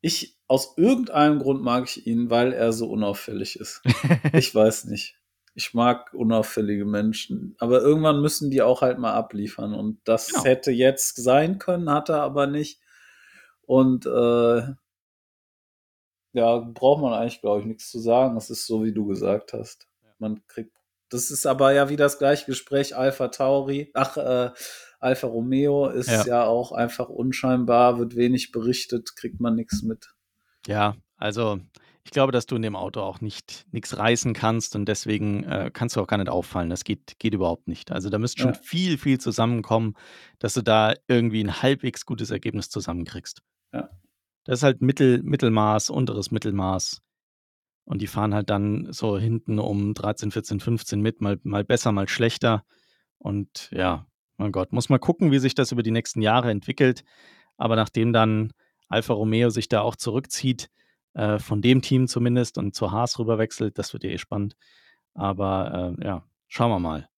Ich, 0.00 0.36
aus 0.48 0.76
irgendeinem 0.76 1.38
Grund 1.38 1.62
mag 1.62 1.84
ich 1.84 2.04
ihn, 2.04 2.30
weil 2.30 2.52
er 2.52 2.72
so 2.72 2.90
unauffällig 2.90 3.61
ist. 3.61 3.82
ich 4.32 4.52
weiß 4.52 4.86
nicht. 4.86 5.16
Ich 5.59 5.72
mag 5.74 6.12
unauffällige 6.12 6.84
Menschen. 6.84 7.57
Aber 7.59 7.80
irgendwann 7.80 8.20
müssen 8.20 8.50
die 8.50 8.61
auch 8.61 8.82
halt 8.82 8.98
mal 8.98 9.14
abliefern. 9.14 9.72
Und 9.74 9.98
das 10.04 10.28
Genau. 10.28 10.44
hätte 10.44 10.70
jetzt 10.70 11.16
sein 11.16 11.59
können, 11.59 11.90
hat 11.90 12.11
er 12.11 12.20
aber 12.20 12.46
nicht. 12.46 12.78
Und 13.62 14.04
äh, 14.07 14.62
ja, 16.34 16.59
braucht 16.59 17.00
man 17.00 17.14
eigentlich, 17.14 17.40
glaube 17.40 17.61
ich, 17.61 17.66
nichts 17.66 17.90
zu 17.90 17.98
sagen. 17.98 18.36
Es 18.36 18.50
ist 18.50 18.66
so, 18.66 18.84
wie 18.84 18.92
du 18.92 19.07
gesagt 19.07 19.54
hast. 19.54 19.88
Man 20.18 20.46
kriegt. 20.46 20.76
Das 21.09 21.30
ist 21.30 21.46
aber 21.46 21.72
ja 21.72 21.88
wie 21.88 21.96
das 21.96 22.18
gleiche 22.18 22.46
Gespräch 22.46 22.94
Alpha 22.96 23.28
Tauri. 23.28 23.90
Ach, 23.94 24.16
äh, 24.16 24.50
Alfa 25.00 25.26
Romeo 25.26 25.88
ist 25.88 26.09
Ja. 26.11 26.26
ja. 26.26 26.44
auch 26.46 26.72
einfach 26.72 27.09
unscheinbar, 27.09 27.98
wird 27.98 28.16
wenig 28.16 28.50
berichtet, 28.52 29.14
kriegt 29.16 29.40
man 29.40 29.54
nichts 29.54 29.82
mit. 29.82 30.12
Ja, 30.66 30.96
also 31.16 31.61
ich 32.07 32.12
glaube, 32.12 32.30
dass 32.30 32.46
du 32.46 32.54
in 32.54 32.62
dem 32.62 32.76
Auto 32.76 33.00
auch 33.00 33.20
nicht 33.20 33.66
nichts 33.72 33.98
reißen 33.98 34.32
kannst 34.32 34.76
und 34.76 34.86
deswegen 34.86 35.42
äh, 35.42 35.72
kannst 35.74 35.96
du 35.96 36.00
auch 36.00 36.07
gar 36.07 36.18
nicht 36.18 36.28
auffallen. 36.28 36.70
Das 36.70 36.84
geht, 36.84 37.18
geht 37.18 37.34
überhaupt 37.34 37.66
nicht. 37.66 37.90
Also 37.90 38.11
da 38.11 38.18
müsste 38.20 38.42
schon 38.42 38.52
Ja. 38.52 38.61
viel, 38.62 38.96
viel 38.96 39.18
zusammenkommen, 39.18 39.94
dass 40.38 40.54
du 40.54 40.62
da 40.62 40.94
irgendwie 41.09 41.42
ein 41.42 41.62
halbwegs 41.62 42.07
gutes 42.07 42.30
Ergebnis 42.30 42.70
zusammenkriegst. 42.70 43.42
Ja. 43.72 43.90
Das 44.44 44.61
ist 44.61 44.62
halt 44.62 44.82
Mittel, 44.82 45.20
Mittelmaß, 45.24 45.90
unteres 45.90 46.30
Mittelmaß. 46.30 47.02
Und 47.86 48.00
die 48.02 48.07
fahren 48.07 48.34
halt 48.34 48.50
dann 48.50 48.86
so 48.92 49.18
hinten 49.18 49.59
um 49.59 49.92
13, 49.92 50.30
14, 50.30 50.61
15 50.61 51.00
mit, 51.00 51.20
mal, 51.20 51.40
mal 51.42 51.64
besser, 51.64 51.90
mal 51.90 52.09
schlechter. 52.09 52.62
Und 53.18 53.68
ja, 53.72 54.07
mein 54.36 54.52
Gott, 54.52 54.72
muss 54.72 54.88
mal 54.90 54.98
gucken, 55.00 55.32
wie 55.32 55.40
sich 55.40 55.57
das 55.57 55.72
über 55.72 55.82
die 55.82 55.90
nächsten 55.90 56.22
Jahre 56.22 56.52
entwickelt. 56.52 57.02
Aber 57.57 57.74
nachdem 57.74 58.12
dann 58.12 58.52
Alfa 58.86 59.12
Romeo 59.12 59.50
sich 59.50 59.68
da 59.68 59.80
auch 59.80 59.96
zurückzieht, 59.96 60.68
äh, 61.16 61.38
von 61.38 61.62
dem 61.62 61.80
Team 61.80 62.08
zumindest 62.08 62.58
und 62.58 62.74
zur 62.74 62.92
Haas 62.92 63.18
rüber 63.18 63.38
wechselt, 63.38 63.78
das 63.78 63.92
wird 63.94 64.04
ja 64.04 64.10
eh 64.10 64.18
spannend. 64.18 64.54
Aber 65.14 65.96
äh, 65.98 66.04
ja, 66.04 66.24
schauen 66.46 66.70
wir 66.70 66.78
mal. 66.78 67.08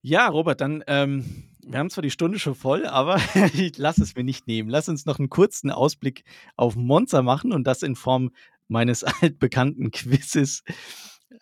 Ja, 0.00 0.28
Robert, 0.28 0.62
dann, 0.62 0.82
ähm, 0.86 1.44
wir 1.62 1.78
haben 1.78 1.90
zwar 1.90 2.02
die 2.02 2.10
Stunde 2.10 2.38
schon 2.38 2.54
voll, 2.54 2.86
aber 2.86 3.20
ich 3.52 3.76
lass 3.76 3.98
es 3.98 4.16
mir 4.16 4.24
nicht 4.24 4.46
nehmen. 4.46 4.70
Lass 4.70 4.88
uns 4.88 5.04
noch 5.04 5.18
einen 5.18 5.28
kurzen 5.28 5.70
Ausblick 5.70 6.24
auf 6.56 6.74
Monza 6.74 7.20
machen 7.20 7.52
und 7.52 7.66
das 7.66 7.82
in 7.82 7.96
Form 7.96 8.30
meines 8.66 9.04
altbekannten 9.20 9.90
Quizzes. 9.90 10.64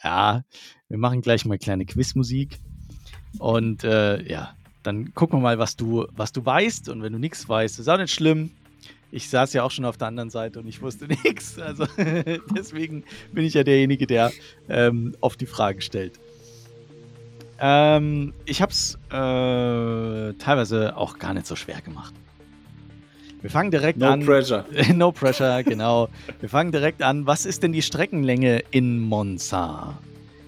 Ja, 0.02 0.42
wir 0.88 0.98
machen 0.98 1.22
gleich 1.22 1.44
mal 1.44 1.58
kleine 1.58 1.86
Quizmusik. 1.86 2.58
Und 3.38 3.84
äh, 3.84 4.22
ja, 4.28 4.56
dann 4.82 5.14
gucken 5.14 5.38
wir 5.38 5.42
mal, 5.42 5.58
was 5.58 5.76
du, 5.76 6.06
was 6.10 6.32
du 6.32 6.44
weißt. 6.44 6.88
Und 6.88 7.02
wenn 7.02 7.12
du 7.12 7.20
nichts 7.20 7.48
weißt, 7.48 7.78
ist 7.78 7.88
auch 7.88 7.98
nicht 7.98 8.12
schlimm. 8.12 8.50
Ich 9.14 9.28
saß 9.30 9.52
ja 9.52 9.62
auch 9.62 9.70
schon 9.70 9.84
auf 9.84 9.96
der 9.96 10.08
anderen 10.08 10.28
Seite 10.28 10.58
und 10.58 10.66
ich 10.66 10.82
wusste 10.82 11.06
nichts. 11.24 11.56
Also 11.60 11.86
deswegen 12.56 13.04
bin 13.30 13.44
ich 13.44 13.54
ja 13.54 13.62
derjenige, 13.62 14.08
der 14.08 14.32
ähm, 14.68 15.14
oft 15.20 15.40
die 15.40 15.46
Fragen 15.46 15.80
stellt. 15.80 16.18
Ähm, 17.60 18.34
ich 18.44 18.60
habe 18.60 18.72
es 18.72 18.98
äh, 19.10 20.34
teilweise 20.38 20.96
auch 20.96 21.20
gar 21.20 21.32
nicht 21.32 21.46
so 21.46 21.54
schwer 21.54 21.80
gemacht. 21.80 22.12
Wir 23.40 23.50
fangen 23.50 23.70
direkt 23.70 24.00
No 24.00 24.08
an. 24.08 24.24
pressure. 24.26 24.64
no 24.94 25.12
pressure, 25.12 25.62
genau. 25.62 26.08
Wir 26.40 26.48
fangen 26.48 26.72
direkt 26.72 27.00
an. 27.00 27.24
Was 27.24 27.46
ist 27.46 27.62
denn 27.62 27.70
die 27.72 27.82
Streckenlänge 27.82 28.64
in 28.72 28.98
Monza? 28.98 29.96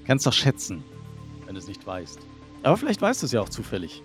Kannst 0.09 0.27
doch 0.27 0.33
schätzen, 0.33 0.83
wenn 1.45 1.55
du 1.55 1.61
es 1.61 1.69
nicht 1.69 1.87
weißt. 1.87 2.19
Aber 2.65 2.77
vielleicht 2.77 3.01
weißt 3.01 3.23
du 3.23 3.27
es 3.27 3.33
ja 3.33 3.41
auch 3.43 3.49
zufällig. 3.49 4.03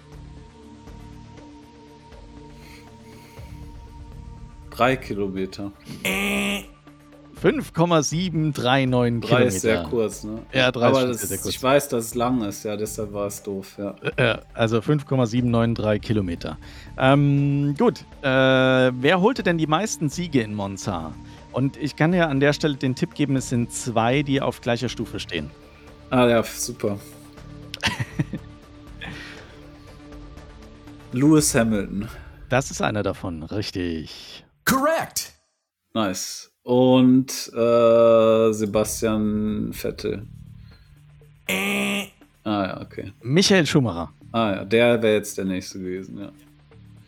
Drei 4.71 4.95
Kilometer. 4.95 5.71
5,739 7.41 8.53
Drei 8.53 8.85
Kilometer. 8.85 9.47
ist 9.47 9.61
sehr 9.61 9.83
kurz, 9.83 10.23
ne? 10.23 10.39
Ja, 10.53 10.71
drei 10.71 10.87
Aber 10.87 11.07
das, 11.07 11.29
ich 11.45 11.61
weiß, 11.61 11.89
dass 11.89 12.05
es 12.05 12.15
lang 12.15 12.43
ist, 12.43 12.63
ja, 12.63 12.77
deshalb 12.77 13.13
war 13.13 13.27
es 13.27 13.41
doof, 13.43 13.77
ja. 13.77 13.95
Äh, 14.15 14.37
also 14.53 14.81
5,793 14.81 16.01
Kilometer. 16.01 16.57
Ähm, 16.97 17.75
gut. 17.77 18.05
Äh, 18.21 18.27
wer 18.27 19.21
holte 19.21 19.43
denn 19.43 19.57
die 19.57 19.67
meisten 19.67 20.09
Siege 20.09 20.41
in 20.41 20.53
Monza? 20.53 21.13
Und 21.51 21.77
ich 21.77 21.95
kann 21.95 22.13
ja 22.13 22.27
an 22.27 22.39
der 22.39 22.53
Stelle 22.53 22.75
den 22.75 22.95
Tipp 22.95 23.13
geben, 23.13 23.35
es 23.35 23.49
sind 23.49 23.71
zwei, 23.71 24.21
die 24.23 24.39
auf 24.39 24.61
gleicher 24.61 24.89
Stufe 24.89 25.19
stehen. 25.19 25.51
Ah 26.11 26.27
ja, 26.27 26.43
super. 26.43 26.97
Lewis 31.11 31.53
Hamilton. 31.55 32.07
Das 32.49 32.69
ist 32.69 32.81
einer 32.81 33.01
davon, 33.03 33.43
richtig. 33.43 34.45
Correct. 34.71 35.33
Nice. 35.93 36.51
Und 36.63 37.31
äh, 37.53 38.53
Sebastian 38.53 39.73
Vettel. 39.73 40.25
Eh. 41.47 42.03
Ah 42.43 42.63
ja, 42.65 42.81
okay. 42.81 43.11
Michael 43.21 43.65
Schumacher. 43.65 44.11
Ah 44.31 44.51
ja, 44.55 44.65
der 44.65 45.01
wäre 45.01 45.15
jetzt 45.15 45.37
der 45.37 45.45
nächste 45.45 45.79
gewesen, 45.79 46.19
ja. 46.19 46.31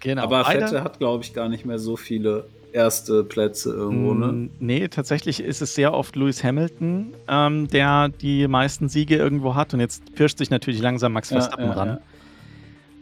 Genau. 0.02 0.24
Aber 0.24 0.44
Vettel 0.46 0.84
hat, 0.84 1.00
glaube 1.00 1.24
ich, 1.24 1.34
gar 1.34 1.48
nicht 1.48 1.66
mehr 1.66 1.80
so 1.80 1.96
viele 1.96 2.46
erste 2.74 3.24
Plätze 3.24 3.70
irgendwo, 3.72 4.14
ne? 4.14 4.28
Mm, 4.28 4.50
Nee, 4.60 4.88
tatsächlich 4.90 5.42
ist 5.42 5.62
es 5.62 5.76
sehr 5.76 5.94
oft 5.94 6.16
Lewis 6.16 6.44
Hamilton, 6.44 7.14
ähm, 7.30 7.68
der 7.70 8.10
die 8.10 8.48
meisten 8.48 8.90
Siege 8.90 9.16
irgendwo 9.16 9.56
hat. 9.56 9.74
Und 9.74 9.80
jetzt 9.80 10.14
pirscht 10.16 10.40
sich 10.40 10.50
natürlich 10.50 10.82
langsam 10.82 11.14
Max 11.14 11.30
Ja, 11.30 11.38
Verstappen 11.38 11.66
ja, 11.68 11.72
ran. 11.72 11.98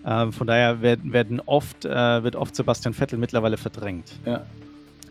Ähm, 0.06 0.34
von 0.34 0.48
daher 0.48 0.82
werden, 0.82 1.14
werden 1.14 1.40
oft, 1.46 1.86
äh, 1.86 2.24
wird 2.24 2.36
oft 2.36 2.56
Sebastian 2.56 2.94
Vettel 2.94 3.20
mittlerweile 3.20 3.58
verdrängt. 3.58 4.14
Ja. 4.26 4.46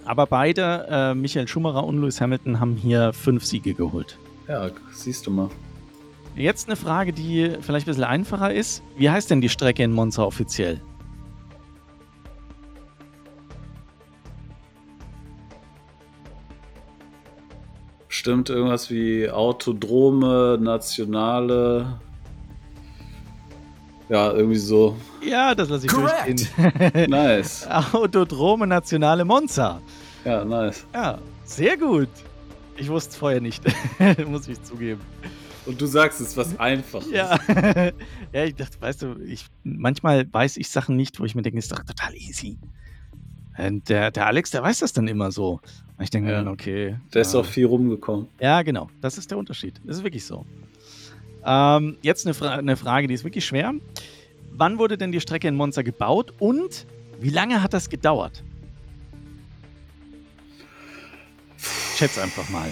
Aber 0.04 0.26
beide, 0.26 0.86
äh, 0.90 1.14
Michael 1.14 1.46
Schumacher 1.46 1.84
und 1.84 2.00
Lewis 2.00 2.20
Hamilton, 2.20 2.58
haben 2.58 2.74
hier 2.74 3.12
fünf 3.12 3.44
Siege 3.44 3.74
geholt. 3.74 4.18
ja, 4.48 4.70
siehst 4.92 5.26
du 5.26 5.30
mal. 5.30 5.48
Jetzt 6.36 6.68
eine 6.68 6.76
Frage, 6.76 7.12
die 7.12 7.56
vielleicht 7.60 7.86
ein 7.86 7.90
bisschen 7.90 8.04
einfacher 8.04 8.52
ist. 8.52 8.82
Wie 8.96 9.10
heißt 9.10 9.30
denn 9.30 9.40
die 9.40 9.48
Strecke 9.48 9.82
in 9.82 9.92
Monza 9.92 10.22
offiziell? 10.22 10.80
Stimmt 18.08 18.50
irgendwas 18.50 18.90
wie 18.90 19.30
Autodrome, 19.30 20.58
Nationale. 20.60 22.00
Ja, 24.10 24.32
irgendwie 24.32 24.58
so. 24.58 24.96
Ja, 25.22 25.54
das 25.54 25.68
lasse 25.68 25.86
ich 25.86 25.92
Correct. 25.92 26.50
durchgehen. 26.50 27.10
Nice. 27.10 27.66
Autodrome 27.92 28.66
Nationale 28.66 29.24
Monza. 29.24 29.80
Ja, 30.24 30.44
nice. 30.44 30.84
Ja, 30.92 31.18
sehr 31.44 31.76
gut. 31.76 32.08
Ich 32.76 32.88
wusste 32.88 33.10
es 33.10 33.16
vorher 33.16 33.40
nicht, 33.40 33.62
muss 34.26 34.48
ich 34.48 34.60
zugeben. 34.62 35.00
Und 35.66 35.80
du 35.80 35.86
sagst, 35.86 36.20
es 36.20 36.28
ist 36.28 36.36
was 36.36 36.58
Einfaches. 36.58 37.10
Ja. 37.10 37.38
ja, 38.32 38.44
ich 38.44 38.54
dachte, 38.56 38.80
weißt 38.80 39.02
du, 39.02 39.16
ich, 39.24 39.46
manchmal 39.62 40.26
weiß 40.32 40.56
ich 40.56 40.68
Sachen 40.68 40.96
nicht, 40.96 41.20
wo 41.20 41.24
ich 41.24 41.34
mir 41.34 41.42
denke, 41.42 41.58
ist 41.58 41.70
doch 41.70 41.78
total 41.84 42.14
easy. 42.16 42.58
Und 43.58 43.88
der, 43.90 44.10
der 44.10 44.26
Alex, 44.26 44.50
der 44.50 44.62
weiß 44.62 44.78
das 44.80 44.92
dann 44.92 45.06
immer 45.06 45.30
so. 45.30 45.60
Und 45.98 46.04
ich 46.04 46.10
denke, 46.10 46.30
Ja. 46.30 46.38
dann, 46.38 46.48
okay. 46.48 46.96
Der 47.12 47.22
ist 47.22 47.34
ja. 47.34 47.40
auch 47.40 47.44
viel 47.46 47.66
rumgekommen. 47.66 48.26
Ja, 48.40 48.62
genau. 48.62 48.88
Das 49.02 49.18
ist 49.18 49.30
der 49.30 49.38
Unterschied. 49.38 49.80
Das 49.84 49.98
ist 49.98 50.02
wirklich 50.02 50.24
so. 50.24 50.46
Ähm, 51.44 51.96
jetzt 52.02 52.26
eine, 52.26 52.34
Fra 52.34 52.54
eine 52.56 52.76
Frage, 52.76 53.06
die 53.06 53.14
ist 53.14 53.24
wirklich 53.24 53.44
schwer. 53.44 53.72
Wann 54.52 54.78
wurde 54.78 54.98
denn 54.98 55.12
die 55.12 55.20
Strecke 55.20 55.48
in 55.48 55.54
Monza 55.54 55.82
gebaut 55.82 56.34
und 56.38 56.86
wie 57.20 57.30
lange 57.30 57.62
hat 57.62 57.72
das 57.72 57.88
gedauert? 57.88 58.42
Schätz 61.96 62.18
einfach 62.18 62.48
mal. 62.48 62.70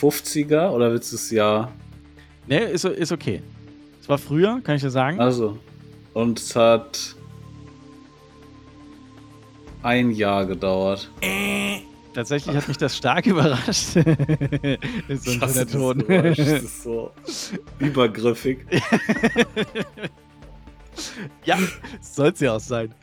50er 0.00 0.70
oder 0.70 0.92
willst 0.92 1.12
du 1.12 1.16
es 1.16 1.30
ja? 1.30 1.72
Ne, 2.46 2.60
ist, 2.60 2.84
ist 2.84 3.12
okay. 3.12 3.42
Es 4.00 4.08
war 4.08 4.18
früher, 4.18 4.60
kann 4.62 4.76
ich 4.76 4.82
dir 4.82 4.90
sagen. 4.90 5.18
Also. 5.18 5.58
Und 6.12 6.38
es 6.38 6.54
hat 6.54 7.16
ein 9.82 10.10
Jahr 10.10 10.44
gedauert. 10.46 11.10
Tatsächlich 12.14 12.56
hat 12.56 12.68
mich 12.68 12.76
das 12.76 12.96
stark 12.96 13.26
überrascht. 13.28 13.92
so 13.92 14.00
ein 14.00 14.78
schöner 15.22 15.46
das 15.46 15.66
Ton. 15.66 16.04
Das 16.08 16.38
ist 16.38 16.82
so 16.84 17.10
übergriffig. 17.78 18.64
ja, 21.44 21.58
soll 22.00 22.28
es 22.28 22.40
ja 22.40 22.54
auch 22.56 22.60
sein. 22.60 22.94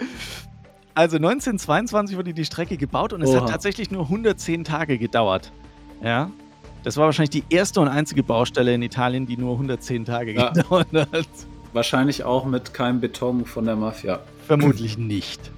Also 0.93 1.17
1922 1.17 2.17
wurde 2.17 2.33
die 2.33 2.45
Strecke 2.45 2.77
gebaut 2.77 3.13
und 3.13 3.21
es 3.21 3.33
hat 3.33 3.43
Oha. 3.43 3.49
tatsächlich 3.51 3.91
nur 3.91 4.03
110 4.03 4.63
Tage 4.63 4.97
gedauert. 4.97 5.51
Ja. 6.03 6.31
Das 6.83 6.97
war 6.97 7.05
wahrscheinlich 7.05 7.29
die 7.29 7.43
erste 7.55 7.79
und 7.79 7.87
einzige 7.87 8.23
Baustelle 8.23 8.73
in 8.73 8.81
Italien, 8.81 9.25
die 9.25 9.37
nur 9.37 9.53
110 9.53 10.05
Tage 10.05 10.33
Ja. 10.33 10.49
gedauert 10.49 10.87
hat. 10.93 11.27
Wahrscheinlich 11.73 12.23
auch 12.23 12.45
mit 12.45 12.73
keinem 12.73 12.99
Beton 12.99 13.45
von 13.45 13.65
der 13.65 13.75
Mafia. 13.75 14.19
Vermutlich 14.47 14.97
nicht. 14.97 15.51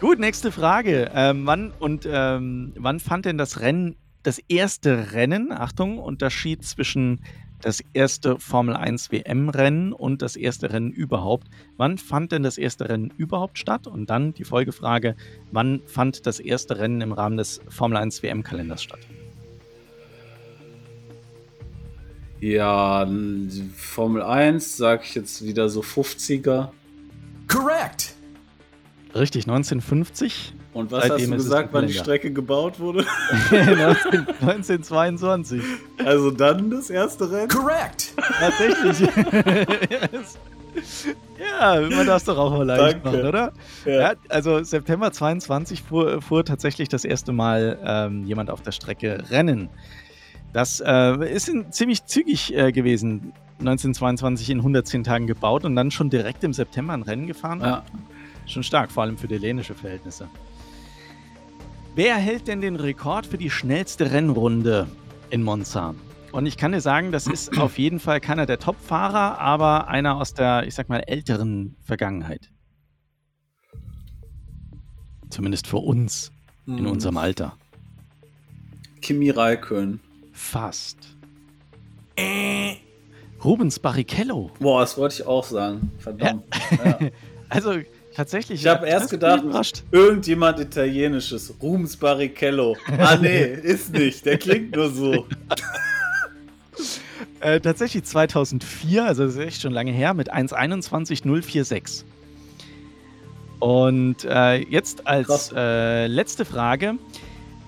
Gut, 0.00 0.18
nächste 0.18 0.52
Frage. 0.52 1.10
Ähm, 1.14 1.46
wann 1.46 1.72
und 1.78 2.06
ähm, 2.10 2.72
wann 2.76 3.00
fand 3.00 3.24
denn 3.24 3.38
das 3.38 3.60
Rennen, 3.60 3.96
das 4.22 4.38
erste 4.48 5.12
Rennen, 5.12 5.52
Achtung, 5.52 5.98
Unterschied 5.98 6.64
zwischen 6.64 7.20
das 7.64 7.82
erste 7.94 8.38
Formel 8.38 8.76
1 8.76 9.10
WM-Rennen 9.10 9.94
und 9.94 10.20
das 10.20 10.36
erste 10.36 10.70
Rennen 10.70 10.90
überhaupt. 10.90 11.48
Wann 11.78 11.96
fand 11.96 12.32
denn 12.32 12.42
das 12.42 12.58
erste 12.58 12.90
Rennen 12.90 13.10
überhaupt 13.16 13.58
statt? 13.58 13.86
Und 13.86 14.10
dann 14.10 14.34
die 14.34 14.44
Folgefrage, 14.44 15.16
wann 15.50 15.80
fand 15.86 16.26
das 16.26 16.40
erste 16.40 16.78
Rennen 16.78 17.00
im 17.00 17.12
Rahmen 17.12 17.38
des 17.38 17.62
Formel 17.68 17.96
1 17.96 18.22
WM-Kalenders 18.22 18.82
statt? 18.82 19.00
Ja, 22.40 23.08
Formel 23.74 24.22
1, 24.22 24.76
sag 24.76 25.04
ich 25.04 25.14
jetzt 25.14 25.42
wieder 25.42 25.70
so 25.70 25.80
50er. 25.80 26.68
Correct. 27.48 28.13
Richtig, 29.14 29.44
1950. 29.44 30.54
Und 30.72 30.90
was 30.90 31.08
hast 31.08 31.24
du 31.26 31.30
gesagt, 31.30 31.68
wann 31.72 31.86
die 31.86 31.92
Strecke 31.92 32.32
gebaut 32.32 32.80
wurde? 32.80 33.06
19, 33.50 34.26
1922. 34.40 35.62
Also 36.04 36.32
dann 36.32 36.70
das 36.70 36.90
erste 36.90 37.30
Rennen? 37.30 37.48
Correct. 37.48 38.12
Tatsächlich. 38.16 39.00
ja, 41.38 41.80
man 41.80 42.06
darf 42.06 42.16
es 42.16 42.24
doch 42.24 42.36
auch 42.36 42.50
mal 42.50 42.66
leicht 42.66 43.04
Danke. 43.04 43.08
machen, 43.08 43.26
oder? 43.26 43.52
Ja. 43.84 44.00
ja. 44.00 44.14
also 44.28 44.64
September 44.64 45.12
22 45.12 45.82
fuhr, 45.82 46.20
fuhr 46.20 46.44
tatsächlich 46.44 46.88
das 46.88 47.04
erste 47.04 47.30
Mal 47.32 47.78
ähm, 47.84 48.24
jemand 48.24 48.50
auf 48.50 48.62
der 48.62 48.72
Strecke 48.72 49.22
Rennen. 49.30 49.68
Das 50.52 50.82
äh, 50.84 51.32
ist 51.32 51.52
ziemlich 51.70 52.04
zügig 52.06 52.52
äh, 52.52 52.72
gewesen. 52.72 53.32
1922 53.60 54.50
in 54.50 54.58
110 54.58 55.04
Tagen 55.04 55.28
gebaut 55.28 55.64
und 55.64 55.76
dann 55.76 55.92
schon 55.92 56.10
direkt 56.10 56.42
im 56.42 56.52
September 56.52 56.92
ein 56.94 57.02
Rennen 57.02 57.28
gefahren. 57.28 57.60
Ja. 57.60 57.84
Schon 58.46 58.62
stark, 58.62 58.90
vor 58.90 59.02
allem 59.02 59.16
für 59.16 59.28
dänische 59.28 59.74
Verhältnisse. 59.74 60.28
Wer 61.94 62.16
hält 62.16 62.48
denn 62.48 62.60
den 62.60 62.76
Rekord 62.76 63.26
für 63.26 63.38
die 63.38 63.50
schnellste 63.50 64.10
Rennrunde 64.10 64.88
in 65.30 65.42
Monza? 65.42 65.94
Und 66.32 66.46
ich 66.46 66.56
kann 66.56 66.72
dir 66.72 66.80
sagen, 66.80 67.12
das 67.12 67.28
ist 67.28 67.56
auf 67.58 67.78
jeden 67.78 68.00
Fall 68.00 68.20
keiner 68.20 68.46
der 68.46 68.58
Top-Fahrer, 68.58 69.38
aber 69.38 69.86
einer 69.88 70.16
aus 70.16 70.34
der, 70.34 70.66
ich 70.66 70.74
sag 70.74 70.88
mal, 70.88 71.00
älteren 71.06 71.76
Vergangenheit. 71.82 72.50
Zumindest 75.30 75.66
für 75.66 75.78
uns 75.78 76.32
in 76.66 76.78
hm. 76.78 76.86
unserem 76.86 77.16
Alter. 77.16 77.56
Kimi 79.00 79.30
Raikön. 79.30 80.00
Fast. 80.32 80.98
Äh. 82.16 82.76
Rubens 83.44 83.78
Barrichello. 83.78 84.50
Boah, 84.58 84.80
das 84.80 84.96
wollte 84.96 85.16
ich 85.16 85.26
auch 85.26 85.44
sagen. 85.44 85.92
Verdammt. 85.98 86.44
Ja. 86.70 86.98
Ja. 87.00 87.10
also 87.50 87.74
tatsächlich. 88.14 88.60
Ich 88.60 88.66
habe 88.66 88.86
erst 88.86 89.10
gedacht, 89.10 89.84
irgendjemand 89.90 90.60
Italienisches. 90.60 91.54
Rubens 91.60 91.96
Barrichello. 91.96 92.76
Ah, 92.98 93.16
nee, 93.16 93.44
ist 93.62 93.92
nicht. 93.92 94.24
Der 94.24 94.38
klingt 94.38 94.74
nur 94.74 94.90
so. 94.90 95.26
äh, 97.40 97.60
tatsächlich 97.60 98.04
2004, 98.04 99.04
also 99.04 99.24
das 99.24 99.34
ist 99.34 99.40
echt 99.40 99.62
schon 99.62 99.72
lange 99.72 99.92
her, 99.92 100.14
mit 100.14 100.32
1.21.046. 100.32 102.04
Und 103.60 104.24
äh, 104.24 104.56
jetzt 104.56 105.06
als 105.06 105.52
äh, 105.54 106.06
letzte 106.06 106.44
Frage. 106.44 106.98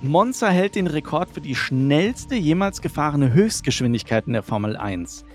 Monza 0.02 0.48
hält 0.48 0.74
den 0.74 0.86
Rekord 0.86 1.30
für 1.30 1.40
die 1.40 1.54
schnellste 1.54 2.34
jemals 2.34 2.82
gefahrene 2.82 3.32
Höchstgeschwindigkeit 3.32 4.26
in 4.26 4.34
der 4.34 4.42
Formel 4.42 4.76
1. 4.76 5.25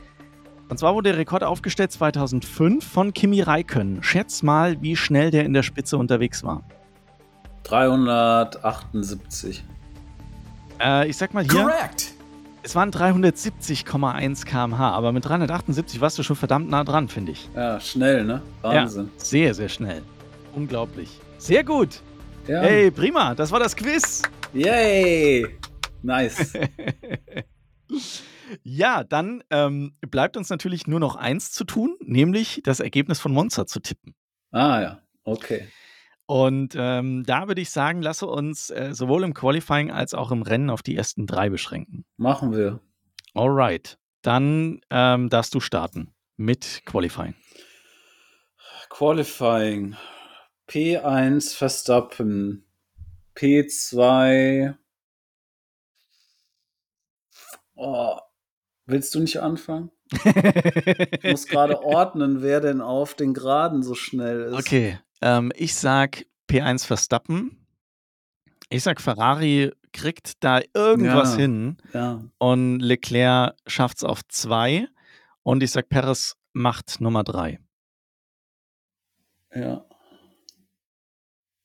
Und 0.71 0.77
zwar 0.77 0.95
wurde 0.95 1.09
der 1.09 1.19
Rekord 1.19 1.43
aufgestellt 1.43 1.91
2005 1.91 2.89
von 2.89 3.13
Kimi 3.13 3.41
Räikkönen. 3.41 4.01
Schätz 4.03 4.41
mal, 4.41 4.81
wie 4.81 4.95
schnell 4.95 5.29
der 5.29 5.43
in 5.43 5.51
der 5.51 5.63
Spitze 5.63 5.97
unterwegs 5.97 6.45
war. 6.45 6.63
378. 7.63 9.65
Äh, 10.81 11.09
ich 11.09 11.17
sag 11.17 11.33
mal 11.33 11.43
hier. 11.43 11.63
Correct. 11.63 12.13
Es 12.63 12.73
waren 12.73 12.89
370,1 12.89 14.45
km/h, 14.45 14.91
aber 14.91 15.11
mit 15.11 15.25
378 15.25 15.99
warst 15.99 16.17
du 16.17 16.23
schon 16.23 16.37
verdammt 16.37 16.69
nah 16.69 16.85
dran, 16.85 17.09
finde 17.09 17.33
ich. 17.33 17.49
Ja, 17.53 17.77
schnell, 17.81 18.23
ne? 18.23 18.41
Wahnsinn. 18.61 19.09
Ja, 19.17 19.25
sehr, 19.25 19.53
sehr 19.53 19.67
schnell. 19.67 20.01
Unglaublich. 20.55 21.19
Sehr 21.37 21.65
gut. 21.65 21.99
Ja. 22.47 22.61
Hey, 22.61 22.91
prima, 22.91 23.35
das 23.35 23.51
war 23.51 23.59
das 23.59 23.75
Quiz. 23.75 24.21
Yay! 24.53 25.47
Nice. 26.01 26.53
ja, 28.63 29.03
dann 29.03 29.43
ähm, 29.49 29.95
bleibt 30.01 30.37
uns 30.37 30.49
natürlich 30.49 30.87
nur 30.87 30.99
noch 30.99 31.15
eins 31.15 31.51
zu 31.51 31.63
tun, 31.63 31.97
nämlich 32.01 32.61
das 32.63 32.79
Ergebnis 32.79 33.19
von 33.19 33.31
Monza 33.31 33.65
zu 33.65 33.79
tippen. 33.79 34.15
Ah 34.51 34.81
ja, 34.81 35.01
okay. 35.23 35.67
Und 36.25 36.75
ähm, 36.77 37.23
da 37.25 37.47
würde 37.47 37.61
ich 37.61 37.71
sagen, 37.71 38.01
lasse 38.01 38.25
uns 38.25 38.69
äh, 38.69 38.93
sowohl 38.93 39.23
im 39.23 39.33
Qualifying 39.33 39.91
als 39.91 40.13
auch 40.13 40.31
im 40.31 40.43
Rennen 40.43 40.69
auf 40.69 40.81
die 40.81 40.95
ersten 40.95 41.27
drei 41.27 41.49
beschränken. 41.49 42.05
Machen 42.17 42.53
wir. 42.53 42.79
Alright, 43.33 43.97
dann 44.21 44.81
ähm, 44.89 45.29
darfst 45.29 45.53
du 45.53 45.59
starten 45.59 46.13
mit 46.37 46.83
Qualifying. 46.85 47.35
Qualifying. 48.89 49.95
P1 50.69 51.55
Verstappen. 51.55 52.65
P2. 53.35 54.75
Oh, 57.75 58.17
willst 58.85 59.15
du 59.15 59.19
nicht 59.19 59.41
anfangen? 59.41 59.91
ich 60.11 61.23
muss 61.31 61.47
gerade 61.47 61.81
ordnen, 61.83 62.41
wer 62.41 62.59
denn 62.59 62.81
auf 62.81 63.13
den 63.13 63.33
Geraden 63.33 63.83
so 63.83 63.95
schnell 63.95 64.41
ist. 64.41 64.53
Okay, 64.53 64.99
ähm, 65.21 65.51
ich 65.55 65.75
sag 65.75 66.25
P1 66.49 66.85
Verstappen. 66.85 67.65
Ich 68.69 68.83
sag 68.83 69.01
Ferrari 69.01 69.71
kriegt 69.93 70.43
da 70.43 70.61
irgendwas 70.73 71.33
ja, 71.33 71.41
hin 71.41 71.77
ja. 71.93 72.23
und 72.37 72.79
Leclerc 72.79 73.55
schafft 73.67 73.97
es 73.97 74.03
auf 74.05 74.21
zwei 74.29 74.87
und 75.43 75.61
ich 75.63 75.71
sag 75.71 75.89
Perez 75.89 76.37
macht 76.53 77.01
Nummer 77.01 77.23
drei. 77.23 77.59
Ja. 79.53 79.85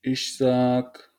Ich 0.02 0.36
sag 0.36 1.12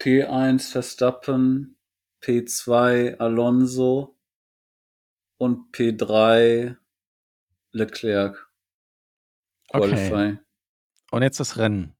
P1 0.00 0.70
Verstappen, 0.70 1.76
P2 2.22 3.18
Alonso 3.18 4.16
und 5.42 5.74
P3 5.74 6.76
Leclerc. 7.72 8.48
Qualify. 9.72 10.12
Okay. 10.12 10.38
Und 11.10 11.22
jetzt 11.22 11.40
das 11.40 11.58
Rennen. 11.58 11.96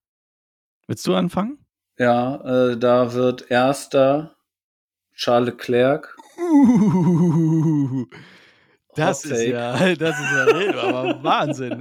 Willst 0.86 1.04
du 1.08 1.16
anfangen? 1.16 1.58
Ja, 1.98 2.36
äh, 2.70 2.78
da 2.78 3.12
wird 3.14 3.50
erster 3.50 4.36
Charles 5.12 5.54
Leclerc. 5.54 6.16
Uh, 6.38 8.06
das 8.94 9.24
ist 9.24 9.42
ja, 9.44 9.72
das 9.96 10.20
ist 10.20 10.30
ja 10.30 10.46
wild, 10.46 10.76
aber 10.76 11.22
Wahnsinn. 11.24 11.80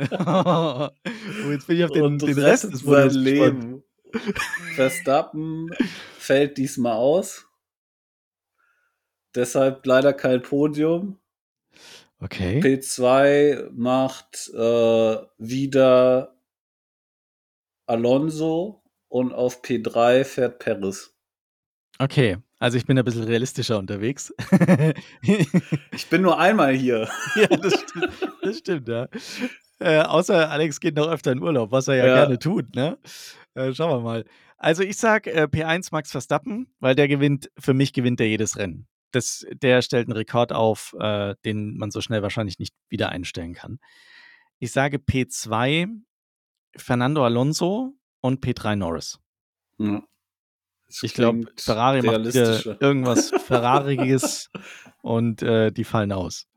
jetzt 1.51 1.67
bin 1.67 1.77
ich 1.77 1.83
auf 1.83 1.91
den, 1.91 2.17
den 2.17 2.39
Rest 2.39 2.73
des 2.73 2.83
Monats 2.83 3.13
Leben. 3.13 3.83
Verstappen 4.73 5.69
fällt 6.17 6.57
diesmal 6.57 6.93
aus. 6.93 7.45
Deshalb 9.35 9.85
leider 9.85 10.11
kein 10.13 10.41
Podium. 10.41 11.20
Okay. 12.21 12.59
P2 12.59 13.71
macht 13.73 14.49
äh, 14.53 15.17
wieder 15.37 16.35
Alonso 17.87 18.83
und 19.09 19.33
auf 19.33 19.61
P3 19.63 20.23
fährt 20.23 20.59
Perez. 20.59 21.13
Okay, 21.99 22.37
also 22.59 22.77
ich 22.77 22.85
bin 22.85 22.97
ein 22.97 23.03
bisschen 23.03 23.23
realistischer 23.23 23.77
unterwegs. 23.77 24.33
ich 25.91 26.09
bin 26.09 26.21
nur 26.21 26.39
einmal 26.39 26.73
hier. 26.73 27.09
ja, 27.35 27.47
das 27.47 27.73
stimmt, 27.73 28.11
das 28.41 28.57
stimmt 28.59 28.87
ja. 28.87 29.07
Äh, 29.79 30.01
außer 30.01 30.49
Alex 30.49 30.79
geht 30.79 30.95
noch 30.95 31.07
öfter 31.07 31.31
in 31.31 31.41
Urlaub, 31.41 31.71
was 31.71 31.87
er 31.87 31.95
ja, 31.95 32.05
ja. 32.05 32.15
gerne 32.15 32.37
tut, 32.37 32.75
ne? 32.75 32.99
Äh, 33.55 33.73
schauen 33.73 33.89
wir 33.89 34.01
mal. 34.01 34.25
Also 34.57 34.83
ich 34.83 34.97
sag 34.97 35.25
äh, 35.25 35.47
P1 35.51 35.89
Max 35.91 36.11
Verstappen, 36.11 36.67
weil 36.79 36.93
der 36.93 37.07
gewinnt, 37.07 37.49
für 37.57 37.73
mich 37.73 37.93
gewinnt 37.93 38.21
er 38.21 38.27
jedes 38.27 38.57
Rennen. 38.57 38.87
Das, 39.11 39.45
der 39.51 39.81
stellt 39.81 40.07
einen 40.07 40.17
Rekord 40.17 40.53
auf, 40.53 40.95
äh, 40.99 41.35
den 41.45 41.77
man 41.77 41.91
so 41.91 42.01
schnell 42.01 42.21
wahrscheinlich 42.21 42.59
nicht 42.59 42.73
wieder 42.89 43.09
einstellen 43.09 43.53
kann. 43.53 43.79
Ich 44.59 44.71
sage 44.71 44.97
P2 44.97 45.89
Fernando 46.75 47.25
Alonso 47.25 47.93
und 48.21 48.43
P3 48.43 48.75
Norris. 48.75 49.19
Ja. 49.77 50.03
Ich 51.01 51.13
glaube, 51.13 51.45
Ferrari 51.57 52.01
macht 52.01 52.25
wieder 52.25 52.81
irgendwas 52.81 53.29
Ferrariges 53.45 54.49
und 55.01 55.41
äh, 55.41 55.71
die 55.71 55.83
fallen 55.83 56.11
aus. 56.11 56.47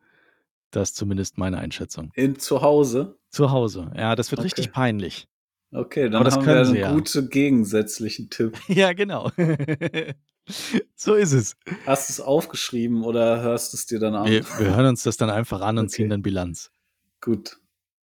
Das 0.70 0.90
ist 0.90 0.96
zumindest 0.96 1.38
meine 1.38 1.58
Einschätzung. 1.58 2.10
In 2.14 2.38
zu 2.38 2.60
Hause? 2.60 3.16
Zu 3.30 3.52
Hause, 3.52 3.92
ja, 3.96 4.16
das 4.16 4.32
wird 4.32 4.40
okay. 4.40 4.46
richtig 4.46 4.72
peinlich. 4.72 5.28
Okay, 5.70 6.08
dann 6.08 6.24
haben 6.24 6.46
wir 6.46 6.60
einen 6.60 6.74
ja. 6.74 6.92
guten 6.92 7.30
gegensätzlichen 7.30 8.30
Tipp. 8.30 8.58
ja, 8.68 8.92
genau. 8.92 9.30
so 10.94 11.14
ist 11.14 11.32
es. 11.32 11.56
Hast 11.86 12.08
du 12.08 12.12
es 12.12 12.20
aufgeschrieben 12.20 13.04
oder 13.04 13.40
hörst 13.40 13.72
du 13.72 13.76
es 13.76 13.86
dir 13.86 13.98
dann 13.98 14.14
an? 14.14 14.30
Wir, 14.30 14.44
wir, 14.58 14.76
hören 14.76 14.86
uns 14.86 15.02
das 15.02 15.16
dann 15.16 15.30
einfach 15.30 15.60
an 15.60 15.78
und 15.78 15.86
okay. 15.86 15.94
ziehen 15.94 16.10
dann 16.10 16.22
Bilanz. 16.22 16.70
Gut. 17.20 17.58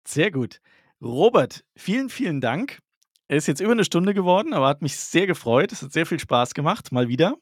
Sehr 0.07 0.31
gut. 0.31 0.61
Robert, 1.01 1.65
vielen, 1.77 2.09
vielen 2.09 2.41
Dank. 2.41 2.79
Er 3.29 3.37
ist 3.37 3.47
jetzt 3.47 3.61
über 3.61 3.73
eine 3.73 3.85
Stunde 3.85 4.15
geworden, 4.15 4.55
aber 4.55 4.69
hat 4.69 4.83
mich 4.83 4.97
sehr 4.97 5.27
gefreut. 5.27 5.73
Es 5.73 5.83
hat 5.83 5.93
sehr 5.93 6.07
viel 6.07 6.19
Spaß 6.19 6.55
gemacht, 6.55 6.93
mal 6.93 7.09
wieder. 7.09 7.37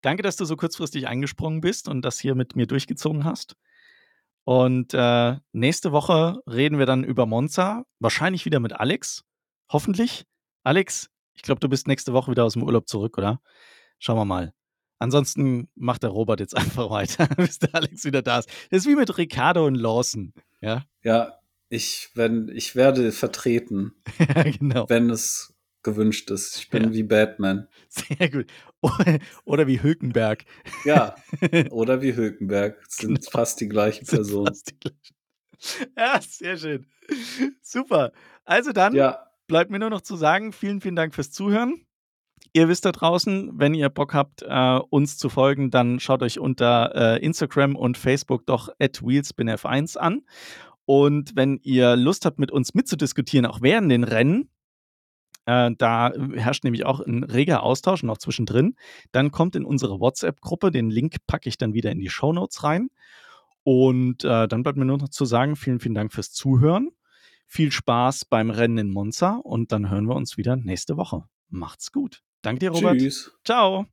Danke, 0.00 0.22
dass 0.22 0.36
du 0.36 0.44
so 0.44 0.56
kurzfristig 0.56 1.06
eingesprungen 1.06 1.60
bist 1.60 1.88
und 1.88 2.02
das 2.02 2.18
hier 2.18 2.34
mit 2.34 2.56
mir 2.56 2.66
durchgezogen 2.66 3.24
hast. 3.24 3.56
Und 4.44 4.94
äh, 4.94 5.36
nächste 5.52 5.92
Woche 5.92 6.40
reden 6.48 6.78
wir 6.78 6.86
dann 6.86 7.04
über 7.04 7.26
Monza, 7.26 7.84
wahrscheinlich 7.98 8.44
wieder 8.46 8.60
mit 8.60 8.72
Alex. 8.72 9.24
Hoffentlich. 9.70 10.24
Alex, 10.64 11.10
ich 11.38 11.42
glaube, 11.42 11.60
du 11.60 11.68
bist 11.68 11.86
nächste 11.86 12.12
Woche 12.12 12.30
wieder 12.32 12.44
aus 12.44 12.54
dem 12.54 12.64
Urlaub 12.64 12.88
zurück, 12.88 13.16
oder? 13.16 13.40
Schauen 14.00 14.16
wir 14.18 14.24
mal. 14.24 14.52
Ansonsten 14.98 15.68
macht 15.76 16.02
der 16.02 16.10
Robert 16.10 16.40
jetzt 16.40 16.56
einfach 16.56 16.90
weiter, 16.90 17.26
bis 17.36 17.60
der 17.60 17.74
Alex 17.74 18.04
wieder 18.04 18.22
da 18.22 18.40
ist. 18.40 18.48
Das 18.70 18.80
ist 18.80 18.86
wie 18.88 18.96
mit 18.96 19.16
Ricardo 19.16 19.64
und 19.66 19.76
Lawson. 19.76 20.34
Ja, 20.60 20.84
Ja, 21.04 21.38
ich, 21.68 22.10
wenn, 22.14 22.48
ich 22.48 22.74
werde 22.74 23.12
vertreten, 23.12 23.92
ja 24.18 24.42
genau. 24.58 24.88
wenn 24.88 25.10
es 25.10 25.54
gewünscht 25.84 26.28
ist. 26.32 26.56
Ich 26.58 26.70
bin 26.70 26.84
Ja. 26.84 26.92
wie 26.92 27.02
Batman. 27.04 27.68
Sehr 27.88 28.28
gut. 28.30 28.46
Oder, 29.44 29.66
wie 29.68 29.80
Hülkenberg. 29.80 30.44
Ja, 30.84 31.14
oder 31.70 32.02
wie 32.02 32.16
Hülkenberg. 32.16 32.82
Sind 32.88 33.18
Genau. 33.20 33.30
fast 33.30 33.60
die 33.60 33.68
gleiche 33.68 34.04
Sind 34.04 34.16
Person. 34.16 34.46
fast 34.46 34.70
die 34.70 34.78
gleichen. 34.80 35.92
Ja, 35.96 36.20
sehr 36.20 36.56
schön. 36.56 36.86
Super. 37.62 38.12
Also 38.44 38.72
dann 38.72 38.94
Ja, 38.94 39.27
bleibt 39.48 39.70
mir 39.70 39.80
nur 39.80 39.90
noch 39.90 40.02
zu 40.02 40.14
sagen, 40.14 40.52
vielen, 40.52 40.80
vielen 40.80 40.96
Dank 40.96 41.14
fürs 41.14 41.32
Zuhören. 41.32 41.84
Ihr 42.52 42.68
wisst 42.68 42.84
da 42.84 42.92
draußen, 42.92 43.50
wenn 43.54 43.74
ihr 43.74 43.88
Bock 43.88 44.14
habt, 44.14 44.42
äh, 44.42 44.78
uns 44.90 45.18
zu 45.18 45.28
folgen, 45.28 45.70
dann 45.70 46.00
schaut 46.00 46.22
euch 46.22 46.38
unter 46.38 46.94
äh, 46.94 47.24
Instagram 47.24 47.74
und 47.76 47.98
Facebook 47.98 48.46
doch 48.46 48.68
at 48.78 49.02
wheelspinf1 49.02 49.98
an. 49.98 50.22
Und 50.84 51.36
wenn 51.36 51.58
ihr 51.62 51.96
Lust 51.96 52.24
habt, 52.24 52.38
mit 52.38 52.50
uns 52.50 52.74
mitzudiskutieren, 52.74 53.44
auch 53.44 53.60
während 53.60 53.90
den 53.90 54.04
Rennen, 54.04 54.50
äh, 55.44 55.70
da 55.76 56.12
herrscht 56.34 56.64
nämlich 56.64 56.86
auch 56.86 57.00
ein 57.00 57.24
reger 57.24 57.62
Austausch 57.62 58.02
noch 58.02 58.18
zwischendrin, 58.18 58.76
dann 59.12 59.30
kommt 59.30 59.56
in 59.56 59.64
unsere 59.64 60.00
WhatsApp-Gruppe. 60.00 60.70
Den 60.70 60.90
Link 60.90 61.16
packe 61.26 61.48
ich 61.48 61.58
dann 61.58 61.74
wieder 61.74 61.90
in 61.90 61.98
die 61.98 62.08
Shownotes 62.08 62.64
rein. 62.64 62.88
Und 63.64 64.24
äh, 64.24 64.48
dann 64.48 64.62
bleibt 64.62 64.78
mir 64.78 64.84
nur 64.84 64.98
noch 64.98 65.10
zu 65.10 65.24
sagen, 65.26 65.56
vielen, 65.56 65.80
vielen 65.80 65.94
Dank 65.94 66.14
fürs 66.14 66.32
Zuhören. 66.32 66.90
Viel 67.50 67.72
Spaß 67.72 68.26
beim 68.26 68.50
Rennen 68.50 68.78
in 68.78 68.90
Monza 68.90 69.36
und 69.36 69.72
dann 69.72 69.90
hören 69.90 70.06
wir 70.06 70.14
uns 70.14 70.36
wieder 70.36 70.56
nächste 70.56 70.98
Woche. 70.98 71.24
Macht's 71.48 71.92
gut. 71.92 72.22
Danke 72.42 72.60
dir, 72.60 72.70
Robert. 72.70 72.98
Tschüss. 72.98 73.32
Ciao. 73.42 73.86